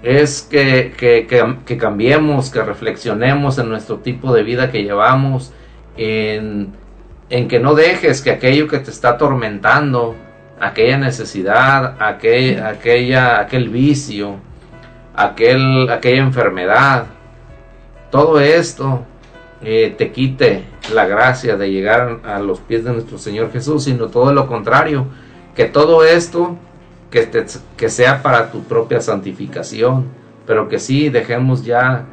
[0.03, 5.53] es que, que, que, que, cambiemos, que reflexionemos en nuestro tipo de vida que llevamos,
[5.97, 6.73] en,
[7.35, 10.15] en que no dejes que aquello que te está atormentando,
[10.61, 14.37] aquella necesidad, aquel, aquella, aquel vicio,
[15.17, 17.07] aquel, aquella enfermedad,
[18.13, 19.05] todo esto
[19.65, 20.63] eh, te quite
[20.93, 25.07] la gracia de llegar a los pies de nuestro Señor Jesús, sino todo lo contrario,
[25.57, 26.57] que todo esto
[27.11, 27.45] que, te,
[27.77, 30.07] que sea para tu propia santificación,
[30.47, 32.05] pero que sí dejemos ya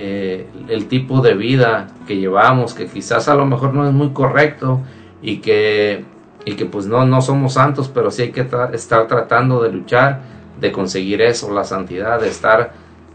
[0.00, 4.10] eh, el tipo de vida que llevamos, que quizás a lo mejor no es muy
[4.10, 4.80] correcto
[5.20, 6.04] y que,
[6.44, 10.20] y que pues no, no somos santos, pero sí hay que estar tratando de luchar,
[10.60, 12.74] de conseguir eso, la santidad, de estar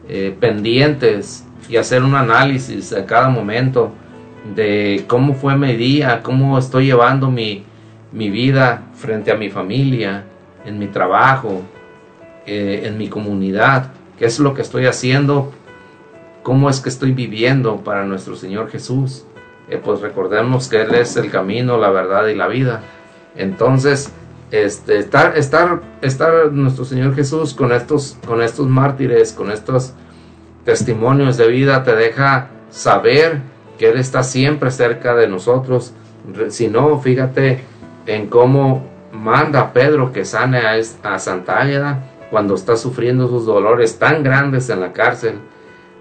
[0.10, 3.94] eh, pendientes y hacer un análisis a cada momento
[4.54, 7.64] de cómo fue mi día, cómo estoy llevando mi,
[8.12, 10.26] mi vida frente a mi familia,
[10.66, 11.62] en mi trabajo,
[12.46, 15.54] eh, en mi comunidad, qué es lo que estoy haciendo,
[16.44, 19.26] cómo es que estoy viviendo para nuestro Señor Jesús.
[19.70, 22.82] Eh, pues recordemos que Él es el camino, la verdad y la vida.
[23.36, 24.12] Entonces,
[24.52, 25.82] este, estar,
[26.52, 29.94] nuestro Señor Jesús con estos, con estos mártires, con estos
[30.66, 33.42] testimonios de vida, te deja saber
[33.80, 35.94] que Él está siempre cerca de nosotros.
[36.50, 37.64] Si no, fíjate
[38.06, 44.24] en cómo manda Pedro que sane a Santa Águeda cuando está sufriendo sus dolores tan
[44.24, 45.40] grandes en la cárcel.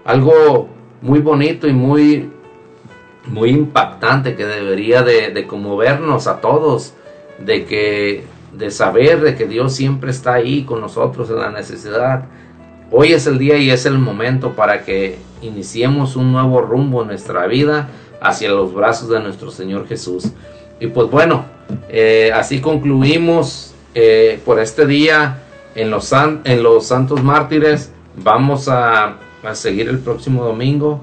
[0.05, 0.67] Algo
[1.01, 2.29] muy bonito y muy,
[3.25, 6.93] muy impactante que debería de, conmovernos a todos,
[7.39, 12.25] de que de saber de que Dios siempre está ahí con nosotros en la necesidad.
[12.91, 17.07] Hoy es el día y es el momento para que iniciemos un nuevo rumbo en
[17.07, 17.89] nuestra vida
[18.21, 20.31] hacia los brazos de nuestro Señor Jesús.
[20.79, 21.45] Y pues bueno,
[21.89, 25.39] eh, así concluimos eh, por este día
[25.75, 26.11] en los,
[26.43, 27.91] en los Santos Mártires.
[28.15, 31.01] Vamos a, a, seguir el próximo domingo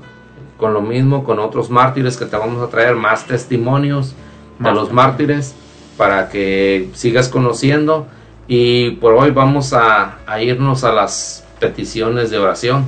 [0.57, 4.15] con lo mismo, con otros mártires que te vamos a traer más testimonios
[4.59, 5.55] de los mártires
[5.97, 8.07] para que sigas conociendo.
[8.47, 12.87] Y por hoy vamos a, a irnos a las peticiones de oración.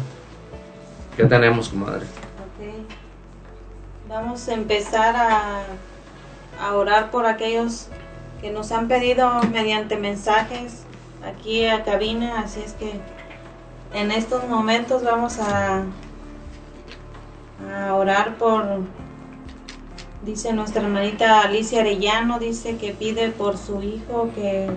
[1.16, 2.06] ¿Qué tenemos, comadre?
[2.56, 2.86] Okay.
[4.08, 5.62] Vamos a empezar a
[6.62, 7.88] a orar por aquellos
[8.40, 10.84] que nos han pedido mediante mensajes
[11.24, 12.92] aquí a cabina, así es que
[13.94, 15.85] en estos momentos vamos a,
[17.94, 18.64] orar por,
[20.24, 24.69] dice nuestra hermanita Alicia Arellano, dice que pide por su hijo que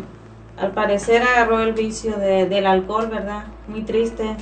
[0.57, 3.45] al parecer agarró el vicio de, del alcohol, ¿verdad?
[3.67, 4.37] Muy triste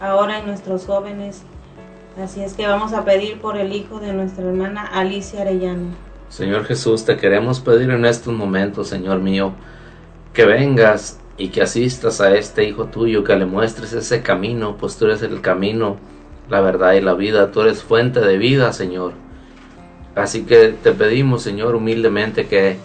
[0.00, 1.42] ahora en nuestros jóvenes.
[2.22, 5.94] Así es que vamos a pedir por el hijo de nuestra hermana Alicia Arellano.
[6.28, 9.52] Señor Jesús, te queremos pedir en estos momentos, Señor mío,
[10.32, 14.96] que vengas y que asistas a este hijo tuyo, que le muestres ese camino, pues
[14.96, 15.96] tú eres el camino,
[16.48, 19.12] la verdad y la vida, tú eres fuente de vida, Señor.
[20.14, 22.76] Así que te pedimos, Señor, humildemente que,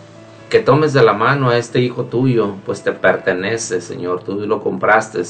[0.49, 4.61] que tomes de la mano a este hijo tuyo, pues te pertenece, Señor, tú lo
[4.61, 5.21] compraste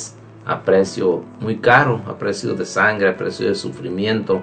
[0.46, 4.42] a precio muy caro, a precio de sangre, a precio de sufrimiento,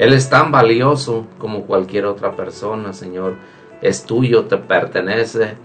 [0.00, 3.34] él es tan valioso como cualquier otra persona, Señor.
[3.82, 5.58] Es tuyo, te pertenece.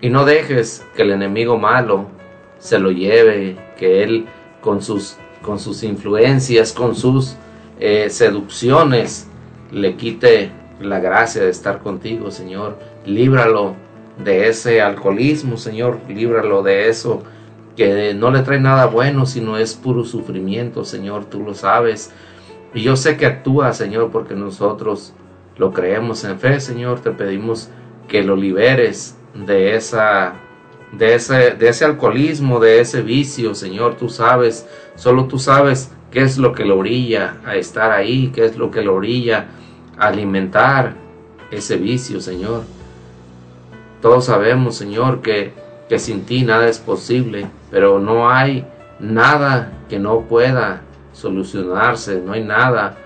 [0.00, 2.06] Y no dejes que el enemigo malo
[2.58, 4.26] se lo lleve, que Él
[4.60, 7.36] con sus, con sus influencias, con sus
[7.78, 9.28] eh, seducciones,
[9.70, 10.50] le quite
[10.80, 12.78] la gracia de estar contigo, Señor.
[13.04, 13.74] Líbralo
[14.22, 16.00] de ese alcoholismo, Señor.
[16.08, 17.22] Líbralo de eso
[17.76, 21.26] que no le trae nada bueno, sino es puro sufrimiento, Señor.
[21.26, 22.12] Tú lo sabes.
[22.74, 25.12] Y yo sé que actúa, Señor, porque nosotros
[25.56, 27.00] lo creemos en fe, Señor.
[27.00, 27.70] Te pedimos
[28.08, 30.34] que lo liberes de esa
[30.92, 33.96] de ese, de ese alcoholismo, de ese vicio, Señor.
[33.96, 38.44] Tú sabes, solo tú sabes qué es lo que lo orilla a estar ahí, qué
[38.44, 39.46] es lo que lo orilla
[39.98, 40.94] a alimentar
[41.50, 42.62] ese vicio, Señor.
[44.00, 45.52] Todos sabemos, Señor, que,
[45.88, 48.64] que sin ti nada es posible, pero no hay
[49.00, 50.82] nada que no pueda
[51.12, 52.96] solucionarse, no hay nada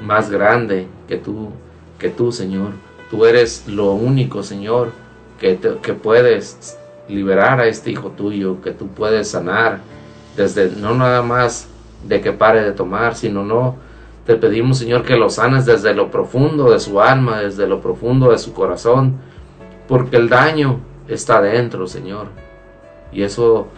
[0.00, 1.50] más grande que tú,
[1.98, 2.72] que tú, Señor.
[3.10, 4.92] Tú eres lo único, Señor,
[5.40, 9.80] que, puedes liberar a este hijo tuyo, que tú puedes sanar,
[10.36, 11.66] desde no nada más
[12.06, 13.76] de que pare de tomar, sino no
[14.26, 18.30] Te pedimos, Señor, que lo sanes desde lo profundo de su alma, desde lo profundo
[18.30, 19.16] de su corazón,
[19.88, 22.28] porque el daño está dentro, Señor.
[23.12, 23.68] Y eso,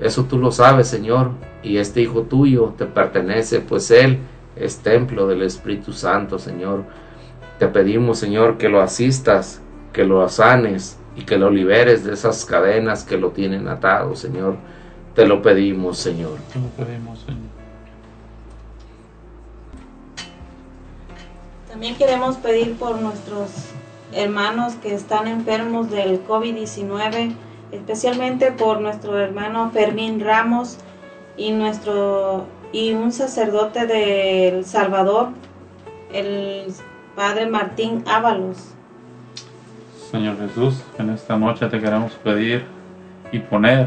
[0.00, 1.30] eso tú lo sabes, Señor.
[1.62, 4.18] Y este hijo tuyo te pertenece, pues él
[4.56, 6.82] es templo del Espíritu Santo, Señor.
[7.58, 9.62] Te pedimos, Señor, que lo asistas,
[9.92, 14.56] que lo sanes y que lo liberes de esas cadenas que lo tienen atado, Señor.
[15.14, 16.38] Te lo pedimos, Señor.
[16.52, 17.52] Te lo pedimos, Señor.
[21.68, 23.50] También queremos pedir por nuestros
[24.12, 27.34] hermanos que están enfermos del COVID-19,
[27.72, 30.78] especialmente por nuestro hermano Fermín Ramos
[31.36, 35.28] y nuestro y un sacerdote de El Salvador,
[36.12, 36.72] el
[37.14, 38.56] padre Martín Ábalos.
[40.12, 42.66] Señor Jesús, en esta noche te queremos pedir
[43.32, 43.86] y poner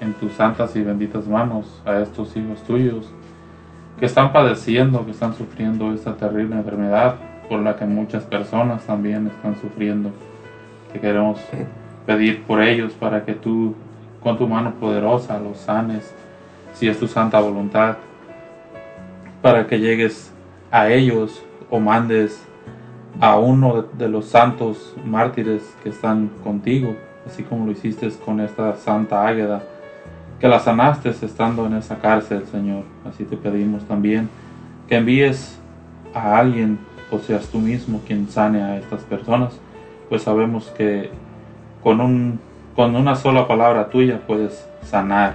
[0.00, 3.08] en tus santas y benditas manos a estos hijos tuyos
[4.00, 7.14] que están padeciendo, que están sufriendo esta terrible enfermedad
[7.48, 10.10] por la que muchas personas también están sufriendo.
[10.92, 11.38] Te queremos
[12.04, 13.76] pedir por ellos para que tú
[14.24, 16.12] con tu mano poderosa los sanes,
[16.72, 17.98] si es tu santa voluntad,
[19.40, 20.32] para que llegues
[20.72, 22.44] a ellos o mandes
[23.20, 26.96] a uno de los santos mártires que están contigo,
[27.26, 29.62] así como lo hiciste con esta santa Águeda,
[30.40, 32.82] que la sanaste estando en esa cárcel, Señor.
[33.08, 34.28] Así te pedimos también
[34.88, 35.58] que envíes
[36.12, 36.78] a alguien,
[37.10, 39.58] o seas tú mismo quien sane a estas personas,
[40.08, 41.10] pues sabemos que
[41.82, 42.40] con, un,
[42.74, 45.34] con una sola palabra tuya puedes sanar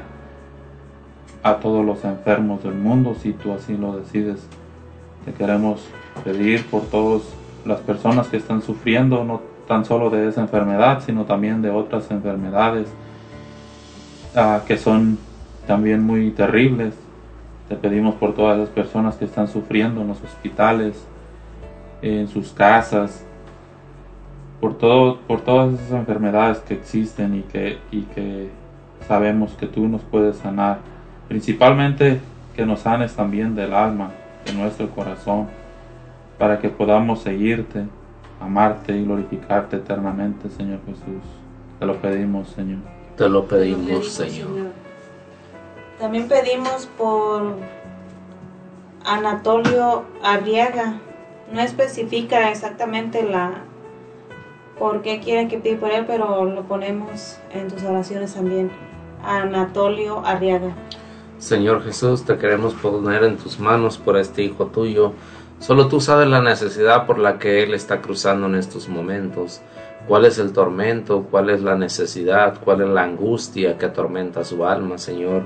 [1.42, 4.46] a todos los enfermos del mundo si tú así lo decides.
[5.26, 5.88] Te queremos
[6.24, 7.22] pedir por todas
[7.66, 12.10] las personas que están sufriendo, no tan solo de esa enfermedad, sino también de otras
[12.12, 12.88] enfermedades
[14.36, 15.18] ah, que son
[15.68, 16.96] también muy terribles.
[17.68, 21.06] Te pedimos por todas las personas que están sufriendo en los hospitales,
[22.02, 23.24] en sus casas,
[24.60, 28.50] por, todo, por todas esas enfermedades que existen y que, y que
[29.08, 30.80] sabemos que tú nos puedes sanar.
[31.28, 32.20] Principalmente
[32.56, 34.12] que nos sanes también del alma,
[34.46, 35.48] de nuestro corazón,
[36.40, 37.86] para que podamos seguirte,
[38.42, 41.24] amarte y glorificarte eternamente, Señor Jesús.
[41.78, 42.80] Te lo pedimos, Señor.
[43.18, 44.48] Te lo pedimos, Señor.
[46.00, 47.58] También pedimos por
[49.06, 50.96] Anatolio Arriaga.
[51.52, 53.64] No especifica exactamente la
[54.78, 58.72] por qué quieren que pida por él, pero lo ponemos en tus oraciones también.
[59.24, 60.74] Anatolio Arriaga.
[61.38, 65.14] Señor Jesús, te queremos poner en tus manos por este hijo tuyo.
[65.60, 69.62] Solo tú sabes la necesidad por la que él está cruzando en estos momentos.
[70.08, 71.28] ¿Cuál es el tormento?
[71.30, 72.60] ¿Cuál es la necesidad?
[72.64, 75.44] ¿Cuál es la angustia que atormenta su alma, Señor?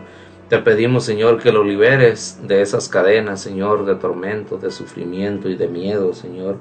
[0.49, 5.56] Te pedimos, Señor, que lo liberes de esas cadenas, Señor, de tormento, de sufrimiento y
[5.56, 6.57] de miedo, Señor.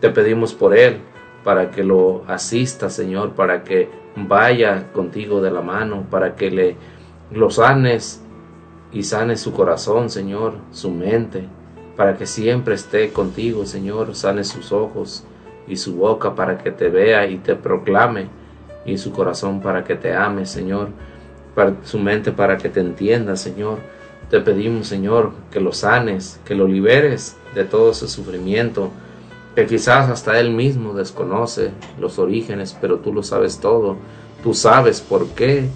[0.00, 0.98] Te pedimos por él,
[1.44, 6.76] para que lo asista, Señor, para que vaya contigo de la mano, para que le
[7.30, 8.22] lo sanes
[8.92, 11.46] y sane su corazón, Señor, su mente,
[12.00, 15.22] para que siempre esté contigo, Señor, sane sus ojos
[15.68, 18.28] y su boca para que te vea y te proclame,
[18.86, 20.88] y su corazón para que te ame, Señor,
[21.84, 23.80] su mente para que te entienda, Señor.
[24.30, 28.88] Te pedimos, Señor, que lo sanes, que lo liberes de todo ese sufrimiento,
[29.54, 31.70] que quizás hasta él mismo desconoce
[32.00, 33.98] los orígenes, pero tú lo sabes todo,
[34.42, 35.68] tú sabes por qué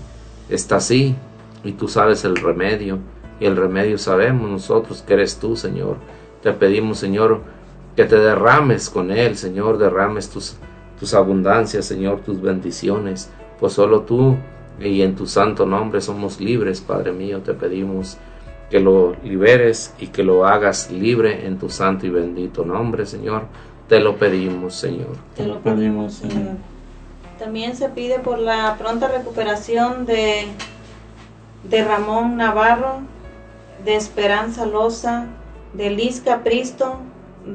[0.49, 1.17] está así,
[1.65, 2.99] y tú sabes el remedio,
[3.41, 5.97] y el remedio sabemos nosotros que eres tú, Señor.
[6.43, 7.43] Te pedimos, Señor,
[7.97, 10.57] que te derrames con Él, Señor, derrames tus,
[10.99, 14.37] tus abundancias, Señor, tus bendiciones, pues solo tú
[14.81, 18.19] y en tu santo nombre somos libres, Padre mío, te pedimos
[18.71, 23.43] que lo liberes y que lo hagas libre en tu santo y bendito nombre, Señor.
[23.89, 25.17] Te lo pedimos, Señor.
[25.37, 26.57] Te lo pedimos, Señor.
[27.39, 30.49] También se pide por la pronta recuperación de
[31.69, 33.01] de Ramón Navarro,
[33.85, 35.27] de Esperanza Loza,
[35.75, 36.97] de Liz Capristo,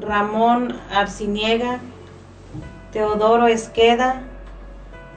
[0.00, 1.80] Ramón Arciniega,
[2.92, 4.22] Teodoro Esqueda,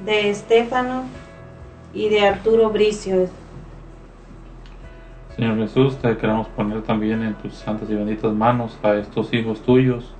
[0.06, 1.03] de Estefano
[1.94, 3.30] y de Arturo Bricio.
[5.35, 9.61] Señor Jesús, te queremos poner también en tus santas y benditas manos a estos hijos
[9.61, 10.14] tuyos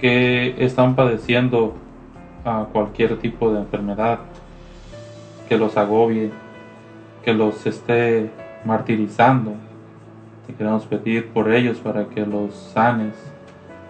[0.00, 1.74] que están padeciendo
[2.44, 4.18] a cualquier tipo de enfermedad
[5.48, 6.30] que los agobie,
[7.24, 8.30] que los esté
[8.64, 9.52] martirizando.
[10.46, 13.14] Te queremos pedir por ellos para que los sanes.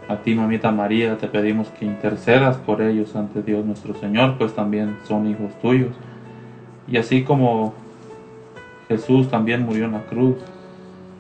[0.09, 4.55] A ti, mamita María, te pedimos que intercedas por ellos ante Dios nuestro Señor, pues
[4.55, 5.93] también son hijos tuyos.
[6.87, 7.73] Y así como
[8.89, 10.37] Jesús también murió en la cruz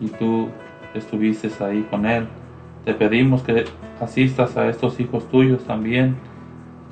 [0.01, 0.49] y tú
[0.95, 2.27] estuviste ahí con Él,
[2.85, 3.65] Te pedimos que
[3.99, 6.17] asistas a estos hijos tuyos también,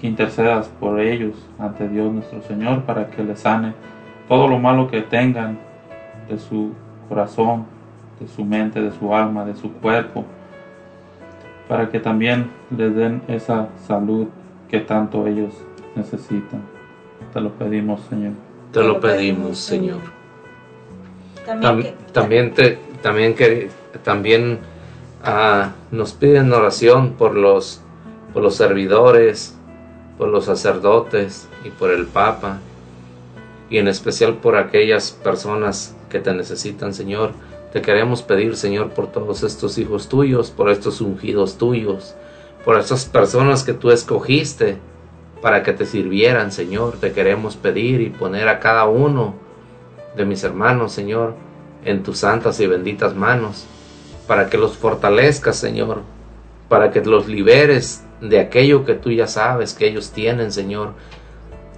[0.01, 3.75] que intercedas por ellos ante Dios nuestro Señor para que les sane
[4.27, 5.59] todo lo malo que tengan
[6.31, 6.73] de su
[7.11, 7.67] corazón,
[8.23, 10.25] de su mente, de su alma, de su cuerpo,
[11.69, 14.29] para que también les den esa salud
[14.69, 15.53] que tanto ellos
[15.95, 16.63] necesitan.
[17.33, 18.33] Te lo pedimos, Señor.
[18.73, 19.99] Te lo pedimos, Señor.
[21.61, 23.69] También, también te, también que
[24.05, 24.59] también
[25.25, 27.83] ah, nos piden oración por los
[28.33, 29.55] por los servidores,
[30.17, 32.59] por los sacerdotes y por el Papa
[33.69, 37.33] y en especial por aquellas personas que te necesitan, Señor.
[37.73, 42.15] Te queremos pedir, Señor, por todos estos hijos tuyos, por estos ungidos tuyos,
[42.65, 44.79] por estas personas que tú escogiste
[45.41, 46.99] para que te sirvieran, Señor.
[47.01, 49.35] Te queremos pedir y poner a cada uno
[50.17, 51.35] de mis hermanos, Señor,
[51.85, 53.65] en tus santas y benditas manos,
[54.27, 56.03] para que los fortalezcas, Señor,
[56.69, 60.93] para que los liberes de aquello que tú ya sabes que ellos tienen, Señor,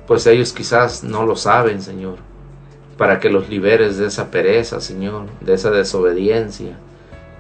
[0.07, 2.17] pues ellos quizás no lo saben, Señor,
[2.97, 6.77] para que los liberes de esa pereza, Señor, de esa desobediencia,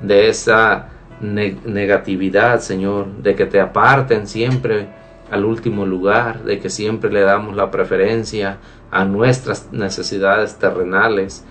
[0.02, 0.88] de esa
[1.20, 4.88] ne- negatividad, Señor, de que te aparten siempre
[5.30, 8.58] al último lugar, de que siempre le damos la preferencia
[8.90, 11.44] a nuestras necesidades terrenales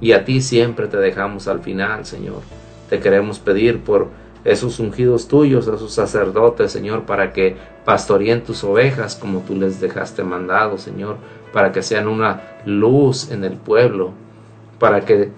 [0.00, 2.42] y a ti siempre te dejamos al final, Señor.
[2.88, 4.08] Te queremos pedir por
[4.44, 10.22] esos ungidos tuyos, esos sacerdotes, Señor, para que pastoreen tus ovejas como tú les dejaste
[10.22, 11.16] mandado, Señor,
[11.56, 14.12] para que sean una luz en el pueblo,
[14.78, 15.30] para que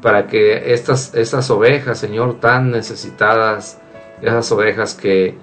[0.00, 3.80] para que estas estas ovejas, Señor, tan necesitadas,
[4.22, 5.34] esas ovejas que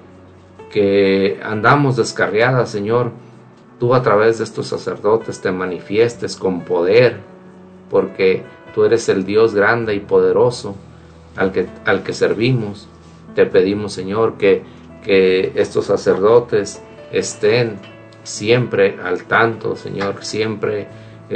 [0.71, 3.11] que andamos descarriadas, Señor,
[3.77, 7.17] tú a través de estos sacerdotes te manifiestes con poder,
[7.89, 8.43] porque
[8.73, 10.77] tú eres el Dios grande y poderoso
[11.35, 12.87] al que, al que servimos.
[13.35, 14.63] Te pedimos, Señor, que,
[15.03, 16.81] que estos sacerdotes
[17.11, 17.79] estén
[18.23, 20.87] siempre al tanto, Señor, siempre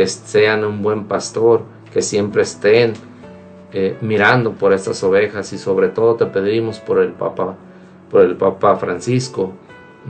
[0.05, 1.63] sean un buen pastor,
[1.93, 2.93] que siempre estén
[3.71, 7.55] eh, mirando por estas ovejas y sobre todo te pedimos por el Papa,
[8.11, 9.53] por el Papa Francisco,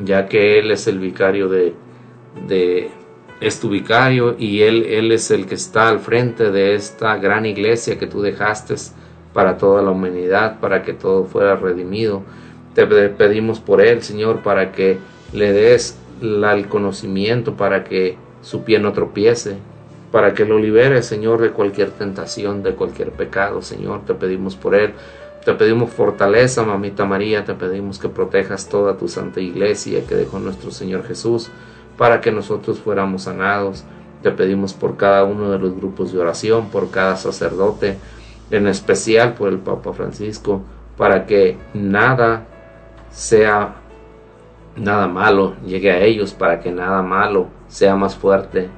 [0.03, 1.73] ya que él es el vicario de,
[2.47, 2.89] de
[3.39, 7.45] es tu vicario y él, él es el que está al frente de esta gran
[7.45, 8.75] iglesia que tú dejaste
[9.33, 12.23] para toda la humanidad, para que todo fuera redimido.
[12.73, 14.97] Te pe- pedimos por él, Señor, para que
[15.33, 19.57] le des la- el conocimiento, para que su pie no tropiece,
[20.11, 24.01] para que lo libere, Señor, de cualquier tentación, de cualquier pecado, Señor.
[24.05, 24.93] Te pedimos por él.
[25.43, 30.39] Te pedimos fortaleza, mamita María, te pedimos que protejas toda tu santa iglesia que dejó
[30.39, 31.49] nuestro Señor Jesús
[31.97, 33.83] para que nosotros fuéramos sanados.
[34.23, 37.97] Te pedimos por cada uno de los grupos de oración, por cada sacerdote,
[38.49, 40.63] en especial por el Papa Francisco,
[40.97, 42.47] para que nada
[43.11, 43.75] sea,
[44.75, 48.69] nada malo llegue a ellos, para que nada malo sea más fuerte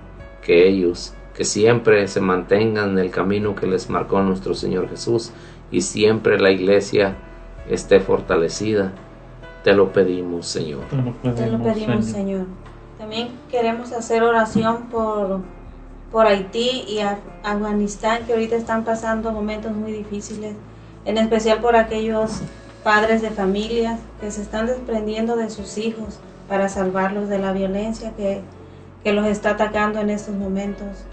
[0.41, 5.31] que ellos, que siempre se mantengan en el camino que les marcó nuestro Señor Jesús
[5.71, 7.15] y siempre la iglesia
[7.69, 8.93] esté fortalecida.
[9.63, 10.81] Te lo pedimos, Señor.
[10.89, 12.45] Te lo pedimos, Te lo pedimos, Señor.
[12.97, 15.41] También queremos hacer oración por,
[16.11, 20.55] por Haití y Af- Afganistán, que ahorita están pasando momentos muy difíciles,
[21.05, 22.41] en especial por aquellos
[22.87, 28.13] padres de familias que se están desprendiendo de sus hijos para salvarlos de la violencia
[28.15, 28.39] que,
[29.03, 31.03] que los está atacando en estos momentos.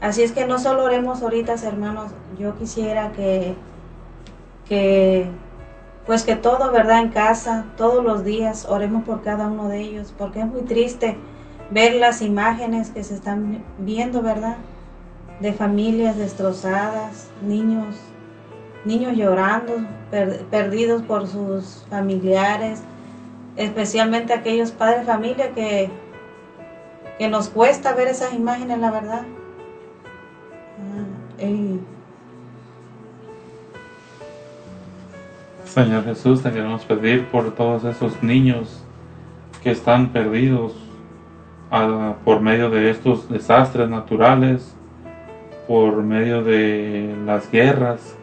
[0.00, 3.56] Así es que no solo oremos ahorita, hermanos, yo quisiera que,
[4.68, 5.26] que
[6.06, 7.00] pues que todo, ¿verdad?
[7.00, 11.16] En casa, todos los días, oremos por cada uno de ellos, porque es muy triste
[11.68, 14.58] ver las imágenes que se están viendo, ¿verdad?
[15.40, 17.96] De familias destrozadas, niños,
[18.84, 19.74] niños llorando,
[20.10, 22.82] per- perdidos por sus familiares,
[23.56, 25.90] especialmente aquellos padres de familia que,
[27.18, 29.22] que nos cuesta ver esas imágenes, la verdad.
[30.78, 31.42] Ah,
[35.64, 38.80] Señor Jesús, te queremos pedir por todos esos niños
[39.62, 40.74] que están perdidos
[41.70, 44.74] ah, por medio de estos desastres naturales,
[45.66, 48.14] por medio de las guerras,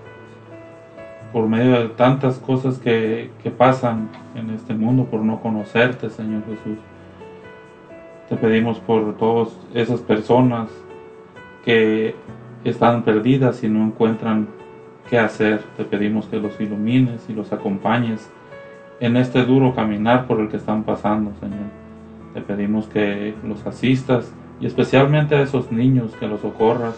[1.31, 6.43] por medio de tantas cosas que, que pasan en este mundo por no conocerte, Señor
[6.45, 6.77] Jesús.
[8.29, 10.69] Te pedimos por todas esas personas
[11.63, 12.15] que
[12.63, 14.47] están perdidas y no encuentran
[15.09, 15.61] qué hacer.
[15.77, 18.29] Te pedimos que los ilumines y los acompañes
[18.99, 21.81] en este duro caminar por el que están pasando, Señor.
[22.33, 26.95] Te pedimos que los asistas y especialmente a esos niños que los socorras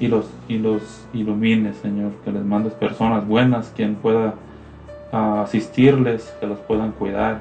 [0.00, 0.82] y los, y los
[1.12, 2.12] ilumines, Señor.
[2.24, 4.34] Que les mandes personas buenas quien pueda
[5.12, 7.40] a asistirles, que los puedan cuidar.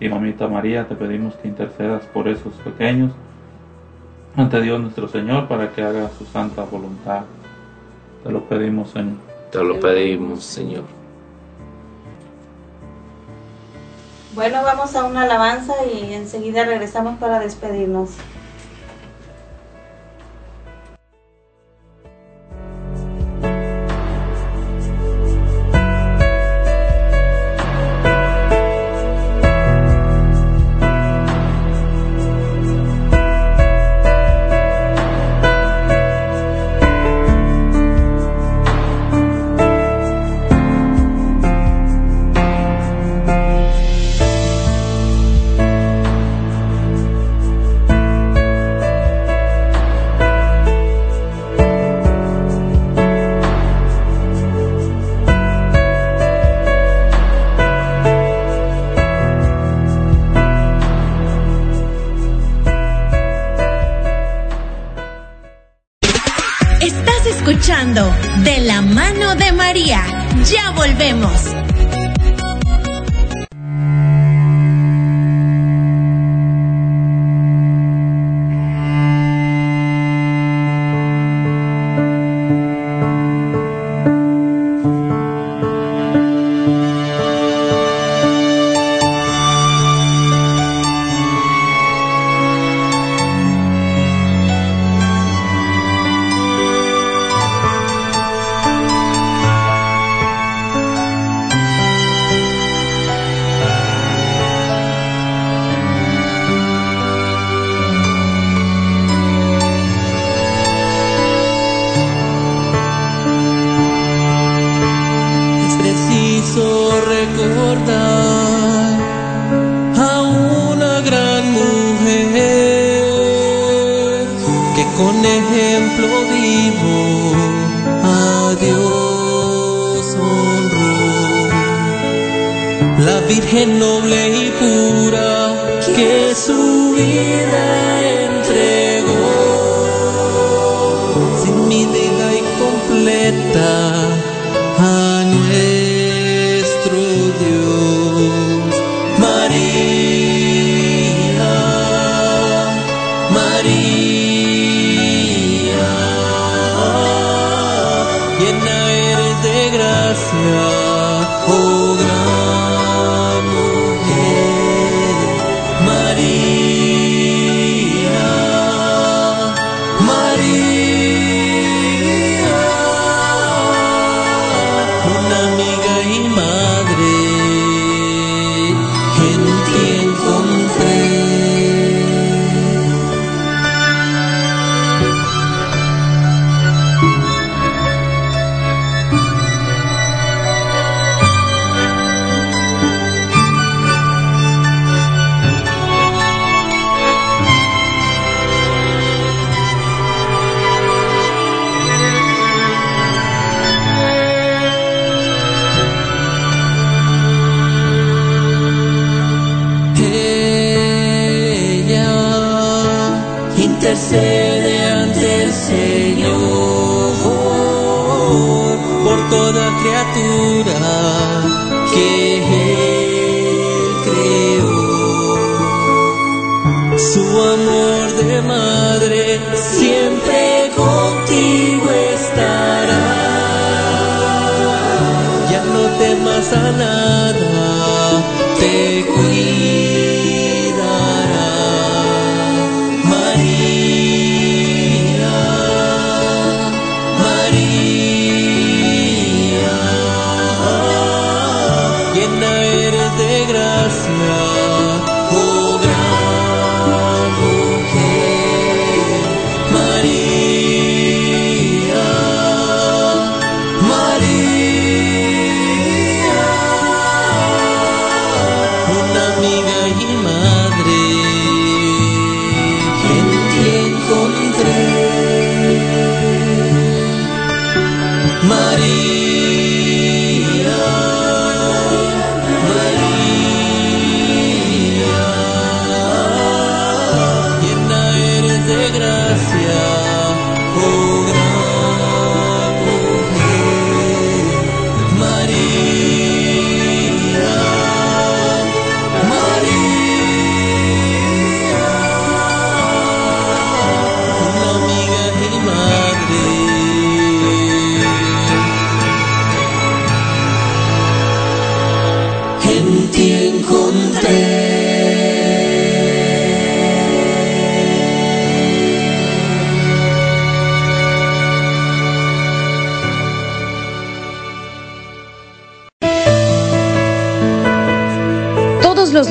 [0.00, 3.12] Y mamita María, te pedimos que intercedas por esos pequeños
[4.36, 7.22] ante Dios nuestro Señor para que haga su santa voluntad.
[8.24, 9.16] Te lo pedimos, Señor.
[9.52, 10.82] Te lo pedimos, Señor.
[14.34, 18.10] Bueno, vamos a una alabanza y enseguida regresamos para despedirnos.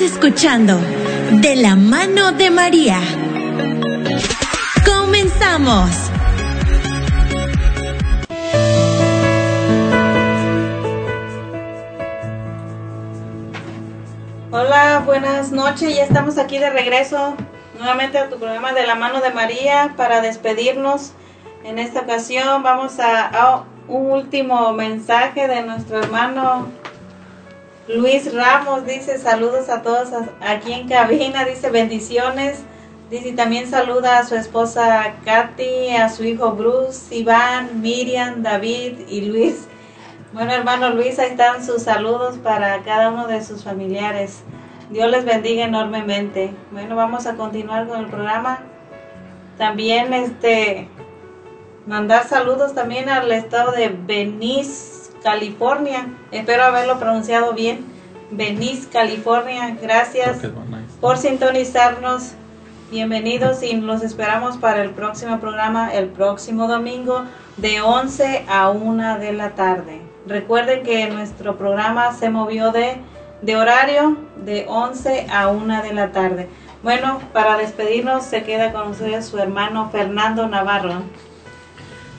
[0.00, 0.80] Escuchando
[1.42, 2.98] De la mano de María.
[4.82, 5.90] Comenzamos.
[14.50, 15.94] Hola, buenas noches.
[15.94, 17.36] Ya estamos aquí de regreso
[17.78, 21.12] nuevamente a tu programa de la mano de María para despedirnos.
[21.62, 26.79] En esta ocasión vamos a un último mensaje de nuestro hermano
[27.94, 28.86] Luis Ramos.
[28.86, 30.08] Dice saludos a todos
[30.40, 31.44] aquí en cabina.
[31.44, 32.60] Dice bendiciones.
[33.10, 39.22] Dice también saluda a su esposa Katy, a su hijo Bruce, Iván, Miriam, David y
[39.22, 39.66] Luis.
[40.32, 44.42] Bueno, hermano Luis, ahí están sus saludos para cada uno de sus familiares.
[44.90, 46.52] Dios les bendiga enormemente.
[46.70, 48.60] Bueno, vamos a continuar con el programa.
[49.58, 50.88] También este
[51.86, 54.89] mandar saludos también al estado de Venice,
[55.22, 56.08] California.
[56.30, 57.84] Espero haberlo pronunciado bien.
[58.30, 59.76] Venice, California.
[59.80, 60.38] Gracias
[61.00, 62.32] por sintonizarnos.
[62.90, 67.24] Bienvenidos y los esperamos para el próximo programa el próximo domingo
[67.56, 70.00] de 11 a 1 de la tarde.
[70.26, 72.96] Recuerden que nuestro programa se movió de,
[73.42, 76.48] de horario de 11 a 1 de la tarde.
[76.82, 81.02] Bueno, para despedirnos se queda con ustedes su hermano Fernando Navarro.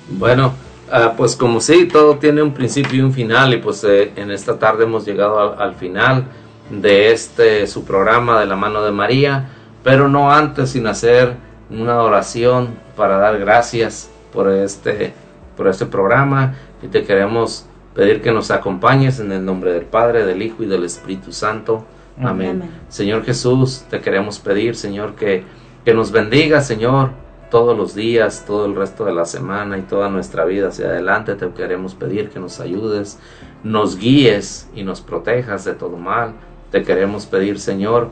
[0.07, 0.53] Bueno,
[0.91, 4.31] ah, pues como sí, todo tiene un principio y un final y pues eh, en
[4.31, 6.25] esta tarde hemos llegado al, al final
[6.69, 9.49] de este su programa de la mano de María,
[9.83, 11.35] pero no antes sin hacer
[11.69, 15.13] una oración para dar gracias por este
[15.57, 20.25] por este programa y te queremos pedir que nos acompañes en el nombre del Padre,
[20.25, 21.85] del Hijo y del Espíritu Santo.
[22.17, 22.61] Amén.
[22.61, 22.71] Amén.
[22.89, 25.43] Señor Jesús, te queremos pedir, Señor, que,
[25.83, 27.11] que nos bendiga, Señor,
[27.51, 31.35] todos los días, todo el resto de la semana y toda nuestra vida hacia adelante.
[31.35, 33.19] Te queremos pedir que nos ayudes,
[33.63, 36.33] nos guíes y nos protejas de todo mal.
[36.71, 38.09] Te queremos pedir, Señor,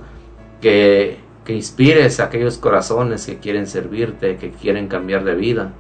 [0.62, 5.74] que, que inspires a aquellos corazones que quieren servirte, que quieren cambiar de vida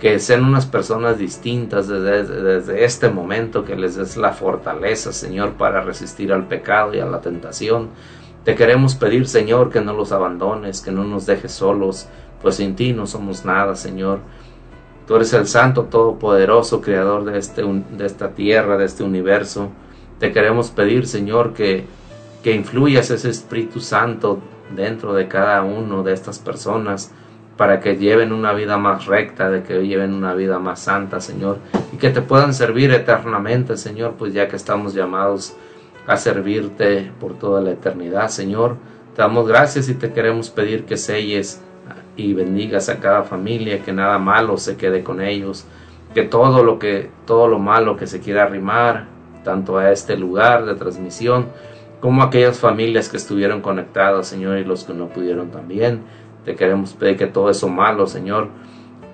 [0.00, 5.52] que sean unas personas distintas desde, desde, este momento, que les des la fortaleza, Señor,
[5.52, 7.88] para resistir al pecado y a la tentación.
[8.44, 12.08] Te queremos pedir, Señor, que no los abandones, que no nos dejes solos,
[12.42, 14.20] pues sin ti no somos nada, Señor.
[15.06, 19.70] Tú eres el Santo Todopoderoso, Creador de, este, de esta tierra, de este universo.
[20.18, 21.84] Te queremos pedir, Señor, que,
[22.42, 24.40] que influyas ese Espíritu Santo
[24.74, 27.12] dentro de cada uno de estas personas
[27.56, 31.58] para que lleven una vida más recta, de que lleven una vida más santa, Señor,
[31.92, 35.56] y que te puedan servir eternamente, Señor, pues ya que estamos llamados
[36.06, 38.76] a servirte por toda la eternidad, Señor.
[39.14, 41.62] Te damos gracias y te queremos pedir que selles
[42.16, 45.66] y bendigas a cada familia, que nada malo se quede con ellos,
[46.14, 49.06] que todo lo que todo lo malo que se quiera arrimar
[49.44, 51.46] tanto a este lugar de transmisión
[52.00, 56.02] como a aquellas familias que estuvieron conectadas, Señor, y los que no pudieron también.
[56.44, 58.48] Te queremos pedir que todo eso malo, Señor,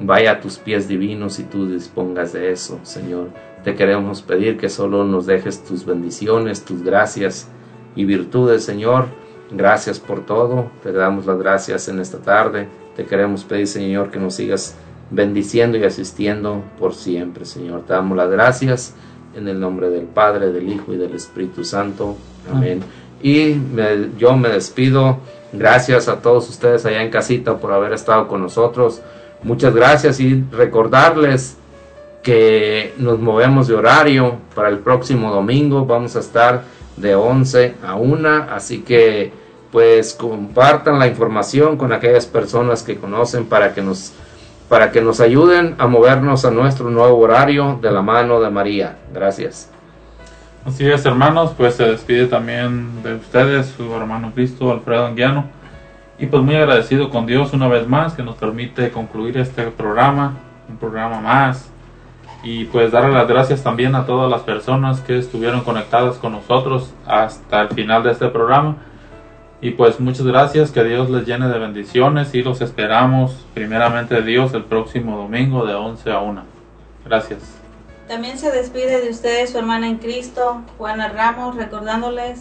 [0.00, 3.28] vaya a tus pies divinos y tú dispongas de eso, Señor.
[3.64, 7.48] Te queremos pedir que solo nos dejes tus bendiciones, tus gracias
[7.94, 9.06] y virtudes, Señor.
[9.52, 10.70] Gracias por todo.
[10.82, 12.68] Te damos las gracias en esta tarde.
[12.96, 14.74] Te queremos pedir, Señor, que nos sigas
[15.10, 17.82] bendiciendo y asistiendo por siempre, Señor.
[17.82, 18.94] Te damos las gracias
[19.36, 22.16] en el nombre del Padre, del Hijo y del Espíritu Santo.
[22.50, 22.80] Amén.
[23.22, 23.56] Y
[24.18, 25.18] yo me despido.
[25.52, 29.02] Gracias a todos ustedes allá en casita por haber estado con nosotros.
[29.42, 31.58] Muchas gracias y recordarles
[32.22, 35.84] que nos movemos de horario para el próximo domingo.
[35.84, 36.62] Vamos a estar
[36.96, 38.28] de 11 a 1.
[38.50, 39.41] Así que
[39.72, 44.12] pues compartan la información con aquellas personas que conocen para que nos
[44.68, 48.96] para que nos ayuden a movernos a nuestro nuevo horario de la mano de María.
[49.12, 49.70] Gracias.
[50.64, 55.44] Así es, hermanos, pues se despide también de ustedes su hermano Cristo, Alfredo Anguiano.
[56.18, 60.36] Y pues muy agradecido con Dios una vez más que nos permite concluir este programa,
[60.68, 61.68] un programa más.
[62.42, 66.94] Y pues darle las gracias también a todas las personas que estuvieron conectadas con nosotros
[67.06, 68.76] hasta el final de este programa.
[69.62, 74.52] Y pues muchas gracias, que Dios les llene de bendiciones y los esperamos primeramente Dios
[74.54, 76.42] el próximo domingo de 11 a 1.
[77.04, 77.38] Gracias.
[78.08, 82.40] También se despide de ustedes su hermana en Cristo, Juana Ramos, recordándoles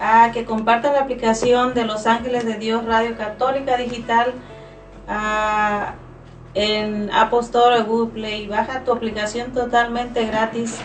[0.00, 4.32] a que compartan la aplicación de Los Ángeles de Dios Radio Católica Digital
[5.08, 5.94] ah,
[6.54, 8.46] en Apple Store o Google Play.
[8.46, 10.78] Baja tu aplicación totalmente gratis.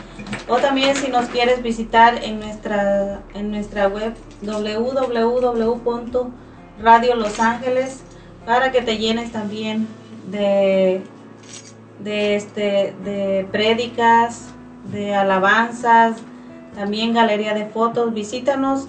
[0.47, 5.85] O también si nos quieres visitar en nuestra, en nuestra web www.radio
[7.15, 8.01] Los Ángeles
[8.45, 9.87] para que te llenes también
[10.31, 11.03] de
[11.99, 14.53] de este de prédicas,
[14.91, 16.17] de alabanzas,
[16.73, 18.13] también galería de fotos.
[18.13, 18.87] Visítanos.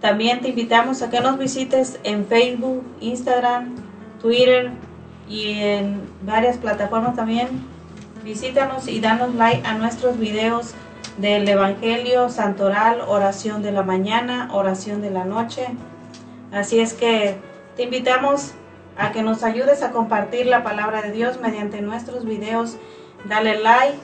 [0.00, 3.74] También te invitamos a que nos visites en Facebook, Instagram,
[4.20, 4.70] Twitter
[5.28, 7.48] y en varias plataformas también.
[8.24, 10.74] Visítanos y danos like a nuestros videos
[11.18, 15.66] del Evangelio, Santoral, oración de la mañana, oración de la noche.
[16.52, 17.36] Así es que
[17.76, 18.52] te invitamos
[18.96, 22.76] a que nos ayudes a compartir la palabra de Dios mediante nuestros videos.
[23.24, 23.98] Dale like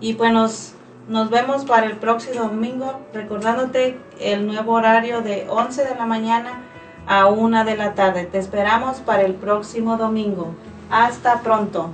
[0.00, 0.74] y pues nos,
[1.08, 6.62] nos vemos para el próximo domingo, recordándote el nuevo horario de 11 de la mañana
[7.06, 8.24] a 1 de la tarde.
[8.24, 10.54] Te esperamos para el próximo domingo.
[10.90, 11.90] Hasta pronto.